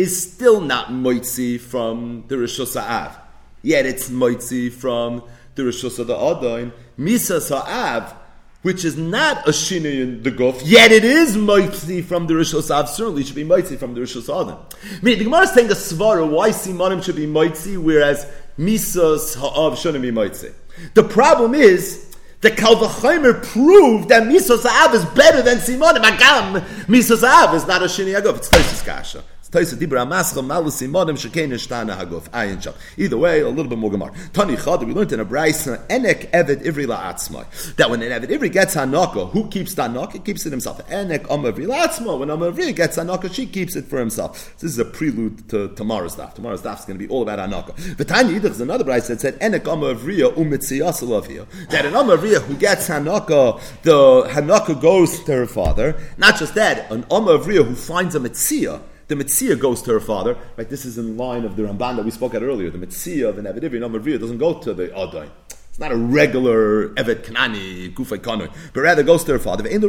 [0.00, 3.18] is still not moitzi from the Rishus Ha'av.
[3.62, 5.22] Yet it's moitzi from
[5.56, 6.72] the Rishus of the Adain.
[6.98, 8.16] Misa Ha'av,
[8.62, 12.68] which is not a shinui in the guf, yet it is moitzi from the Rishus
[12.68, 15.02] Ha'av, certainly should be moitzi from the Rishus Ha'adim.
[15.02, 18.26] Meaning, the Gemara is saying a svara, why Simonim should be moitzi, whereas
[18.58, 20.54] Misa Ha'av shouldn't be moitzi.
[20.94, 26.02] The problem is, the Kalvachimer proved that Misos Av is better than Simonim.
[26.02, 28.38] Agam, Misos Av is not a Shini Agov.
[28.38, 29.22] It's Tosis Kasha.
[29.50, 32.60] Toisa Dibra Maschel Malu Simonim Shekein Ishtana Haguf Ayin.
[32.96, 34.12] Either way, a little bit more Gemara.
[34.32, 37.74] Tani Chad, we learned in a Braisa Enek Evet Ivri La'atzmai.
[37.74, 40.12] That when an Evet Ivri gets Hanaka, who keeps the Hanaka?
[40.12, 40.78] He keeps it himself.
[40.88, 42.16] Enek Amavri La'atzma.
[42.16, 44.54] When Amavri gets Hanaka, she keeps it for himself.
[44.60, 46.34] This is a prelude to tomorrow's daf.
[46.34, 47.96] Tomorrow's daf is going to be all about Hanaka.
[47.98, 51.48] But Tani Yidach is another Braisa that said Enek Amavriya Umitziyas Alavia.
[51.70, 56.00] That an Amavriya who gets Hanaka, the Hanaka goes to her father.
[56.18, 60.36] Not just that, an Amavriya who finds a Mitziyah the Mitzia goes to her father.
[60.56, 62.70] Right, this is in line of the Ramban that we spoke at earlier.
[62.70, 65.28] The Mitzia of an Eved Ivri, Namavriya, doesn't go to the Adai.
[65.68, 69.66] It's not a regular Evet Kanani, Gufay Kanoi, but rather goes to her father.
[69.66, 69.88] In the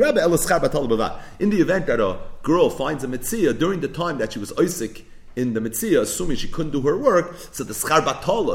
[1.40, 4.52] In the event that a girl finds a Mitzia during the time that she was
[4.60, 8.04] Isaac in the Mitzia, assuming she couldn't do her work, so the Schar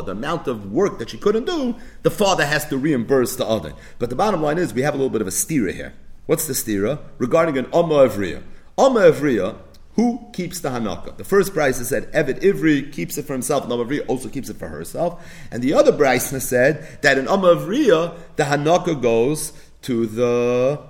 [0.05, 3.73] the amount of work that she couldn't do, the father has to reimburse the other.
[4.01, 5.95] But the bottom line is, we have a little bit of a stira here.
[6.27, 6.99] What's the stira?
[7.19, 8.43] Regarding an Amma Evriya.
[8.79, 9.57] Amma Evriya
[9.97, 11.17] who keeps the Hanaka?
[11.17, 14.57] The first Bryce said Evid Ivri keeps it for himself, and Amavriya also keeps it
[14.57, 15.27] for herself.
[15.51, 19.53] And the other Bryce said that in Amavriya, the Hanaka goes
[19.83, 20.81] to the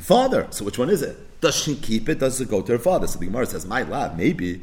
[0.00, 0.48] father.
[0.50, 1.16] So which one is it?
[1.40, 2.18] Does she keep it?
[2.18, 3.06] Does it go to her father?
[3.06, 4.62] So the Gemara says, "My love, maybe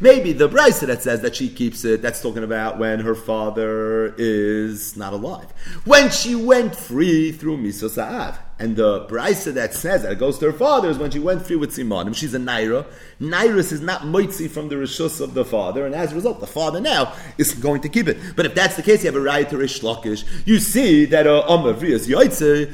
[0.00, 2.02] Maybe the Bryce that says that she keeps it.
[2.02, 5.46] That's talking about when her father is not alive.
[5.84, 8.38] When she went free through Misosaav.
[8.58, 11.46] And the Brisa that says that it goes to her father is when she went
[11.46, 12.16] free with Simonim.
[12.16, 12.86] She's a Naira.
[13.20, 16.46] Nairus is not moitzi from the Rishus of the father, and as a result, the
[16.46, 18.16] father now is going to keep it.
[18.34, 20.24] But if that's the case, you have a right to Rish Lakish.
[20.46, 22.72] You see that uh, Amavri is Yoitze,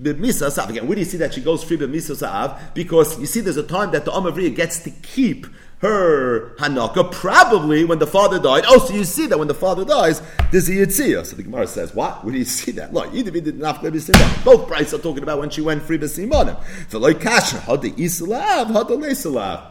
[0.00, 2.72] Again, where do you see that she goes free b'misa sa'av?
[2.72, 5.46] Because you see there's a time that the Amavriya gets to keep
[5.80, 8.64] her Hanaka, probably when the father died.
[8.66, 10.20] Oh, so you see that when the father dies,
[10.52, 11.24] there's a Yitziyah.
[11.24, 12.22] So the Gemara says, what?
[12.22, 12.92] Where do you see that?
[12.92, 16.62] Look, either did not Both brides are talking about when she went free b'simonim.
[16.90, 19.70] So like had the isalav, had the.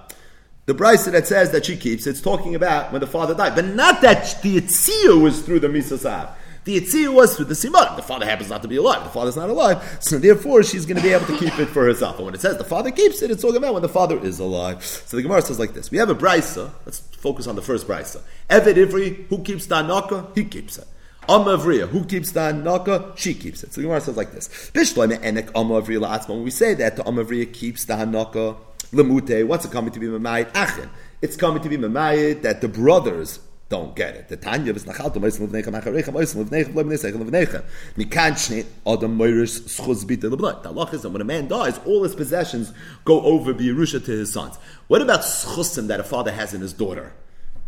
[0.65, 3.65] The Brisa that says that she keeps, it's talking about when the father died, but
[3.65, 6.29] not that the Yitziyah was through the Misasav.
[6.65, 7.95] The Yitzir was through the Simon.
[7.95, 9.03] The father happens not to be alive.
[9.03, 9.97] The father's not alive.
[10.01, 12.17] So therefore, she's going to be able to keep it for herself.
[12.17, 14.39] And when it says the father keeps it, it's talking about when the father is
[14.39, 14.83] alive.
[14.83, 15.89] So the Gemara says like this.
[15.91, 16.71] We have a Brisa.
[16.85, 18.21] Let's focus on the first Brisa.
[18.49, 20.35] Eved Ivri, who keeps the Anaka?
[20.35, 20.87] He keeps it.
[21.27, 21.87] Amavriya.
[21.89, 23.15] Who keeps the Hanaka?
[23.15, 23.71] She keeps it.
[23.71, 24.47] So the Gemara says like this.
[24.73, 26.29] Bishloime enek Amavriya la'atzma.
[26.29, 28.57] When we say that the Amavriya keeps the Hanaka,
[28.91, 30.51] lemute, what's it coming to be Mamayit?
[30.53, 30.89] Achin.
[31.21, 33.39] It's coming to be Mamayit that the brothers
[33.69, 34.27] don't get it.
[34.27, 37.63] The Tanya is nachalto moisim levnechem acharechem moisim levnechem levnechem levnechem.
[37.95, 40.63] Mikan shnei adam moirish schuz bita lebnot.
[40.63, 42.73] The halach is that when a man dies, all his possessions
[43.05, 44.57] go over Yerusha to his sons.
[44.87, 47.13] What about schusim that a father has in his daughter?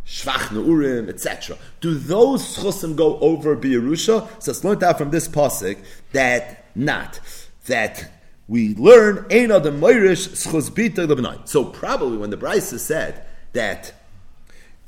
[0.04, 1.56] Shvach Neurim, etc.
[1.82, 4.28] Do those schusim go over Yerusha?
[4.42, 5.78] So it's learned out from this pasuk
[6.14, 7.20] that not
[7.68, 8.10] that
[8.48, 11.48] we learn ein adam moirish schuz bita lebnot.
[11.48, 13.24] So probably when the Brisa said
[13.54, 13.94] that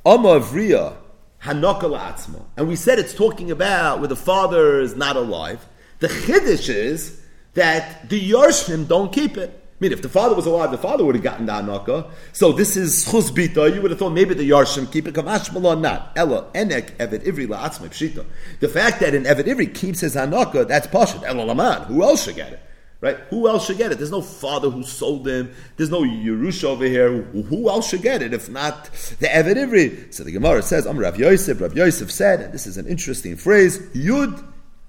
[0.06, 0.98] Amma Avriya
[1.44, 2.46] La'atzma.
[2.58, 5.68] And we said it's talking about where the father is not alive.
[6.00, 7.22] The Chiddush is
[7.54, 9.50] that the Yarshim don't keep it.
[9.50, 12.10] I mean, if the father was alive, the father would have gotten the Hanaka.
[12.32, 13.74] So this is Chuzbita.
[13.74, 15.14] You would have thought maybe the Yarshim keep it.
[15.14, 16.14] Kamash Malon not.
[16.16, 18.26] Ella, Enek, Evet Ivri La'atzma Pshita.
[18.62, 21.24] The fact that an Evet Ivri keeps his Hanaka, that's Pashat.
[21.24, 21.84] Ella Laman.
[21.84, 22.62] Who else should get it?
[23.04, 23.18] Right?
[23.32, 23.98] Who else should get it?
[23.98, 25.54] There's no father who sold him.
[25.76, 27.12] There's no Yerusha over here.
[27.12, 28.86] Who else should get it if not
[29.20, 30.14] the Eved Ivri?
[30.14, 31.60] So the Gemara says, I'm Rav Yosef.
[31.60, 34.42] Rav Yosef said, and this is an interesting phrase, Yud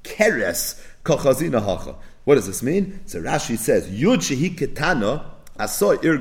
[0.04, 1.96] Keres Kachazina Hacha.
[2.22, 3.00] What does this mean?
[3.06, 5.24] So Rashi says, Yud Shehi Ketana
[5.58, 6.18] Asoy Ir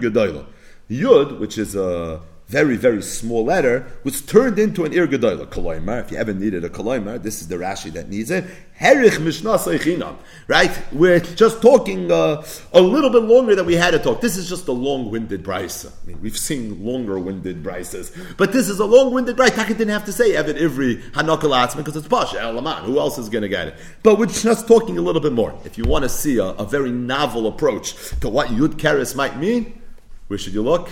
[0.90, 2.22] Yud, which is a
[2.54, 6.02] very, very small letter, was turned into an ir gedola, koloimar.
[6.02, 8.46] If you ever needed a koloimar, this is the Rashi that needs it.
[8.80, 10.18] Herich mishnah
[10.48, 10.80] Right?
[10.92, 14.22] We're just talking uh, a little bit longer than we had to talk.
[14.22, 15.92] This is just a long-winded brisa.
[15.92, 19.56] I mean, we've seen longer-winded brises, but this is a long-winded brisa.
[19.56, 22.82] Taka didn't have to say Evid Ivri Hanokalatzman because it's Pasha Elaman.
[22.84, 23.76] Who else is going to get it?
[24.04, 25.60] But we're just talking a little bit more.
[25.66, 29.38] If you want to see a, a very novel approach to what Yud Keres might
[29.38, 29.82] mean,
[30.28, 30.92] where should you look?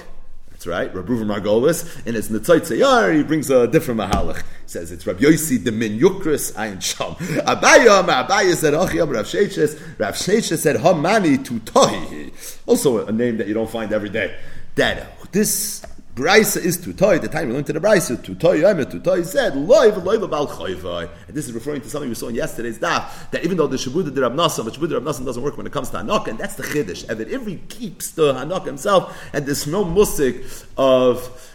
[0.61, 2.05] That's right, Rabbi Margolis.
[2.05, 4.37] In his Netzait Sayar, he brings a different mahalach.
[4.37, 7.15] He says it's Rabbi Yosi the Min Yukris Ayin Sham.
[7.47, 9.81] Abaya, Abaya said, Achiyam Rav Sheishes.
[9.97, 12.31] Rav Sheishes said, Hamani Tutohi.
[12.67, 14.37] Also a name that you don't find every day.
[14.75, 15.83] That this
[16.15, 17.21] Braisa is tutoy.
[17.21, 20.49] The time we learned to the Braisa, tutoy, I'm a tutoy, said, loiv, loiv about
[20.49, 21.09] chayvai.
[21.27, 23.77] And this is referring to something we saw in yesterday's daf, that even though the
[23.77, 25.97] Shabuda the Rab Nassim, but Shabuda de Rab Nassim doesn't work when it comes to
[25.97, 27.07] Hanok, and that's the Chiddush.
[27.07, 30.43] And that every keeps the Hanok himself, and there's no musik
[30.75, 31.49] of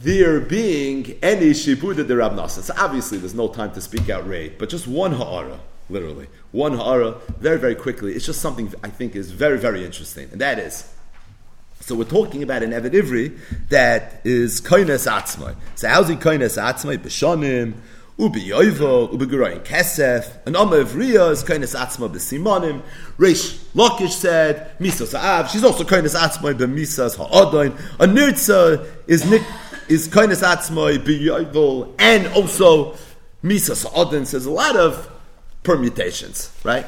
[0.00, 4.48] there being any Shabuda de Rab So obviously there's no time to speak out Ray,
[4.48, 5.60] but just one ha'ara,
[5.90, 6.28] literally.
[6.52, 8.14] One ha'ara, very, very quickly.
[8.14, 10.94] It's just something I think is very, very interesting, and that is,
[11.88, 13.38] so we're talking about an Eved Ivri
[13.70, 15.56] that is Koines Atzmai.
[15.74, 16.98] So how's he Koines Atzmai?
[16.98, 17.76] B'shonim,
[18.18, 22.82] Ubi Yoivo, Ubi Gurayin Kesef, an Amma Ivriya is Koines Atzmai b'simonim.
[23.16, 27.72] Reish Lakish said, Misas Ha'av, she's also Koines Atzmai b'misas ha'adain.
[27.98, 29.42] A Nirtza is Nik,
[29.88, 32.98] is Koines Atzmai b'yoivo, and also
[33.42, 33.86] Misas.
[33.86, 35.10] So there's a lot of
[35.62, 36.84] permutations, right?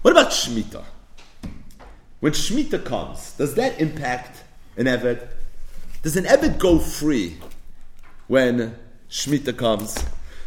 [0.00, 0.84] What about Shemitah?
[2.26, 4.42] When Shemitah comes, does that impact
[4.76, 5.28] an Eved?
[6.02, 7.36] Does an Eved go free
[8.26, 8.74] when
[9.08, 10.04] Shemitah comes?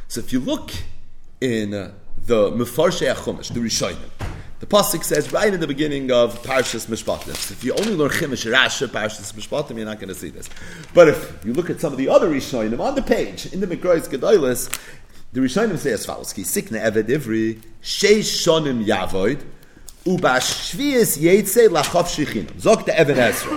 [0.09, 0.73] So if you look
[1.39, 4.09] in uh, the Mefarshei HaChumash, the Rishonim,
[4.59, 7.33] the pasuk says right in the beginning of Parshas Mishpatim.
[7.33, 10.49] So if you only learn Chimish Rasha Parshas Mishpatim, you're not going to see this.
[10.93, 13.67] But if you look at some of the other Rishonim on the page in the
[13.67, 14.69] Mikrois Gedolis,
[15.31, 19.45] the Rishonim say as follows: Ki sikne Eved Ivri sheish shonim yavoid
[20.05, 22.51] Ubashvies yetze lachov shichinam.
[22.53, 23.51] Zok the Even Ezra.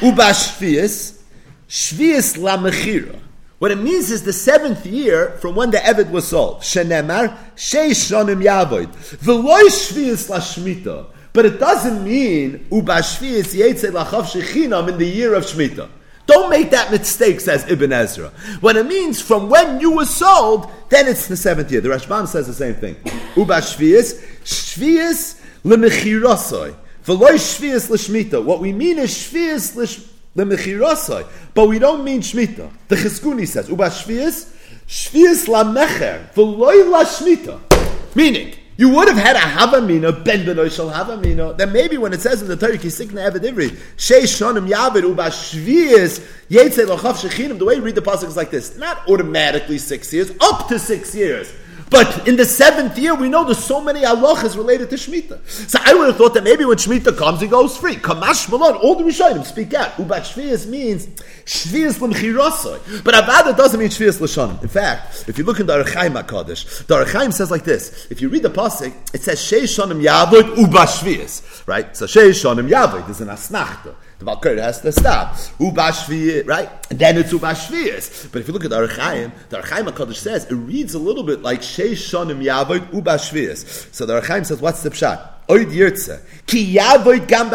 [0.00, 1.20] Ubashvies,
[1.68, 3.18] shvies la mechira.
[3.58, 6.60] What it means is the seventh year from when the Eved was sold.
[6.60, 8.88] Shenemar, sheish shonim yavoid.
[9.18, 11.06] V'loy shvies la shmita.
[11.34, 15.88] But it doesn't mean ubashvies yetze lachov shichinam in the year of shmita.
[16.26, 18.28] Don't make that mistake, says Ibn Ezra.
[18.60, 21.80] When it means from when you were sold, then it's the seventh year.
[21.80, 22.94] The Rashbam says the same thing.
[23.34, 26.74] Ubashvias, shvias lemechirasai.
[27.04, 28.44] V'loy shvius l'shmita.
[28.44, 29.76] What we mean is shvius
[30.36, 32.70] lemechirasai, but we don't mean shmita.
[32.88, 34.54] The Chizkuni says, uba shvius,
[34.86, 37.60] shvius lamecher, v'loy la shmita.
[38.14, 41.56] Meaning, you would have had a Havamina, Ben Benoy Shal Havamina.
[41.56, 45.24] Then maybe when it says in the Torah, Kisikna Eved Ivri, Shei Shonim Yavid Uba
[45.24, 49.78] Shvias Yetze Lochav Shechinim, the way you read the pasuk is like this: not automatically
[49.78, 51.52] six years, up to six years.
[51.92, 55.46] But in the seventh year, we know there's so many halachas related to Shemitah.
[55.46, 57.96] So I would have thought that maybe when Shemitah comes, he goes free.
[57.96, 59.92] Kamash Malon, all the Rishonim speak out.
[59.92, 61.06] Ubat Shvias means
[61.44, 63.04] Shvias L'mchirasoi.
[63.04, 64.62] But Avada doesn't mean Shvias L'shonim.
[64.62, 68.06] In fact, if you look in the Archaim HaKadosh, the Archaim says like this.
[68.10, 71.66] If you read the Pasuk, it says Shei Shonim Yavod Uba Shvias.
[71.68, 71.94] Right?
[71.94, 73.94] So Shei Shonim Yavod is an Asnachta.
[74.22, 75.34] The Valkyrie has to stop.
[75.58, 76.70] Ubashvi, right?
[76.90, 78.30] And then it's Ubashvias.
[78.30, 81.24] But if you look at the Archaim, the Archaim HaKadosh says, it reads a little
[81.24, 83.92] bit like Sheish Shonim Yavoid Ubashvias.
[83.92, 85.28] So the Archaim says, what's the pshat?
[85.48, 86.20] Oid Yirtze.
[86.46, 87.50] Ki Yavoid Gam.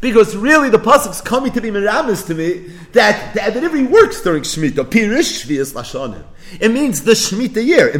[0.00, 4.42] Because really the pasuk's coming to be miramis to me that the Evidivri works during
[4.42, 4.84] Shemitah.
[4.84, 6.24] Pirish Shvias Lashonim.
[6.60, 7.90] It means the Shemitah year.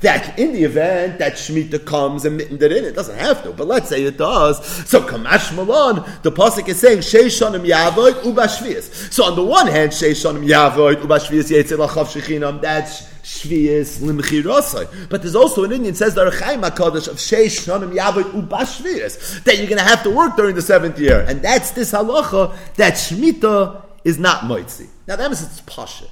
[0.00, 4.04] That in the event that Shemitah comes and it doesn't have to, but let's say
[4.04, 4.64] it does.
[4.88, 9.12] So Kamash Malon, the Pasuk is saying Sheishanim Yavoid Ubashvias.
[9.12, 15.08] So on the one hand, Sheishanim Yavoid Ubashvias Yetzil Achav Shechinam, that's Shvias Limchirosai.
[15.08, 19.66] But there's also an Indian says the Archaim HaKadosh of Sheish Yavoid Ubashvias that you're
[19.66, 21.20] going to have to work during the seventh year.
[21.26, 24.88] And that's this halacha that Shemitah is not Moitzi.
[25.06, 26.06] Now that means it's Pasha.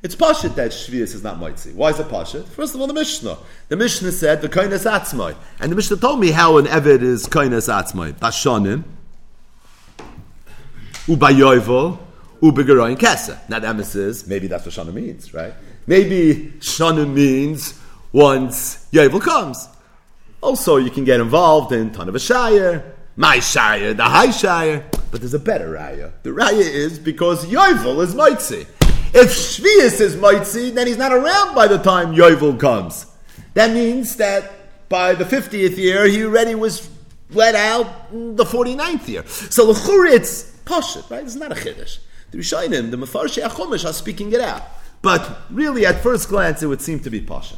[0.00, 1.74] It's Pashit that Shvius is not Moitzi.
[1.74, 2.46] Why is it Pashit?
[2.46, 3.36] First of all, the Mishnah.
[3.68, 5.34] The Mishnah said the Koines Atzmai.
[5.58, 8.12] And the Mishnah told me how an Eved is Koines Atzmai.
[8.12, 8.84] Bashanim,
[11.06, 11.98] Ubayoivo,
[12.40, 13.40] Ubegaroin Kesa.
[13.48, 15.52] Now the emes is, maybe that's what Shana means, right?
[15.88, 17.80] Maybe Shana means
[18.12, 19.68] once Yovel comes.
[20.40, 24.88] Also, you can get involved in ton of a shire, my shire, the high shire.
[25.10, 26.12] But there's a better raya.
[26.22, 28.66] The raya is because Yovel is Moitzi.
[29.14, 33.06] If Shvius is Moitzi, then he's not around by the time Yovel comes.
[33.54, 36.88] That means that by the 50th year, he already was
[37.30, 39.26] let out the 49th year.
[39.26, 40.52] So L'chur, it's
[41.10, 41.24] right?
[41.24, 41.98] It's not a Chiddush.
[42.30, 44.62] The Rishayim, the Mefarshei HaChomesh are speaking it out.
[45.00, 47.56] But really, at first glance, it would seem to be Pashit.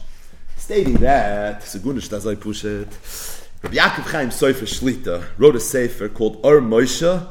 [0.57, 2.87] Stating that, Segunish Tazai Pushet,
[3.63, 7.27] Rabbi Yaakov Chaim Sofer Shlita wrote a sefer called Or Moshe,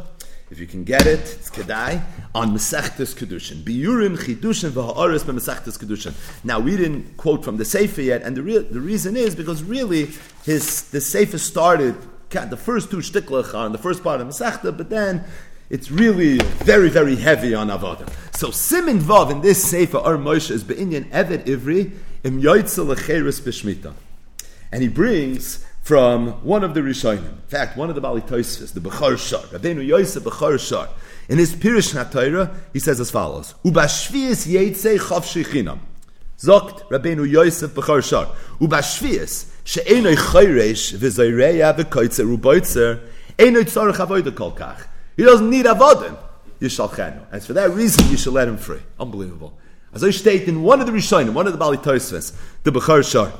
[0.51, 2.01] if you can get it, it's Kedai,
[2.33, 3.63] on Mesechtes Kedushin.
[3.63, 6.13] Biurim Chidushin v'ha'aris Mesechtes Kedushin.
[6.43, 9.61] Now, we didn't quote from the Sefer yet, and the, real, the reason is because
[9.61, 10.07] really
[10.43, 11.95] his the Sefer started,
[12.31, 15.23] the first two shtiklach in the first part of Mesechta, but then
[15.69, 18.11] it's really very, very heavy on Avodah.
[18.35, 21.91] So Simin Vav in this Sefer, Ar Moshe, is Be'inyan Evet Ivri,
[22.23, 23.93] Im Yoitzel Lecheres B'Shmita.
[24.71, 27.17] And he brings from one of the Rishonim.
[27.17, 30.87] In fact, one of the Bali Toisvis, the Bechar Shar, Rabbeinu Yosef Bechar Shar.
[31.27, 35.79] In his Pirish Torah, he says as follows: Ubashvius Yeitzei Chav Shechinam.
[36.37, 38.27] Zokt Rabbeinu Yosef Bechar Shar.
[38.61, 43.01] Ubashvius she'enoi chayresh v'zoyreya v'koitzer uboitzer
[43.39, 44.85] enoi tzorach avoida kol kach.
[45.17, 46.15] He doesn't need avodim.
[46.61, 47.25] Yishalchenu.
[47.31, 48.81] And for that reason, you should let him free.
[48.99, 49.57] Unbelievable.
[49.91, 53.03] As I state in one of the Rishonim, one of the Bali Toisvis, the Bechar
[53.11, 53.33] Shar,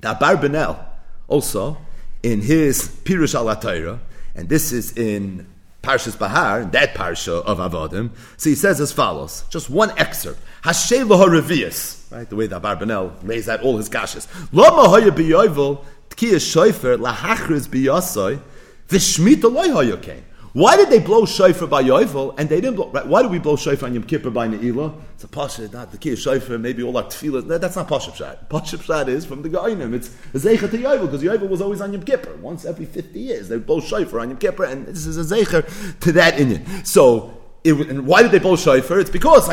[0.00, 0.92] the Abarbanel,
[1.28, 1.78] also
[2.22, 4.00] in his Pirush al
[4.34, 5.46] and this is in
[5.82, 8.10] Parshas Bahar, that parsha of Avodim.
[8.38, 10.40] So he says as follows, just one excerpt.
[10.62, 12.28] Hashem Revius, right?
[12.28, 14.26] The way that Barbanel lays out all his gashes.
[14.50, 18.40] Lama hoya biyovel tkiya shoifer lahachriz biyasoi
[18.88, 20.24] v'shmita loy hoya came.
[20.54, 22.88] Why did they blow shofar by Yovel and they didn't blow?
[22.88, 23.04] Right?
[23.04, 24.94] Why did we blow shofar on Yom Kippur by Ne'ilah?
[25.14, 26.58] It's a pasha, not the key shofar.
[26.58, 27.44] Maybe all our tefillah.
[27.44, 28.48] No, that's not pasha pshat.
[28.48, 28.76] Pasha
[29.10, 29.92] is from the Gainim.
[29.94, 32.36] It's a zecher to Yovel because Yovel was always on Yom Kippur.
[32.36, 35.98] Once every fifty years, they blow shofar on Yom Kippur, and this is a zecher
[35.98, 36.84] to that Indian.
[36.84, 39.00] So it, and why did they blow shofar?
[39.00, 39.48] It's because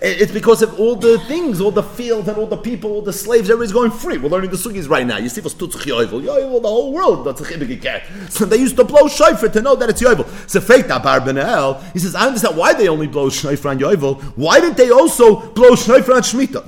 [0.00, 3.12] it's because of all the things, all the fields and all the people, all the
[3.12, 4.16] slaves, everybody's going free.
[4.16, 5.18] We're learning the sugis right now.
[5.18, 5.42] You see.
[5.42, 9.90] Yovel, the whole world, that's a So they used to blow shofar to know that
[9.90, 10.24] it's Yovel.
[10.48, 14.22] So fake that Barbanel, he says, I understand why they only blow shofar on Yovel.
[14.36, 16.64] Why didn't they also blow shofar on Shemitah?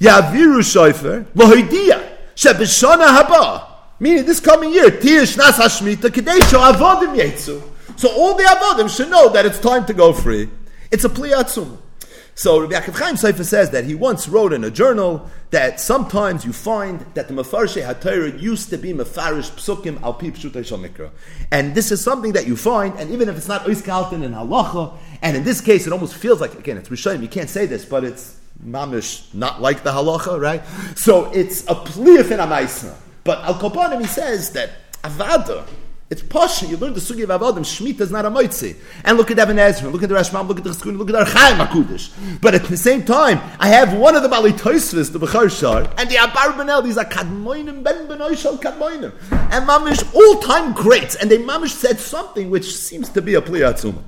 [0.00, 2.00] Yaviru shofar, lohidia,
[2.36, 3.77] shebeshana haba.
[4.00, 7.62] Meaning this coming year, Tish Nas Hashmita Kadesho Avodim Yetzu.
[7.98, 10.48] So all the Avodim should know that it's time to go free.
[10.90, 11.78] It's a pliatzum.
[12.36, 16.44] So Rabbi Yaakov Chaim Seifer says that he once wrote in a journal that sometimes
[16.44, 21.10] you find that the Mefarshe HaTorah used to be Mefarish Psukim Al Pi Mikra.
[21.50, 24.96] And this is something that you find, and even if it's not Oiskalten and Halacha,
[25.22, 27.84] and in this case it almost feels like, again, it's Rishayim, you can't say this,
[27.84, 30.62] but it's mamish, not like the Halacha, right?
[30.96, 32.46] So it's a pliaf in a
[33.28, 34.70] but Al Kopanim, he says that
[35.02, 35.68] Avada,
[36.08, 36.62] it's posh.
[36.62, 37.58] You learn the sugi of avodim.
[37.58, 38.74] Shemitah is not a moitzi.
[39.04, 39.90] And look at Evan Ezra.
[39.90, 40.48] Look at the Rashbam.
[40.48, 40.96] Look at the Cheskun.
[40.96, 42.40] Look at the Archaim Hakudish.
[42.40, 45.92] But at the same time, I have one of the Bali Toisvis, the Bechar Shar,
[45.98, 46.84] and the Abarbanel.
[46.84, 51.14] These are Kadmoinim Ben Benoishal Kadmoinim, and Mamish all time greats.
[51.14, 54.02] And they Mamish said something which seems to be a pliyatzuma.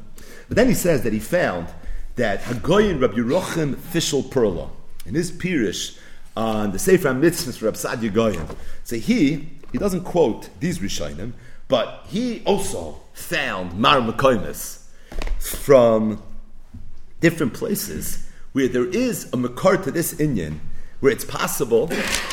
[0.49, 1.69] But then he says that he found
[2.17, 4.71] that Hagoyin Rabbi Yeruchim Fishel Perla
[5.05, 5.99] in his Pirish
[6.41, 8.47] on the Sefer Mitzvahs Rab Sadia Goyen.
[8.83, 11.35] So he, he doesn't quote these Rishonim,
[11.69, 14.87] but he also found Mar Makoimis
[15.39, 16.23] from
[17.21, 20.62] different places where there is a Makar to this Indian,
[21.01, 21.89] where it's possible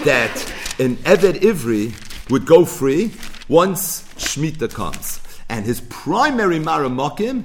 [0.06, 3.12] that an Eved Ivri would go free
[3.50, 5.20] once Shemitah comes.
[5.50, 7.44] And his primary Maramakim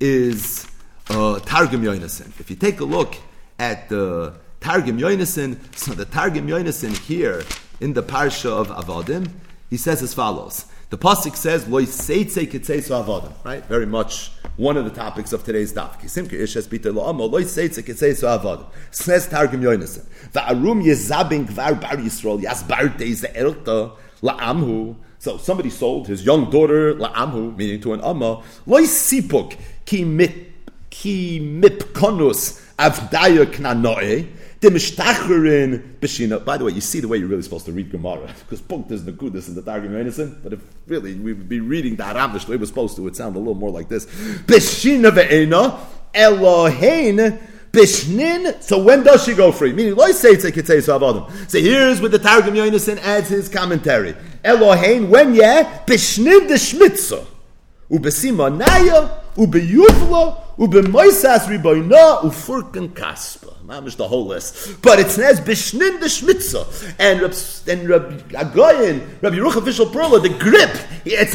[0.00, 0.66] is
[1.08, 2.38] uh, Targum Yonason.
[2.40, 3.16] If you take a look
[3.60, 7.42] at the Targum Yonason, so the Targum Yonason here
[7.80, 9.30] in the Parsha of Avodim,
[9.70, 10.66] he says as follows.
[10.90, 15.44] The pasuk says, "Loy seitze kitzeis avodim." Right, very much one of the topics of
[15.44, 16.00] today's daf.
[16.00, 18.66] Kisimke ishes bita lo amo loy seitze avodim.
[18.90, 20.04] Says Targum Yonason.
[20.34, 24.96] Va'arum yezabin gvar bar Yisrael yasbarte ze elta la'amhu.
[25.20, 28.42] So somebody sold his young daughter la'amhu, meaning to an amma.
[28.66, 30.04] Loy sipuk ki
[31.40, 34.26] mipkonus avdaya knanoe.
[34.60, 38.90] By the way, you see the way you're really supposed to read Gemara because Punkt
[38.90, 40.42] is the goodness in the Targum Yonason.
[40.42, 43.04] But if really we would be reading the Aramish the way we're supposed to, it
[43.04, 45.78] would sound a little more like this: Bishina ve'ena
[46.12, 47.40] Elohein
[47.72, 48.62] Bishnin.
[48.62, 49.72] So when does she go free?
[49.72, 50.82] Meaning, Loy say it's a kitzei avodim.
[50.82, 51.48] So about him.
[51.48, 54.14] So here's what the Targum Yonason adds his commentary:
[54.44, 57.26] Elohein when yeah Bishnin the
[57.90, 63.59] ubesima naya ubeyuvla ubemoisas riboina ufurkan kaspa.
[63.70, 64.82] Mamish the whole list.
[64.82, 66.94] But it says Bishnin the Schmitza.
[66.98, 67.20] And
[67.68, 70.76] and Rabbi Agoyin, Rabbi Yeruchim Fishel Perla, the grip.
[71.04, 71.34] It's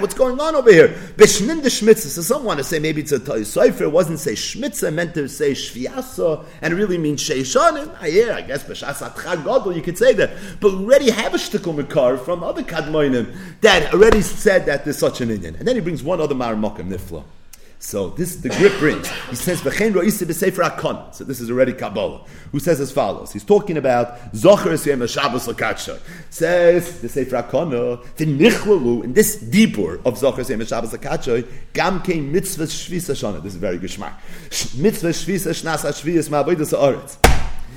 [0.00, 0.88] What's going on over here?
[1.16, 2.08] Bishnin the Schmitza.
[2.08, 5.28] So some want to say maybe it's a Toy It wasn't say Schmitza, meant to
[5.28, 7.94] say Shviasa, and really means Sheishanim.
[8.00, 10.32] Ah, yeah, I guess Bishas Atchag you could say that.
[10.60, 15.20] But already have a shtickle Makar from other Kadmoinim that already said that there's such
[15.20, 15.54] an Indian.
[15.56, 17.24] And then he brings one other Marmokim, Nifla.
[17.84, 19.06] So this is the grip brings.
[19.28, 19.60] He says.
[19.60, 22.24] So this is already Kabbalah.
[22.50, 23.30] Who says as follows?
[23.30, 24.74] He's talking about zocher
[25.06, 26.00] Shabbos lakatsha.
[26.30, 32.32] Says the sefer akon uh, v'nichlalu in this deeper of zocher Shabbos lakatsha gam kein
[32.32, 33.42] mitzvah shvis shana.
[33.42, 34.14] This is very geschmack.
[34.78, 37.18] Mitzvah shvis shnas shvis ma'avodas haaretz.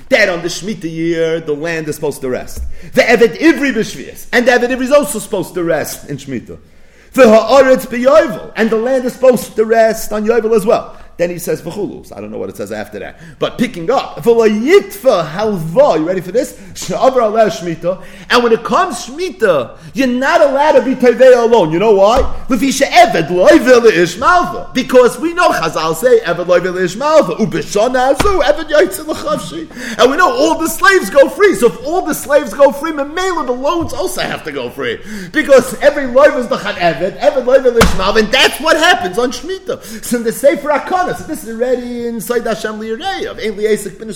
[0.08, 2.62] That on the Shemitah year, the land is supposed to rest.
[2.94, 4.26] The Evet Ivri b'Shvias.
[4.32, 6.58] And the Evet Ivri is also supposed to rest in Shemitah.
[8.56, 10.96] And the land is supposed to rest on Yovel as well.
[11.18, 12.16] Then he says v'chulus.
[12.16, 13.20] I don't know what it says after that.
[13.40, 15.98] But picking up, halva.
[15.98, 16.56] You ready for this?
[18.30, 21.72] And when it comes shmita, you're not allowed to be tevei alone.
[21.72, 22.44] You know why?
[22.48, 22.78] Because
[25.18, 27.36] we know Chazal say eved loivel ishmalva.
[27.38, 31.56] Ubeshana azu eved yoytze And we know all the slaves go free.
[31.56, 35.00] So if all the slaves go free, Memela the loans also have to go free
[35.32, 39.32] because every loiv is the chan eved, eved loivel ishmalva, and that's what happens on
[39.32, 39.82] shmita.
[40.04, 43.98] So in the Sefer Akon so this is already inside Hashem Li'irei of Ein Li'esik
[43.98, 44.08] bin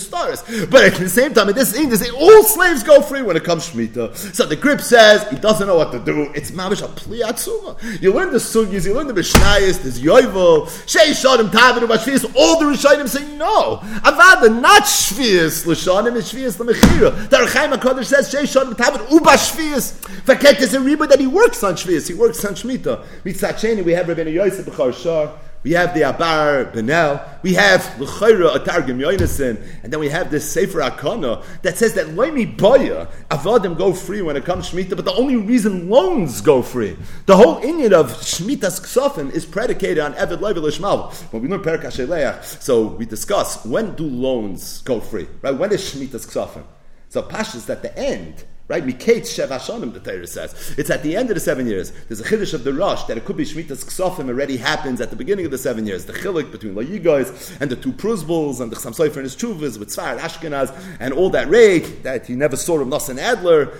[0.69, 3.69] But at the same time, in this English, all slaves go free when it comes
[3.69, 4.15] Shemitah.
[4.35, 6.31] So the grip says he doesn't know what to do.
[6.35, 8.01] It's mamish a pliatzuma.
[8.01, 12.31] You learn the sugyas, you learn the mishnayos, there's yoivel, shei shodim tavinu b'shvius.
[12.35, 13.77] All the rishonim say no.
[14.03, 17.29] Avada not shvius l'shonim, it's shvius l'mechira.
[17.29, 19.93] The Rechaim Hakadosh says shei shodim tavinu ubashvius.
[20.25, 22.07] Forget is a riba that he works on shvius.
[22.07, 23.05] He works on shmita.
[23.23, 25.33] Mitzat we have Rabbeinu Yosef b'char shar.
[25.63, 27.41] We have the Abarbanel.
[27.41, 29.65] We have L'chayra Atargim Yoinasin.
[29.81, 34.21] And then we have this Sefer Akana that says that Loimi Boya, Avadim go free
[34.21, 36.97] when it comes Shemitah, but the only reason loans go free.
[37.27, 41.11] The whole Inyan of Shemitah's Ksofim is predicated on Eved Loivel Ishmael.
[41.31, 45.55] When we learn Perak Hasheleach, so we discuss when do loans go free, right?
[45.55, 46.63] When is Shemitah's Ksofim?
[47.07, 48.85] So Pash is at the end Right?
[48.85, 50.75] Miketz Shev Hashanim, the Torah says.
[50.77, 51.91] It's at the end of the seven years.
[52.07, 55.09] There's a chiddush of the Rosh that it could be Shemitah's Ksofim already happens at
[55.09, 56.05] the beginning of the seven years.
[56.05, 59.77] The chilik between Layigois and the two Pruzbals and the Chassam Sofer and his Chuvas
[59.77, 63.77] with Tzfar and Ashkenaz and all that rake that he never saw of Nassan Adler.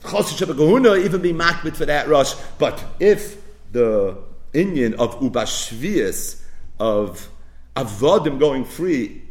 [0.00, 2.34] Chosish Gahuna even be makbit for that Rosh.
[2.58, 3.40] But if
[3.70, 4.18] the
[4.52, 6.42] Indian of Ubashvias,
[6.80, 7.28] of
[7.76, 9.22] Avodim going free,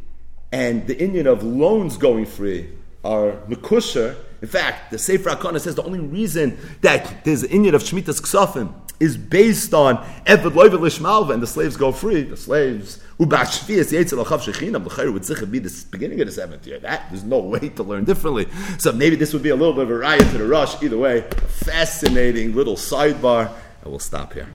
[0.51, 2.69] and the Indian of loans going free
[3.03, 7.75] are Mekusher, in fact, the Sefer HaKana says the only reason that there's an Indian
[7.75, 9.95] of Shemitah's Ksafim is based on
[10.25, 12.23] Eved Loivel Lishmalva and the slaves go free.
[12.23, 16.77] The slaves, Ubashvias Yetzel Achav Shechinam, the would be the beginning of the seventh year.
[16.79, 18.49] That, there's no way to learn differently.
[18.79, 20.83] So maybe this would be a little bit of a riot to the rush.
[20.83, 23.49] Either way, fascinating little sidebar,
[23.81, 24.49] and we'll stop here.